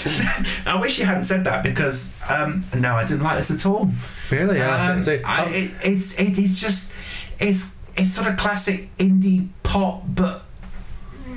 I 0.67 0.81
wish 0.81 0.99
you 0.99 1.05
hadn't 1.07 1.25
said 1.25 1.45
that 1.45 1.63
because 1.63 2.19
um, 2.29 2.63
no, 2.77 2.95
I 2.95 3.05
didn't 3.05 3.23
like 3.23 3.39
this 3.39 3.51
at 3.51 3.67
all. 3.71 3.89
Really? 4.31 4.59
Yeah. 4.59 4.91
Um, 4.91 5.03
so, 5.03 5.17
so- 5.17 5.23
I, 5.25 5.45
it, 5.49 5.75
it's 5.85 6.21
it, 6.21 6.39
it's 6.39 6.61
just 6.61 6.93
it's 7.39 7.77
it's 7.97 8.13
sort 8.15 8.29
of 8.29 8.37
classic 8.37 8.95
indie 8.99 9.49
pop, 9.63 10.03
but 10.07 10.43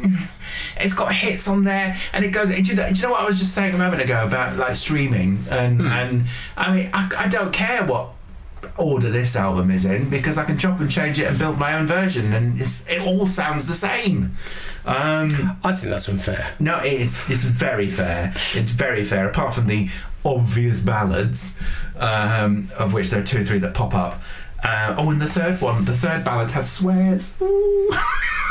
it's 0.80 0.94
got 0.94 1.14
hits 1.14 1.48
on 1.48 1.64
there, 1.64 1.96
and 2.14 2.26
it 2.26 2.30
goes. 2.32 2.50
Do 2.50 2.62
you 2.62 2.76
know, 2.76 2.88
do 2.88 2.94
you 2.94 3.02
know 3.04 3.12
what 3.12 3.22
I 3.22 3.26
was 3.26 3.40
just 3.40 3.54
saying 3.54 3.74
a 3.74 3.78
moment 3.78 4.02
ago 4.04 4.26
about 4.26 4.58
like 4.58 4.76
streaming 4.76 5.44
and 5.50 5.82
Hmm. 5.82 5.88
and 5.88 6.24
I 6.58 6.72
mean 6.76 6.90
I, 6.94 7.10
I 7.20 7.28
don't 7.28 7.52
care 7.54 7.86
what 7.86 8.10
order 8.78 9.10
this 9.10 9.36
album 9.36 9.72
is 9.72 9.86
in 9.86 10.10
because 10.10 10.38
I 10.38 10.46
can 10.46 10.58
chop 10.58 10.80
and 10.80 10.90
change 10.90 11.20
it 11.20 11.28
and 11.28 11.38
build 11.38 11.58
my 11.58 11.76
own 11.76 11.86
version, 11.86 12.34
and 12.34 12.60
it's, 12.60 12.88
it 12.88 13.02
all 13.02 13.28
sounds 13.28 13.68
the 13.68 13.74
same. 13.74 14.32
Um, 14.86 15.58
I 15.64 15.74
think 15.74 15.92
that's 15.92 16.10
unfair. 16.10 16.54
no, 16.60 16.80
it 16.80 16.94
is. 16.94 17.22
It's 17.30 17.44
very 17.44 17.88
fair. 17.88 18.32
It's 18.36 18.72
very 18.72 19.04
fair. 19.04 19.30
Apart 19.30 19.54
from 19.54 19.68
the 19.68 19.90
obvious 20.26 20.84
ballads, 20.84 21.62
um, 21.98 22.68
of 22.80 22.94
which 22.94 23.10
there 23.10 23.22
are 23.22 23.26
two 23.26 23.42
or 23.42 23.44
three 23.44 23.60
that 23.60 23.74
pop 23.74 23.94
up. 23.94 24.22
Uh, 24.64 24.96
oh, 24.98 25.10
and 25.12 25.22
the 25.22 25.28
third 25.28 25.60
one, 25.62 25.86
the 25.86 25.94
third 25.94 26.24
ballad 26.24 26.52
has 26.52 26.72
swears. 26.72 27.42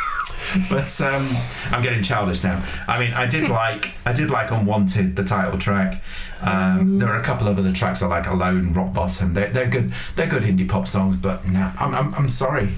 Ooh. 0.56 0.62
but 0.70 1.00
um, 1.00 1.26
I'm 1.70 1.82
getting 1.82 2.02
childish 2.02 2.42
now. 2.44 2.62
I 2.88 2.98
mean, 2.98 3.12
I 3.14 3.26
did 3.26 3.48
like, 3.60 3.94
I 4.06 4.12
did 4.12 4.30
like 4.30 4.50
"Unwanted," 4.50 5.16
the 5.16 5.24
title 5.24 5.58
track. 5.58 6.02
Um, 6.42 6.98
there 6.98 7.08
are 7.08 7.20
a 7.20 7.22
couple 7.22 7.48
of 7.48 7.58
other 7.58 7.72
tracks 7.72 8.02
I 8.02 8.06
like, 8.06 8.26
"Alone," 8.26 8.72
"Rock 8.72 8.92
Bottom." 8.92 9.34
They're, 9.34 9.50
they're 9.50 9.68
good. 9.68 9.92
They're 10.16 10.28
good 10.28 10.42
indie 10.42 10.68
pop 10.68 10.88
songs. 10.88 11.16
But 11.16 11.46
no, 11.46 11.72
I'm, 11.78 11.94
I'm, 11.94 12.14
I'm 12.14 12.28
sorry. 12.28 12.70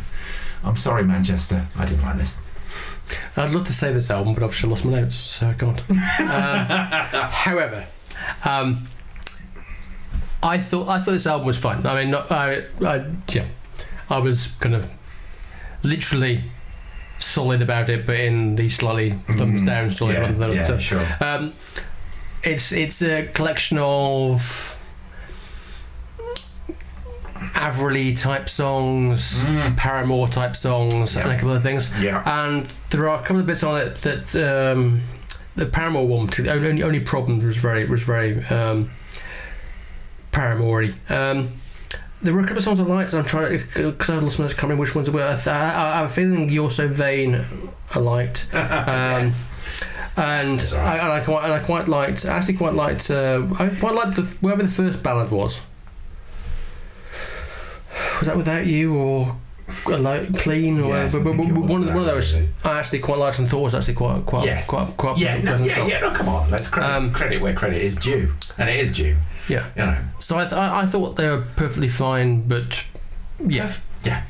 I'm 0.65 0.77
sorry, 0.77 1.05
Manchester. 1.05 1.67
I 1.77 1.87
didn't 1.87 2.03
like 2.03 2.17
this. 2.17 2.39
I'd 3.37 3.53
love 3.53 3.65
to 3.67 3.73
say 3.73 3.93
this 3.93 4.11
album, 4.11 4.35
but 4.35 4.43
obviously 4.43 4.69
I 4.69 4.71
lost 4.71 4.85
my 4.85 4.93
notes, 4.93 5.17
so 5.17 5.49
I 5.49 5.55
can't. 5.55 5.83
Um, 5.91 7.31
however, 7.31 7.87
um, 8.45 8.87
I 10.43 10.59
thought 10.59 10.89
I 10.89 10.99
thought 10.99 11.13
this 11.13 11.27
album 11.27 11.47
was 11.47 11.59
fine. 11.59 11.87
I 11.87 12.03
mean, 12.03 12.11
not, 12.11 12.31
I, 12.31 12.65
I, 12.85 13.07
yeah, 13.29 13.47
I 14.09 14.19
was 14.19 14.53
kind 14.61 14.75
of 14.75 14.93
literally 15.83 16.45
solid 17.23 17.63
about 17.63 17.89
it, 17.89 18.05
but 18.07 18.17
in 18.17 18.57
the 18.57 18.69
slightly 18.69 19.11
thumbs 19.11 19.63
Mm, 19.63 19.67
down 19.67 19.91
solid 19.91 20.15
yeah, 20.15 20.21
rather 20.21 20.35
than 20.35 20.53
yeah, 20.53 20.79
sure. 20.79 21.07
Um, 21.21 21.53
it's 22.43 22.73
it's 22.73 23.03
a 23.03 23.27
collection 23.35 23.79
of 23.79 24.77
Avril 27.55 28.15
type 28.15 28.49
songs, 28.49 29.43
Mm. 29.45 29.77
Paramore 29.77 30.29
type 30.29 30.57
songs, 30.57 31.17
and 31.17 31.31
a 31.31 31.35
couple 31.35 31.53
of 31.53 31.63
things. 31.63 31.93
Yeah. 32.03 32.23
And 32.27 32.67
there 32.91 33.09
are 33.09 33.17
a 33.17 33.23
couple 33.23 33.41
of 33.41 33.47
bits 33.47 33.63
on 33.63 33.81
it 33.81 33.97
that 33.97 34.73
um, 34.73 35.03
the 35.57 35.67
Paramore 35.67 36.07
one, 36.07 36.27
the 36.27 36.51
only 36.53 36.83
only 36.83 37.01
problem 37.01 37.45
was 37.45 37.57
very 37.57 37.85
was 37.85 38.03
very 38.03 38.45
um, 38.47 38.91
Paramore. 40.31 40.87
Um, 41.09 41.51
there 42.23 42.33
were 42.35 42.41
a 42.41 42.43
couple 42.45 42.59
of 42.59 42.63
songs 42.65 42.81
I 42.81 42.85
liked, 42.85 43.13
and 43.13 43.21
I'm 43.21 43.27
trying 43.27 43.59
because 43.75 44.11
I 44.11 44.17
lost 44.17 44.39
my 44.39 44.45
I 44.45 44.49
can't 44.49 44.63
remember 44.63 44.81
which 44.83 44.95
ones 44.95 45.11
were. 45.11 45.23
I, 45.23 45.35
I, 45.51 46.01
I'm 46.03 46.09
feeling 46.09 46.49
"You're 46.49 46.71
So 46.71 46.89
Vain." 46.89 47.45
I 47.95 47.99
liked. 47.99 48.49
Um, 48.55 49.25
Yes. 49.25 49.85
and. 50.17 50.61
I, 50.79 50.99
and 50.99 51.13
I 51.13 51.21
quite 51.21 51.45
and 51.45 51.53
I 51.55 51.59
quite 51.59 51.89
liked 51.89 52.27
I 52.27 52.37
actually 52.37 52.55
quite 52.55 52.75
liked 52.75 53.11
uh, 53.11 53.47
I 53.59 53.69
quite 53.69 53.95
liked 53.95 54.17
the 54.17 54.23
wherever 54.41 54.63
the 54.63 54.69
first 54.69 55.03
ballad 55.03 55.31
was. 55.31 55.63
Was 58.19 58.29
that 58.29 58.37
without 58.37 58.67
you 58.67 58.95
or 58.95 59.37
uh, 59.87 59.99
like 59.99 60.37
clean 60.39 60.81
or 60.81 60.95
Yes, 60.95 61.15
I 61.15 61.23
but- 61.23 61.37
but- 61.37 61.49
but 61.49 61.63
one 61.65 61.83
of 61.89 61.95
one 61.95 61.99
of 61.99 62.05
those. 62.07 62.35
I 62.65 62.79
actually 62.79 62.99
quite 63.01 63.19
liked 63.19 63.39
and 63.39 63.49
thought 63.49 63.61
was 63.63 63.75
actually 63.75 63.95
quite 63.95 64.25
quite 64.27 64.45
yes. 64.45 64.69
quite 64.69 64.95
quite 64.97 65.19
yeah, 65.19 65.37
no, 65.39 65.43
pleasant 65.43 65.69
yeah, 65.71 65.77
song. 65.77 65.89
yeah. 65.89 66.01
No, 66.01 66.11
come 66.11 66.29
on. 66.29 66.51
Let's 66.51 66.69
credit, 66.69 66.93
Um, 66.95 67.13
credit 67.13 67.41
where 67.43 67.55
credit 67.55 67.81
is 67.83 67.97
due, 67.97 68.33
and 68.59 68.69
it 68.71 68.77
is 68.79 68.95
due. 68.95 69.17
Yeah. 69.49 69.67
You 69.77 69.87
know. 69.87 69.99
So 70.19 70.39
I, 70.39 70.43
th- 70.45 70.53
I 70.55 70.87
thought 70.87 71.17
they 71.17 71.29
were 71.29 71.45
perfectly 71.57 71.89
fine, 71.89 72.43
but 72.49 72.85
yeah, 73.45 73.73
Yeah. 74.05 74.23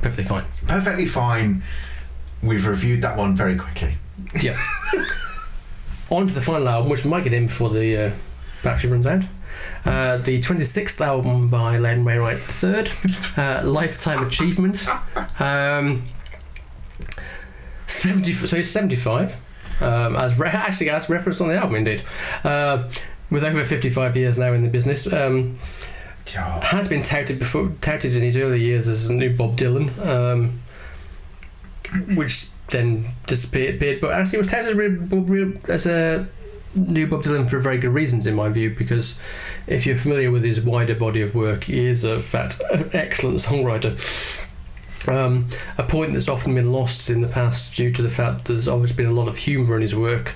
perfectly 0.00 0.24
fine. 0.24 0.44
Perfectly 0.66 1.06
fine. 1.06 1.62
We've 2.42 2.66
reviewed 2.66 3.02
that 3.02 3.16
one 3.16 3.34
very 3.36 3.56
quickly. 3.56 3.94
Yeah. 4.40 4.60
On 6.10 6.26
to 6.28 6.32
the 6.34 6.40
final 6.40 6.68
album, 6.68 6.90
which 6.90 7.04
might 7.04 7.24
get 7.24 7.34
in 7.34 7.46
before 7.46 7.70
the 7.70 7.96
uh, 7.96 8.10
battery 8.62 8.90
runs 8.90 9.06
out. 9.06 9.24
Uh, 9.84 10.16
the 10.18 10.40
26th 10.40 11.00
album 11.00 11.48
by 11.48 11.78
Loudon 11.78 12.04
Wainwright 12.04 12.38
III, 12.62 12.84
uh, 13.36 13.62
Lifetime 13.64 14.24
Achievement. 14.26 14.86
Um, 15.40 16.04
70, 17.86 18.32
so 18.32 18.56
he's 18.56 18.70
75. 18.70 19.36
Um, 19.82 20.16
as 20.16 20.38
re- 20.38 20.48
actually, 20.48 20.90
as 20.90 21.08
referenced 21.10 21.40
on 21.40 21.48
the 21.48 21.54
album, 21.54 21.76
indeed. 21.76 22.02
Uh, 22.44 22.88
with 23.30 23.44
over 23.44 23.64
55 23.64 24.16
years 24.16 24.38
now 24.38 24.52
in 24.52 24.62
the 24.62 24.68
business. 24.68 25.10
Um, 25.12 25.58
has 26.34 26.88
been 26.88 27.02
touted 27.02 27.38
before, 27.38 27.72
touted 27.80 28.16
in 28.16 28.22
his 28.22 28.36
early 28.36 28.60
years 28.60 28.88
as 28.88 29.08
a 29.08 29.14
new 29.14 29.34
Bob 29.34 29.56
Dylan, 29.56 29.96
um, 30.04 30.58
which 32.16 32.48
then 32.68 33.06
disappeared. 33.26 34.00
But 34.00 34.12
actually, 34.12 34.38
was 34.38 34.48
touted 34.48 34.78
as, 34.78 35.70
as 35.70 35.86
a 35.86 36.28
new 36.74 37.06
Bob 37.06 37.22
Dylan 37.22 37.48
for 37.48 37.60
very 37.60 37.78
good 37.78 37.92
reasons, 37.92 38.26
in 38.26 38.34
my 38.34 38.48
view. 38.48 38.74
Because 38.76 39.20
if 39.66 39.86
you're 39.86 39.96
familiar 39.96 40.30
with 40.30 40.42
his 40.42 40.64
wider 40.64 40.94
body 40.94 41.22
of 41.22 41.34
work, 41.34 41.64
he 41.64 41.86
is 41.86 42.04
a 42.04 42.18
fat, 42.18 42.60
excellent 42.92 43.38
songwriter. 43.38 43.96
Um, 45.08 45.46
a 45.78 45.84
point 45.84 46.12
that's 46.12 46.28
often 46.28 46.54
been 46.56 46.72
lost 46.72 47.08
in 47.08 47.20
the 47.20 47.28
past 47.28 47.76
due 47.76 47.92
to 47.92 48.02
the 48.02 48.10
fact 48.10 48.44
that 48.44 48.52
there's 48.52 48.66
always 48.66 48.90
been 48.90 49.06
a 49.06 49.12
lot 49.12 49.28
of 49.28 49.36
humour 49.36 49.76
in 49.76 49.82
his 49.82 49.94
work. 49.94 50.34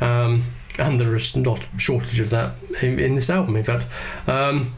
Um, 0.00 0.44
and 0.78 1.00
there 1.00 1.14
is 1.14 1.36
not 1.36 1.66
shortage 1.76 2.20
of 2.20 2.30
that 2.30 2.54
in, 2.82 2.98
in 2.98 3.14
this 3.14 3.30
album, 3.30 3.56
in 3.56 3.64
fact. 3.64 3.86
Um, 4.28 4.74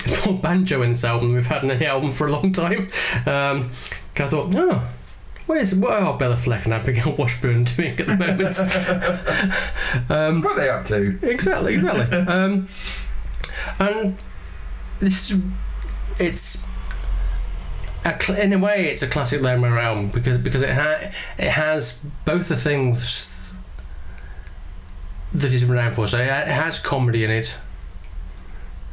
Poor 0.06 0.38
banjo 0.38 0.80
in 0.82 0.90
this 0.90 1.04
album. 1.04 1.34
We've 1.34 1.44
had 1.44 1.62
in 1.62 1.70
any 1.70 1.84
album 1.84 2.10
for 2.10 2.26
a 2.26 2.32
long 2.32 2.52
time. 2.52 2.88
Um, 3.26 3.70
I 4.16 4.26
thought, 4.26 4.54
oh, 4.54 4.88
where's 5.46 5.74
what 5.74 5.92
are 5.92 6.18
Béla 6.18 6.38
Fleck 6.38 6.64
and 6.64 6.72
Abigail 6.72 7.14
Washburn 7.16 7.64
doing 7.64 7.98
at 7.98 8.06
the 8.06 8.16
moment? 8.16 8.58
um, 10.10 10.42
what 10.42 10.52
are 10.52 10.60
they 10.60 10.70
up 10.70 10.84
to? 10.86 11.18
exactly, 11.22 11.74
exactly. 11.74 12.18
Um, 12.30 12.66
and 13.78 14.16
this 15.00 15.30
is, 15.30 15.42
it's 16.18 16.66
a 18.04 18.42
in 18.42 18.52
a 18.52 18.58
way 18.58 18.86
it's 18.86 19.02
a 19.02 19.06
classic 19.06 19.42
Loudon 19.42 19.64
album 19.64 20.08
because 20.08 20.38
because 20.38 20.62
it 20.62 20.70
ha- 20.70 21.10
it 21.38 21.50
has 21.50 22.04
both 22.24 22.48
the 22.48 22.56
things 22.56 23.39
that 25.34 25.50
he's 25.50 25.64
renowned 25.64 25.94
for. 25.94 26.06
So 26.06 26.18
it 26.18 26.22
it 26.24 26.48
has 26.52 26.78
comedy 26.78 27.24
in 27.24 27.30
it. 27.30 27.58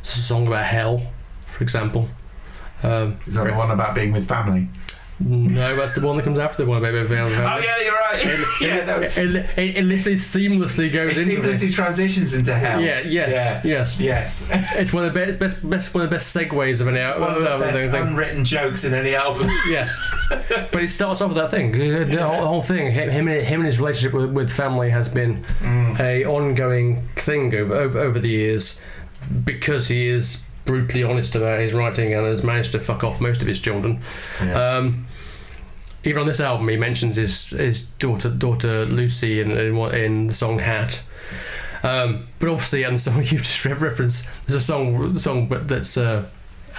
It's 0.01 0.15
a 0.17 0.21
song 0.21 0.47
about 0.47 0.63
hell, 0.65 1.11
for 1.41 1.63
example. 1.63 2.07
Um, 2.83 3.19
Is 3.25 3.35
that 3.35 3.45
the 3.47 3.53
one 3.53 3.71
about 3.71 3.95
being 3.95 4.11
with 4.11 4.27
family? 4.27 4.69
No, 5.19 5.75
that's 5.75 5.93
the 5.93 6.01
one 6.01 6.17
that 6.17 6.23
comes 6.23 6.37
after 6.37 6.63
the 6.63 6.69
one 6.69 6.77
about 6.77 7.07
Veil. 7.07 7.25
Oh 7.25 7.29
yeah, 7.57 7.83
you're 7.83 7.93
right. 7.93 8.45
yeah, 8.61 8.85
no. 8.85 8.99
It, 9.01 9.17
it, 9.57 9.77
it 9.77 9.83
literally 9.83 10.17
seamlessly 10.17 10.87
It 10.87 10.89
goes 10.91 11.17
into 11.17 11.41
it. 11.41 11.43
seamlessly 11.43 11.73
transitions 11.73 12.35
into 12.35 12.53
hell. 12.53 12.79
Yeah, 12.79 13.01
yes, 13.01 13.65
yes. 13.65 13.99
Yes. 13.99 14.47
It's 14.75 14.93
one 14.93 15.05
of 15.05 15.13
the 15.13 15.19
best, 15.19 15.39
best, 15.39 15.67
best, 15.67 15.93
one 15.95 16.03
of 16.03 16.09
the 16.09 16.15
best 16.15 16.35
segues 16.35 16.81
of 16.81 16.87
any 16.87 16.99
One 17.19 17.31
of 17.31 17.41
the 17.41 17.57
best 17.65 17.91
thing. 17.91 17.95
unwritten 17.95 18.43
jokes 18.43 18.83
in 18.83 18.93
any 18.93 19.15
album. 19.15 19.49
Yes, 19.67 19.99
but 20.71 20.81
he 20.81 20.87
starts 20.87 21.19
off 21.19 21.29
with 21.29 21.37
that 21.37 21.51
thing. 21.51 21.71
The 21.71 22.23
whole, 22.23 22.39
the 22.39 22.47
whole 22.47 22.61
thing, 22.61 22.91
him, 22.91 23.09
him 23.09 23.27
and 23.27 23.45
him 23.45 23.59
and 23.61 23.65
his 23.65 23.79
relationship 23.79 24.13
with, 24.13 24.31
with 24.31 24.51
family 24.51 24.89
has 24.91 25.09
been 25.09 25.43
mm. 25.59 25.99
a 25.99 26.25
ongoing 26.25 27.01
thing 27.15 27.53
over, 27.53 27.73
over 27.73 27.99
over 27.99 28.19
the 28.19 28.29
years 28.29 28.81
because 29.43 29.89
he 29.89 30.07
is 30.07 30.46
brutally 30.67 31.03
honest 31.03 31.35
about 31.35 31.59
his 31.59 31.73
writing 31.73 32.13
and 32.13 32.25
has 32.27 32.43
managed 32.43 32.73
to 32.73 32.79
fuck 32.79 33.03
off 33.03 33.19
most 33.19 33.41
of 33.41 33.47
his 33.47 33.59
children. 33.59 34.01
Yeah. 34.43 34.77
Um, 34.77 35.07
even 36.03 36.21
on 36.21 36.27
this 36.27 36.39
album, 36.39 36.67
he 36.69 36.77
mentions 36.77 37.15
his 37.15 37.49
his 37.49 37.87
daughter 37.97 38.29
daughter 38.29 38.85
Lucy 38.85 39.41
in 39.41 39.51
in, 39.51 39.75
what- 39.75 39.95
in 39.95 40.27
the 40.27 40.33
song 40.33 40.59
Hat. 40.59 41.01
Um, 41.83 42.27
but 42.39 42.49
obviously, 42.49 42.83
and 42.83 42.95
the 42.95 42.99
song 42.99 43.17
you 43.23 43.39
just 43.39 43.65
re- 43.65 43.73
referenced, 43.73 44.29
there's 44.45 44.55
a 44.55 44.61
song 44.61 45.17
song 45.17 45.47
but 45.47 45.67
that's 45.67 45.97
uh, 45.97 46.25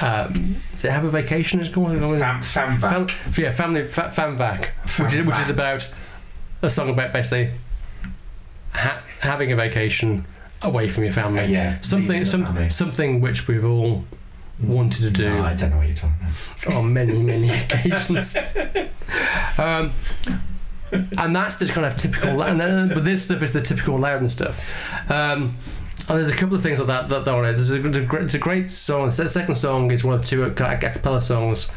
um, 0.00 0.56
does 0.72 0.84
it 0.84 0.92
have 0.92 1.04
a 1.04 1.08
vacation? 1.10 1.60
It's 1.60 1.74
called 1.74 1.92
It's 1.92 2.04
fam, 2.04 2.42
fam, 2.42 2.76
Fam, 2.76 3.06
yeah, 3.36 3.50
family 3.50 3.82
fa- 3.82 4.12
famvac, 4.14 4.68
which 5.02 5.14
is, 5.14 5.26
which 5.26 5.38
is 5.38 5.50
about 5.50 5.88
a 6.62 6.70
song 6.70 6.90
about 6.90 7.12
basically 7.12 7.50
ha- 8.74 9.02
having 9.20 9.52
a 9.52 9.56
vacation 9.56 10.24
away 10.62 10.88
from 10.88 11.04
your 11.04 11.12
family. 11.12 11.46
Yeah, 11.46 11.80
something, 11.80 12.24
some, 12.24 12.46
family. 12.46 12.68
something 12.68 13.20
which 13.20 13.48
we've 13.48 13.64
all 13.64 14.04
wanted 14.62 15.02
to 15.02 15.10
do 15.10 15.28
No, 15.28 15.44
I 15.44 15.54
don't 15.54 15.70
know 15.70 15.76
what 15.78 15.86
you're 15.86 15.96
talking 15.96 16.16
about. 16.20 16.74
on 16.76 16.92
many, 16.92 17.22
many 17.22 17.48
occasions. 17.70 18.36
um, 19.58 19.92
and 20.90 21.36
that's 21.36 21.58
just 21.58 21.72
kind 21.72 21.86
of 21.86 21.96
typical. 21.96 22.42
And 22.42 22.60
then, 22.60 22.88
but 22.88 23.04
this 23.04 23.24
stuff 23.24 23.42
is 23.42 23.52
the 23.52 23.60
typical 23.60 23.98
Loudon 23.98 24.28
stuff. 24.28 24.60
Um, 25.10 25.56
and 26.08 26.16
there's 26.18 26.30
a 26.30 26.36
couple 26.36 26.56
of 26.56 26.62
things 26.62 26.78
like 26.78 26.88
that 26.88 27.08
that 27.08 27.28
are 27.28 27.38
on 27.38 27.44
it. 27.50 27.52
There's 27.52 27.70
a, 27.70 27.78
there's 27.78 27.96
a 27.96 28.00
great, 28.04 28.24
it's 28.24 28.34
a 28.34 28.38
great 28.38 28.70
song. 28.70 29.06
The 29.06 29.28
second 29.28 29.56
song 29.56 29.90
is 29.90 30.02
one 30.02 30.14
of 30.14 30.24
two 30.24 30.44
a 30.44 30.50
cappella 30.50 31.20
songs 31.20 31.70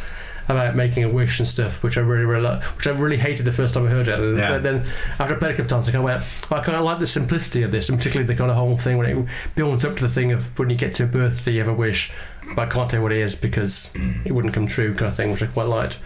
about 0.58 0.76
making 0.76 1.04
a 1.04 1.10
wish 1.10 1.40
and 1.40 1.48
stuff, 1.48 1.84
which 1.84 1.98
I 1.98 2.02
really, 2.02 2.26
really, 2.26 2.48
li- 2.48 2.60
which 2.76 2.88
I 2.88 2.92
really 2.92 3.18
hated 3.18 3.46
the 3.46 3.52
first 3.52 3.74
time 3.74 3.86
I 3.88 3.90
heard 3.90 4.08
it. 4.08 4.20
And 4.20 4.38
Yeah. 4.38 4.52
But 4.52 4.64
then 4.64 4.84
after 5.20 5.36
I 5.36 5.40
played 5.40 5.54
a 5.54 5.58
couple 5.58 5.70
times, 5.70 5.88
I 5.90 5.92
kind 5.92 6.00
of 6.00 6.06
went, 6.06 6.24
well, 6.50 6.60
I 6.60 6.64
kind 6.64 6.78
of 6.78 6.84
like 6.84 7.00
the 7.00 7.06
simplicity 7.08 7.64
of 7.64 7.72
this, 7.72 7.90
and 7.90 7.98
particularly 7.98 8.28
the 8.28 8.36
kind 8.38 8.50
of 8.52 8.58
whole 8.58 8.76
thing 8.78 8.98
when 8.98 9.08
it 9.08 9.28
builds 9.56 9.86
up 9.86 9.96
to 9.98 10.04
the 10.04 10.10
thing 10.10 10.32
of 10.32 10.58
when 10.60 10.70
you 10.70 10.76
get 10.76 10.94
to 10.96 11.04
a 11.04 11.08
birthday, 11.08 11.54
you 11.54 11.60
have 11.60 11.68
a 11.68 11.74
wish, 11.74 12.14
but 12.56 12.62
I 12.62 12.66
can't 12.72 12.90
tell 12.90 13.00
you 13.00 13.04
what 13.04 13.12
it 13.12 13.20
is 13.20 13.36
because 13.36 13.96
it 14.26 14.32
wouldn't 14.32 14.54
come 14.54 14.68
true, 14.68 14.94
kind 14.94 15.08
of 15.08 15.16
thing, 15.16 15.32
which 15.32 15.44
I 15.44 15.48
quite 15.48 15.68
liked. 15.68 16.00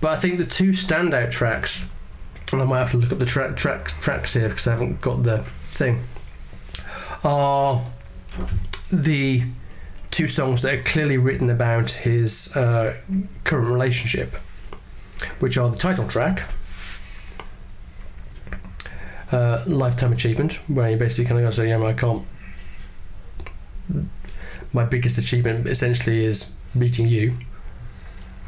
But 0.00 0.12
I 0.12 0.16
think 0.16 0.38
the 0.38 0.46
two 0.46 0.70
standout 0.70 1.30
tracks, 1.30 1.90
and 2.52 2.62
I 2.62 2.64
might 2.64 2.78
have 2.78 2.90
to 2.92 2.96
look 2.96 3.12
up 3.12 3.18
the 3.18 3.26
track, 3.26 3.56
track 3.56 3.86
tracks 4.00 4.34
here 4.34 4.48
because 4.48 4.66
I 4.66 4.70
haven't 4.72 5.00
got 5.00 5.22
the 5.24 5.44
thing, 5.60 6.04
are 7.24 7.82
the 8.92 9.42
two 10.10 10.28
songs 10.28 10.62
that 10.62 10.74
are 10.74 10.82
clearly 10.82 11.16
written 11.16 11.50
about 11.50 11.90
his 11.90 12.56
uh, 12.56 12.96
current 13.44 13.68
relationship, 13.68 14.36
which 15.38 15.56
are 15.58 15.68
the 15.68 15.76
title 15.76 16.08
track, 16.08 16.48
uh, 19.32 19.62
Lifetime 19.66 20.12
Achievement, 20.12 20.54
where 20.68 20.88
he 20.88 20.96
basically 20.96 21.26
kind 21.26 21.38
of 21.38 21.44
goes, 21.44 21.58
yeah, 21.58 21.82
I 21.82 21.92
can't. 21.92 22.26
My 24.72 24.84
biggest 24.84 25.18
achievement 25.18 25.66
essentially 25.66 26.24
is 26.24 26.54
meeting 26.74 27.08
you, 27.08 27.36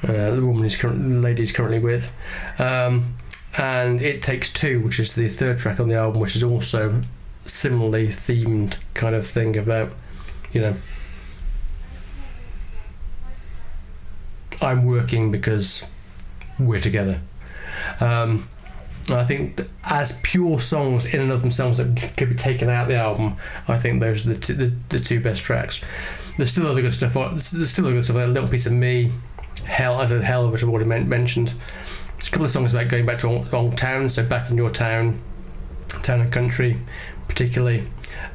uh, 0.02 0.30
the 0.34 0.44
woman 0.44 0.62
he's 0.62 0.76
current, 0.76 1.02
the 1.02 1.20
lady 1.20 1.42
he's 1.42 1.52
currently 1.52 1.78
with. 1.78 2.12
Um, 2.58 3.16
and 3.58 4.00
It 4.00 4.22
Takes 4.22 4.52
Two, 4.52 4.80
which 4.80 5.00
is 5.00 5.14
the 5.14 5.28
third 5.28 5.58
track 5.58 5.80
on 5.80 5.88
the 5.88 5.96
album, 5.96 6.20
which 6.20 6.36
is 6.36 6.44
also 6.44 7.00
similarly 7.46 8.08
themed 8.08 8.76
kind 8.94 9.14
of 9.14 9.26
thing 9.26 9.56
about, 9.56 9.90
you 10.52 10.60
know, 10.60 10.76
I'm 14.60 14.84
working 14.84 15.30
because 15.30 15.86
we're 16.58 16.80
together. 16.80 17.20
Um, 18.00 18.48
I 19.10 19.24
think 19.24 19.60
as 19.84 20.20
pure 20.22 20.60
songs 20.60 21.06
in 21.06 21.20
and 21.20 21.32
of 21.32 21.40
themselves 21.40 21.78
that 21.78 22.14
could 22.16 22.28
be 22.28 22.34
taken 22.34 22.68
out 22.68 22.82
of 22.82 22.88
the 22.88 22.96
album, 22.96 23.36
I 23.66 23.76
think 23.76 24.00
those 24.00 24.26
are 24.26 24.34
the 24.34 24.38
two, 24.38 24.54
the, 24.54 24.72
the 24.90 25.00
two 25.00 25.20
best 25.20 25.42
tracks. 25.42 25.82
There's 26.36 26.52
still 26.52 26.66
other 26.66 26.82
good 26.82 26.94
stuff. 26.94 27.14
There's 27.14 27.70
still 27.70 27.86
other 27.86 27.94
good 27.94 28.04
stuff. 28.04 28.16
Like 28.16 28.26
a 28.26 28.28
little 28.28 28.48
piece 28.48 28.66
of 28.66 28.72
me, 28.72 29.12
hell, 29.66 30.00
as 30.00 30.12
a 30.12 30.22
hell, 30.22 30.50
which 30.50 30.62
I've 30.62 30.68
already 30.68 30.86
men- 30.86 31.08
mentioned. 31.08 31.54
There's 32.16 32.28
a 32.28 32.30
couple 32.30 32.44
of 32.44 32.50
songs 32.50 32.74
about 32.74 32.88
going 32.88 33.06
back 33.06 33.18
to 33.20 33.28
old, 33.28 33.52
old 33.54 33.76
town, 33.76 34.08
so 34.08 34.24
back 34.24 34.50
in 34.50 34.56
your 34.56 34.70
town, 34.70 35.22
town 36.02 36.20
and 36.20 36.32
country, 36.32 36.78
particularly. 37.26 37.88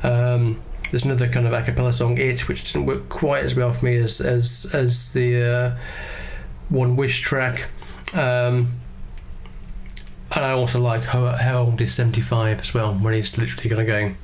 Um, 0.03 0.61
there's 0.91 1.05
another 1.05 1.27
kind 1.27 1.47
of 1.47 1.53
a 1.53 1.61
cappella 1.61 1.91
song, 1.93 2.17
"It," 2.17 2.47
which 2.47 2.71
didn't 2.71 2.85
work 2.85 3.09
quite 3.09 3.43
as 3.43 3.55
well 3.55 3.71
for 3.71 3.85
me 3.85 3.97
as 3.97 4.21
as 4.21 4.69
as 4.73 5.13
the 5.13 5.43
uh, 5.75 5.77
One 6.69 6.95
Wish 6.95 7.21
track. 7.21 7.67
Um, 8.13 8.79
and 10.35 10.43
I 10.43 10.51
also 10.51 10.81
like 10.81 11.03
how, 11.05 11.27
how 11.27 11.59
old 11.59 11.79
is 11.81 11.93
75 11.93 12.59
as 12.59 12.73
well, 12.73 12.93
when 12.93 13.13
he's 13.13 13.37
literally 13.37 13.69
going 13.69 13.85
to 13.85 13.91
go, 13.91 14.15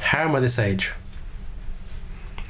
How 0.00 0.24
am 0.24 0.36
I 0.36 0.40
this 0.40 0.58
age? 0.58 0.92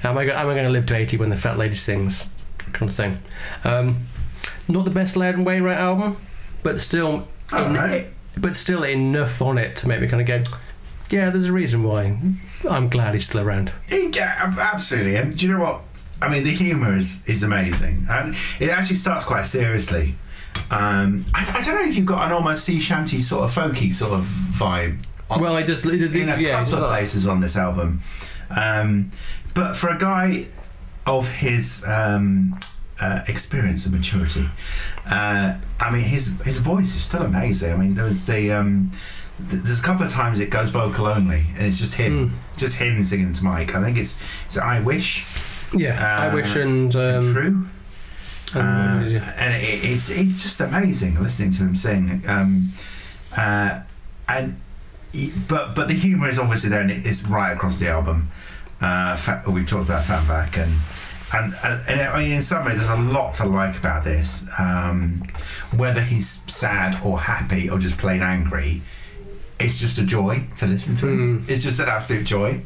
How 0.01 0.11
am 0.11 0.19
I, 0.19 0.27
go- 0.27 0.33
am 0.33 0.49
I 0.49 0.53
going 0.53 0.67
to 0.67 0.71
live 0.73 0.85
to 0.87 0.97
80 0.97 1.17
when 1.17 1.31
the 1.31 1.37
fat 1.37 1.57
lady 1.57 1.75
sings? 1.75 2.31
Kind 2.73 2.91
of 2.91 2.97
thing. 2.97 3.21
Um, 3.65 3.99
not 4.69 4.85
the 4.85 4.91
best 4.91 5.17
Loudon 5.17 5.45
Wainwright 5.45 5.79
album, 5.79 6.19
but 6.63 6.81
still, 6.81 7.27
Alright. 7.53 8.09
but 8.41 8.55
still 8.57 8.85
enough 8.85 9.41
on 9.41 9.57
it 9.59 9.77
to 9.77 9.89
make 9.89 10.01
me 10.01 10.09
kind 10.09 10.21
of 10.21 10.27
go, 10.27 10.43
Yeah, 11.13 11.31
there's 11.31 11.47
a 11.47 11.53
reason 11.53 11.83
why. 11.83 12.19
I'm 12.69 12.89
glad 12.89 13.13
he's 13.15 13.27
still 13.29 13.43
around. 13.47 13.73
Yeah, 13.91 14.55
absolutely. 14.59 15.17
And 15.17 15.37
do 15.37 15.47
you 15.47 15.53
know 15.53 15.61
what? 15.61 15.83
I 16.23 16.29
mean, 16.29 16.45
the 16.45 16.53
humour 16.53 16.97
is, 16.97 17.29
is 17.29 17.43
amazing. 17.43 18.07
And 18.09 18.35
it 18.61 18.71
actually 18.71 18.97
starts 18.97 19.25
quite 19.25 19.45
seriously. 19.45 20.15
Um, 20.71 21.25
I, 21.35 21.59
I 21.59 21.63
don't 21.63 21.75
know 21.75 21.89
if 21.89 21.97
you've 21.97 22.07
got 22.07 22.27
an 22.27 22.33
almost 22.33 22.65
sea 22.65 22.81
shanty 22.81 23.21
sort 23.21 23.45
of 23.45 23.51
folky 23.51 23.93
sort 23.93 24.13
of 24.13 24.25
vibe 24.25 25.05
on, 25.29 25.41
Well, 25.41 25.55
I 25.57 25.63
just, 25.63 25.85
it, 25.85 26.15
in 26.17 26.29
a 26.29 26.39
yeah, 26.39 26.65
couple 26.65 26.85
of 26.85 26.89
places 26.91 27.27
on 27.27 27.41
this 27.41 27.57
album. 27.57 28.01
Um, 28.55 29.11
but 29.55 29.77
for 29.77 29.89
a 29.91 29.99
guy 29.99 30.47
of 31.07 31.31
his 31.31 31.85
um, 31.87 32.59
uh, 33.01 33.23
experience 33.29 33.85
and 33.87 33.95
maturity, 33.95 34.49
uh, 35.11 35.57
I 35.81 35.91
mean, 35.91 36.05
his 36.05 36.41
his 36.43 36.59
voice 36.59 36.95
is 36.95 37.03
still 37.03 37.23
amazing. 37.23 37.73
I 37.73 37.77
mean, 37.77 37.95
there 37.95 38.05
was 38.05 38.27
the 38.27 38.53
um, 38.53 38.93
th- 39.49 39.63
there's 39.63 39.81
a 39.81 39.83
couple 39.83 40.05
of 40.05 40.11
times 40.11 40.41
it 40.41 40.51
goes 40.51 40.71
vocal 40.71 41.07
only, 41.07 41.45
and 41.57 41.67
it's 41.67 41.79
just 41.79 41.95
him, 41.95 42.33
just 42.57 42.79
him 42.79 43.03
singing 43.05 43.33
to 43.33 43.45
Mike. 43.45 43.75
I 43.75 43.83
think 43.83 43.97
it's 43.99 44.21
it's 44.47 44.59
I 44.59 44.81
wish 44.81 45.25
Yeah, 45.75 46.19
I 46.21 46.29
Uh, 46.29 46.35
wish 46.35 46.57
and 46.57 46.95
um, 46.97 47.33
true. 47.35 47.67
Uh, 48.55 48.59
and- 48.59 49.11
yeah. 49.11 49.33
and 49.39 49.55
it, 49.55 49.65
it's 49.85 50.11
it's 50.11 50.43
just 50.43 50.61
amazing 50.61 51.21
listening 51.23 51.51
to 51.53 51.63
him 51.63 51.75
sing. 51.77 52.23
Um, 52.29 52.73
uh, 53.37 53.81
and 54.29 54.57
but 55.49 55.75
but 55.75 55.89
the 55.89 55.95
humour 55.95 56.29
is 56.29 56.39
obviously 56.39 56.71
there, 56.71 56.81
and 56.81 56.91
it- 56.91 57.07
it's 57.07 57.27
right 57.29 57.53
across 57.53 57.79
the 57.79 57.89
album. 57.89 58.29
Uh, 58.81 59.15
fa- 59.17 59.43
we've 59.47 59.67
talked 59.67 59.87
about 59.89 60.03
Fatback, 60.05 60.57
and 60.63 60.73
and 61.35 61.55
and, 61.65 61.81
and 61.89 62.01
I 62.03 62.19
mean, 62.23 62.33
in 62.33 62.43
summary, 62.43 62.75
there's 62.75 62.89
a 62.91 62.97
lot 62.97 63.33
to 63.35 63.47
like 63.47 63.79
about 63.79 64.05
this. 64.05 64.47
Um, 64.59 65.23
whether 65.75 66.03
he's 66.03 66.29
sad 66.53 66.99
or 67.03 67.21
happy 67.21 67.71
or 67.71 67.79
just 67.79 67.97
plain 67.97 68.21
angry, 68.23 68.83
it's 69.65 69.81
just 69.81 69.99
a 69.99 70.05
joy 70.05 70.47
to 70.57 70.67
listen 70.67 70.95
to 70.97 71.09
him. 71.09 71.45
It's 71.49 71.63
just 71.63 71.79
an 71.81 71.89
absolute 71.89 72.27
joy. 72.27 72.63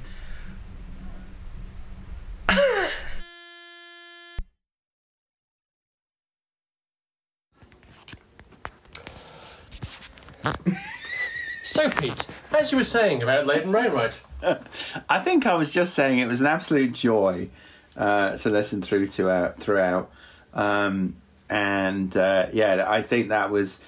So, 11.63 11.91
Pete, 11.91 12.27
as 12.53 12.73
you 12.73 12.79
were 12.79 12.85
saying 12.85 13.23
about 13.23 13.47
Loudon 13.47 13.71
Wainwright, 13.71 14.23
I 15.11 15.21
think 15.21 15.45
I 15.45 15.55
was 15.55 15.75
just 15.75 15.93
saying 15.93 16.19
it 16.19 16.27
was 16.27 16.41
an 16.41 16.47
absolute 16.47 16.93
joy 16.93 17.51
uh, 17.97 18.39
to 18.39 18.49
listen 18.49 18.81
through 18.81 19.09
to 19.09 19.29
uh, 19.29 19.53
throughout, 19.59 20.11
um, 20.55 21.17
and 21.51 22.17
uh, 22.17 22.47
yeah, 22.53 22.87
I 22.89 23.03
think 23.03 23.29
that 23.29 23.51
was. 23.51 23.85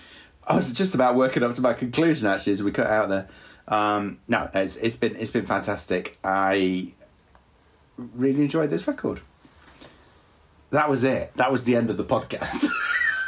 I 0.49 0.55
was 0.55 0.72
just 0.72 0.94
about 0.94 1.14
working 1.14 1.42
up 1.42 1.55
to 1.55 1.61
my 1.61 1.74
conclusion 1.74 2.26
actually 2.26 2.55
as 2.55 2.62
we 2.62 2.72
cut 2.72 2.86
out 2.86 3.11
there. 3.11 3.28
Um, 3.68 4.18
no, 4.26 4.49
it's 4.55 4.76
it's 4.76 4.96
been 4.96 5.14
it's 5.16 5.30
been 5.30 5.44
fantastic. 5.44 6.16
I 6.24 6.94
really 7.96 8.42
enjoyed 8.42 8.70
this 8.70 8.88
record. 8.88 9.20
That 10.70 10.88
was 10.88 11.05
it. 11.05 11.32
That 11.36 11.53
was 11.53 11.64
the 11.64 11.76
end 11.76 11.90
of 11.90 11.99
the 11.99 12.05
podcast. 12.05 12.66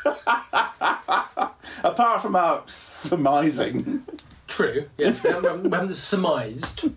Apart 1.84 2.22
from 2.22 2.36
our 2.36 2.62
surmising. 2.66 4.06
true, 4.46 4.88
yes, 4.96 5.22
we 5.22 5.30
haven't, 5.30 5.62
we 5.64 5.70
haven't 5.70 5.96
surmised. 5.96 6.88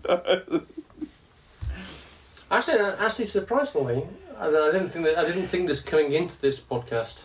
Actually, 2.50 2.80
actually, 2.80 3.24
surprisingly, 3.24 4.06
I 4.38 4.48
didn't 4.50 4.90
think 4.90 5.04
that 5.06 5.18
I 5.18 5.24
didn't 5.24 5.48
think 5.48 5.68
this 5.68 5.80
coming 5.80 6.12
into 6.12 6.40
this 6.40 6.60
podcast. 6.60 7.24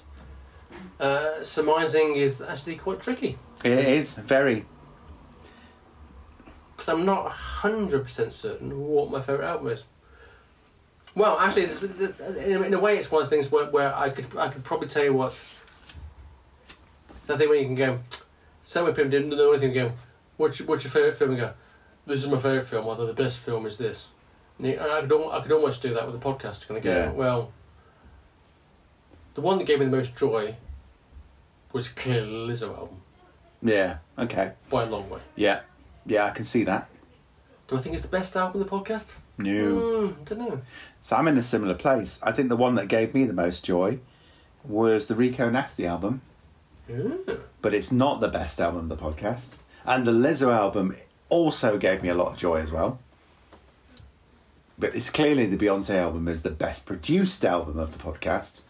Uh, 0.99 1.41
surmising 1.43 2.15
is 2.15 2.41
actually 2.41 2.75
quite 2.75 2.99
tricky 3.01 3.37
It 3.63 3.79
is 3.87 4.15
very. 4.15 4.65
because 6.71 6.89
I'm 6.89 7.05
not 7.05 7.31
hundred 7.31 8.03
percent 8.03 8.33
certain 8.33 8.77
what 8.87 9.09
my 9.11 9.21
favorite 9.21 9.45
album 9.47 9.67
is. 9.69 9.83
Well, 11.15 11.37
actually, 11.39 11.63
in 12.63 12.73
a- 12.73 12.79
way, 12.79 12.97
it's 12.97 13.11
one 13.11 13.21
of 13.23 13.29
those 13.29 13.35
things 13.35 13.51
where, 13.51 13.65
where 13.65 13.93
I 13.95 14.09
could 14.09 14.27
I 14.37 14.47
could 14.49 14.63
probably 14.63 14.87
tell 14.87 15.03
you 15.03 15.13
what. 15.13 15.33
It's 17.19 17.27
that 17.27 17.37
thing 17.37 17.49
where 17.49 17.57
you 17.57 17.65
can 17.65 17.75
go. 17.75 17.99
So 18.65 18.83
many 18.83 18.95
people 18.95 19.09
didn't 19.11 19.29
know 19.29 19.51
anything. 19.51 19.73
Go, 19.73 19.91
what's 20.37 20.59
your, 20.59 20.67
what's 20.67 20.83
your 20.83 20.91
favorite 20.91 21.15
film? 21.15 21.31
And 21.31 21.39
go, 21.39 21.53
this 22.05 22.23
is 22.23 22.29
my 22.29 22.37
favorite 22.37 22.67
film. 22.67 22.85
Although 22.87 23.07
the 23.07 23.13
best 23.13 23.39
film 23.39 23.65
is 23.65 23.77
this. 23.77 24.07
And 24.59 24.67
I 24.79 25.01
could 25.01 25.11
I 25.31 25.39
could 25.41 25.51
almost 25.51 25.81
do 25.81 25.93
that 25.93 26.05
with 26.05 26.15
a 26.15 26.19
podcast. 26.19 26.67
Kind 26.67 26.77
of 26.77 26.83
go, 26.83 26.91
Yeah. 26.91 27.11
well. 27.11 27.51
The 29.35 29.41
one 29.41 29.57
that 29.57 29.65
gave 29.67 29.79
me 29.79 29.85
the 29.85 29.91
most 29.95 30.17
joy 30.17 30.55
was 31.71 31.87
clearly 31.89 32.47
the 32.47 32.53
Lizzo 32.53 32.75
album 32.75 32.97
Yeah. 33.61 33.97
Okay. 34.17 34.53
by 34.69 34.83
a 34.83 34.85
long 34.87 35.09
way. 35.09 35.21
Yeah. 35.35 35.61
Yeah, 36.05 36.25
I 36.25 36.31
can 36.31 36.45
see 36.45 36.63
that. 36.63 36.89
Do 37.67 37.75
I 37.75 37.79
think 37.79 37.93
it's 37.93 38.01
the 38.01 38.09
best 38.09 38.35
album 38.35 38.61
in 38.61 38.67
the 38.67 38.71
podcast? 38.73 39.13
No. 39.37 39.45
Mm, 39.47 40.13
I 40.19 40.23
don't 40.25 40.39
know. 40.39 40.61
So 41.01 41.15
I'm 41.15 41.27
in 41.27 41.37
a 41.37 41.43
similar 41.43 41.75
place. 41.75 42.19
I 42.23 42.31
think 42.31 42.49
the 42.49 42.57
one 42.57 42.75
that 42.75 42.87
gave 42.87 43.13
me 43.13 43.25
the 43.25 43.33
most 43.33 43.63
joy 43.63 43.99
was 44.63 45.07
the 45.07 45.15
Rico 45.15 45.49
Nasty 45.49 45.85
album, 45.85 46.21
Mm. 46.89 47.39
but 47.61 47.73
it's 47.75 47.91
not 47.91 48.19
the 48.19 48.27
best 48.27 48.59
album 48.59 48.89
of 48.91 48.97
the 48.97 48.97
podcast. 48.97 49.55
And 49.85 50.05
the 50.07 50.11
Lizzo 50.11 50.51
album 50.51 50.95
also 51.29 51.77
gave 51.77 52.01
me 52.01 52.09
a 52.09 52.15
lot 52.15 52.31
of 52.33 52.37
joy 52.37 52.55
as 52.57 52.71
well. 52.71 52.99
But 54.77 54.95
it's 54.95 55.09
clearly 55.09 55.45
the 55.45 55.57
Beyonce 55.63 55.95
album 55.95 56.27
is 56.27 56.41
the 56.41 56.49
best 56.49 56.85
produced 56.85 57.45
album 57.45 57.77
of 57.77 57.91
the 57.95 58.03
podcast, 58.03 58.61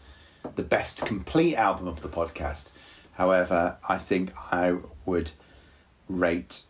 the 0.56 0.62
best 0.62 1.04
complete 1.04 1.56
album 1.56 1.86
of 1.88 2.02
the 2.02 2.08
podcast. 2.08 2.70
However, 3.12 3.76
I 3.88 3.98
think 3.98 4.32
I 4.52 4.76
would 5.04 5.32
rate 6.08 6.62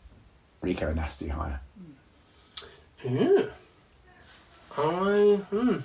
Rico 0.60 0.92
Nasty 0.92 1.28
higher. 1.28 1.60
Yeah. 3.04 3.44
I 4.76 5.40
hmm. 5.50 5.78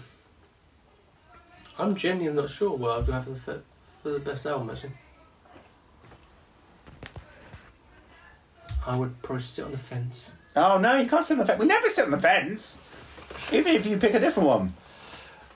I'm 1.78 1.96
genuinely 1.96 2.42
not 2.42 2.50
sure 2.50 2.76
what 2.76 3.00
I'd 3.00 3.14
have 3.14 3.24
for 3.24 3.54
the, 3.54 3.62
for 4.02 4.10
the 4.10 4.20
best 4.20 4.46
album 4.46 4.70
actually. 4.70 4.94
I 8.86 8.96
would 8.96 9.22
probably 9.22 9.42
sit 9.42 9.66
on 9.66 9.72
the 9.72 9.78
fence. 9.78 10.32
Oh 10.56 10.78
no, 10.78 10.98
you 10.98 11.08
can't 11.08 11.24
sit 11.24 11.34
on 11.34 11.40
the 11.40 11.46
fence. 11.46 11.60
We 11.60 11.66
never 11.66 11.90
sit 11.90 12.06
on 12.06 12.12
the 12.12 12.20
fence. 12.20 12.82
Even 13.52 13.76
if 13.76 13.86
you 13.86 13.98
pick 13.98 14.14
a 14.14 14.20
different 14.20 14.48
one. 14.48 14.74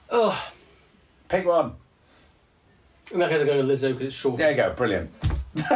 Oh, 0.10 0.52
Pick 1.30 1.46
one. 1.46 1.74
In 3.12 3.20
that 3.20 3.30
case, 3.30 3.42
I'm 3.42 3.48
going 3.48 3.66
with 3.68 3.70
Lizzo 3.82 3.90
because 3.92 4.08
it's 4.08 4.16
short. 4.16 4.38
There 4.38 4.52
you 4.52 4.58
go, 4.58 4.74
brilliant. 4.74 5.10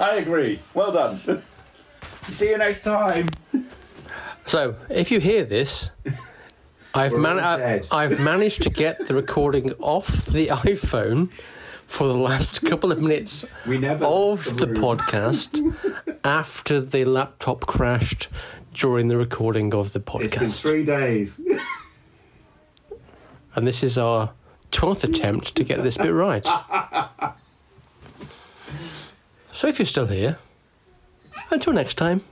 I 0.00 0.16
agree. 0.16 0.58
Well 0.74 0.92
done. 0.92 1.20
See 2.24 2.50
you 2.50 2.58
next 2.58 2.82
time. 2.84 3.28
So, 4.46 4.74
if 4.88 5.10
you 5.10 5.20
hear 5.20 5.44
this, 5.44 5.90
I've 6.94 7.12
We're 7.12 7.18
man- 7.20 7.38
I- 7.40 7.82
I've 7.90 8.20
managed 8.20 8.62
to 8.62 8.70
get 8.70 9.06
the 9.06 9.14
recording 9.14 9.72
off 9.74 10.26
the 10.26 10.48
iPhone 10.48 11.30
for 11.86 12.08
the 12.08 12.16
last 12.18 12.62
couple 12.64 12.90
of 12.90 13.00
minutes 13.00 13.44
We 13.66 13.76
never 13.78 14.04
of 14.04 14.56
the 14.58 14.66
podcast 14.66 15.74
after 16.24 16.80
the 16.80 17.04
laptop 17.04 17.66
crashed 17.66 18.28
during 18.72 19.08
the 19.08 19.16
recording 19.18 19.74
of 19.74 19.92
the 19.92 20.00
podcast. 20.00 20.60
three 20.60 20.84
days. 20.84 21.40
And 23.54 23.66
this 23.66 23.82
is 23.82 23.98
our 23.98 24.32
12th 24.72 25.04
attempt 25.04 25.54
to 25.54 25.64
get 25.64 25.82
this 25.82 25.96
bit 25.96 26.10
right. 26.10 26.46
So 29.54 29.68
if 29.68 29.78
you're 29.78 29.86
still 29.86 30.06
here, 30.06 30.38
until 31.50 31.74
next 31.74 31.94
time. 31.94 32.24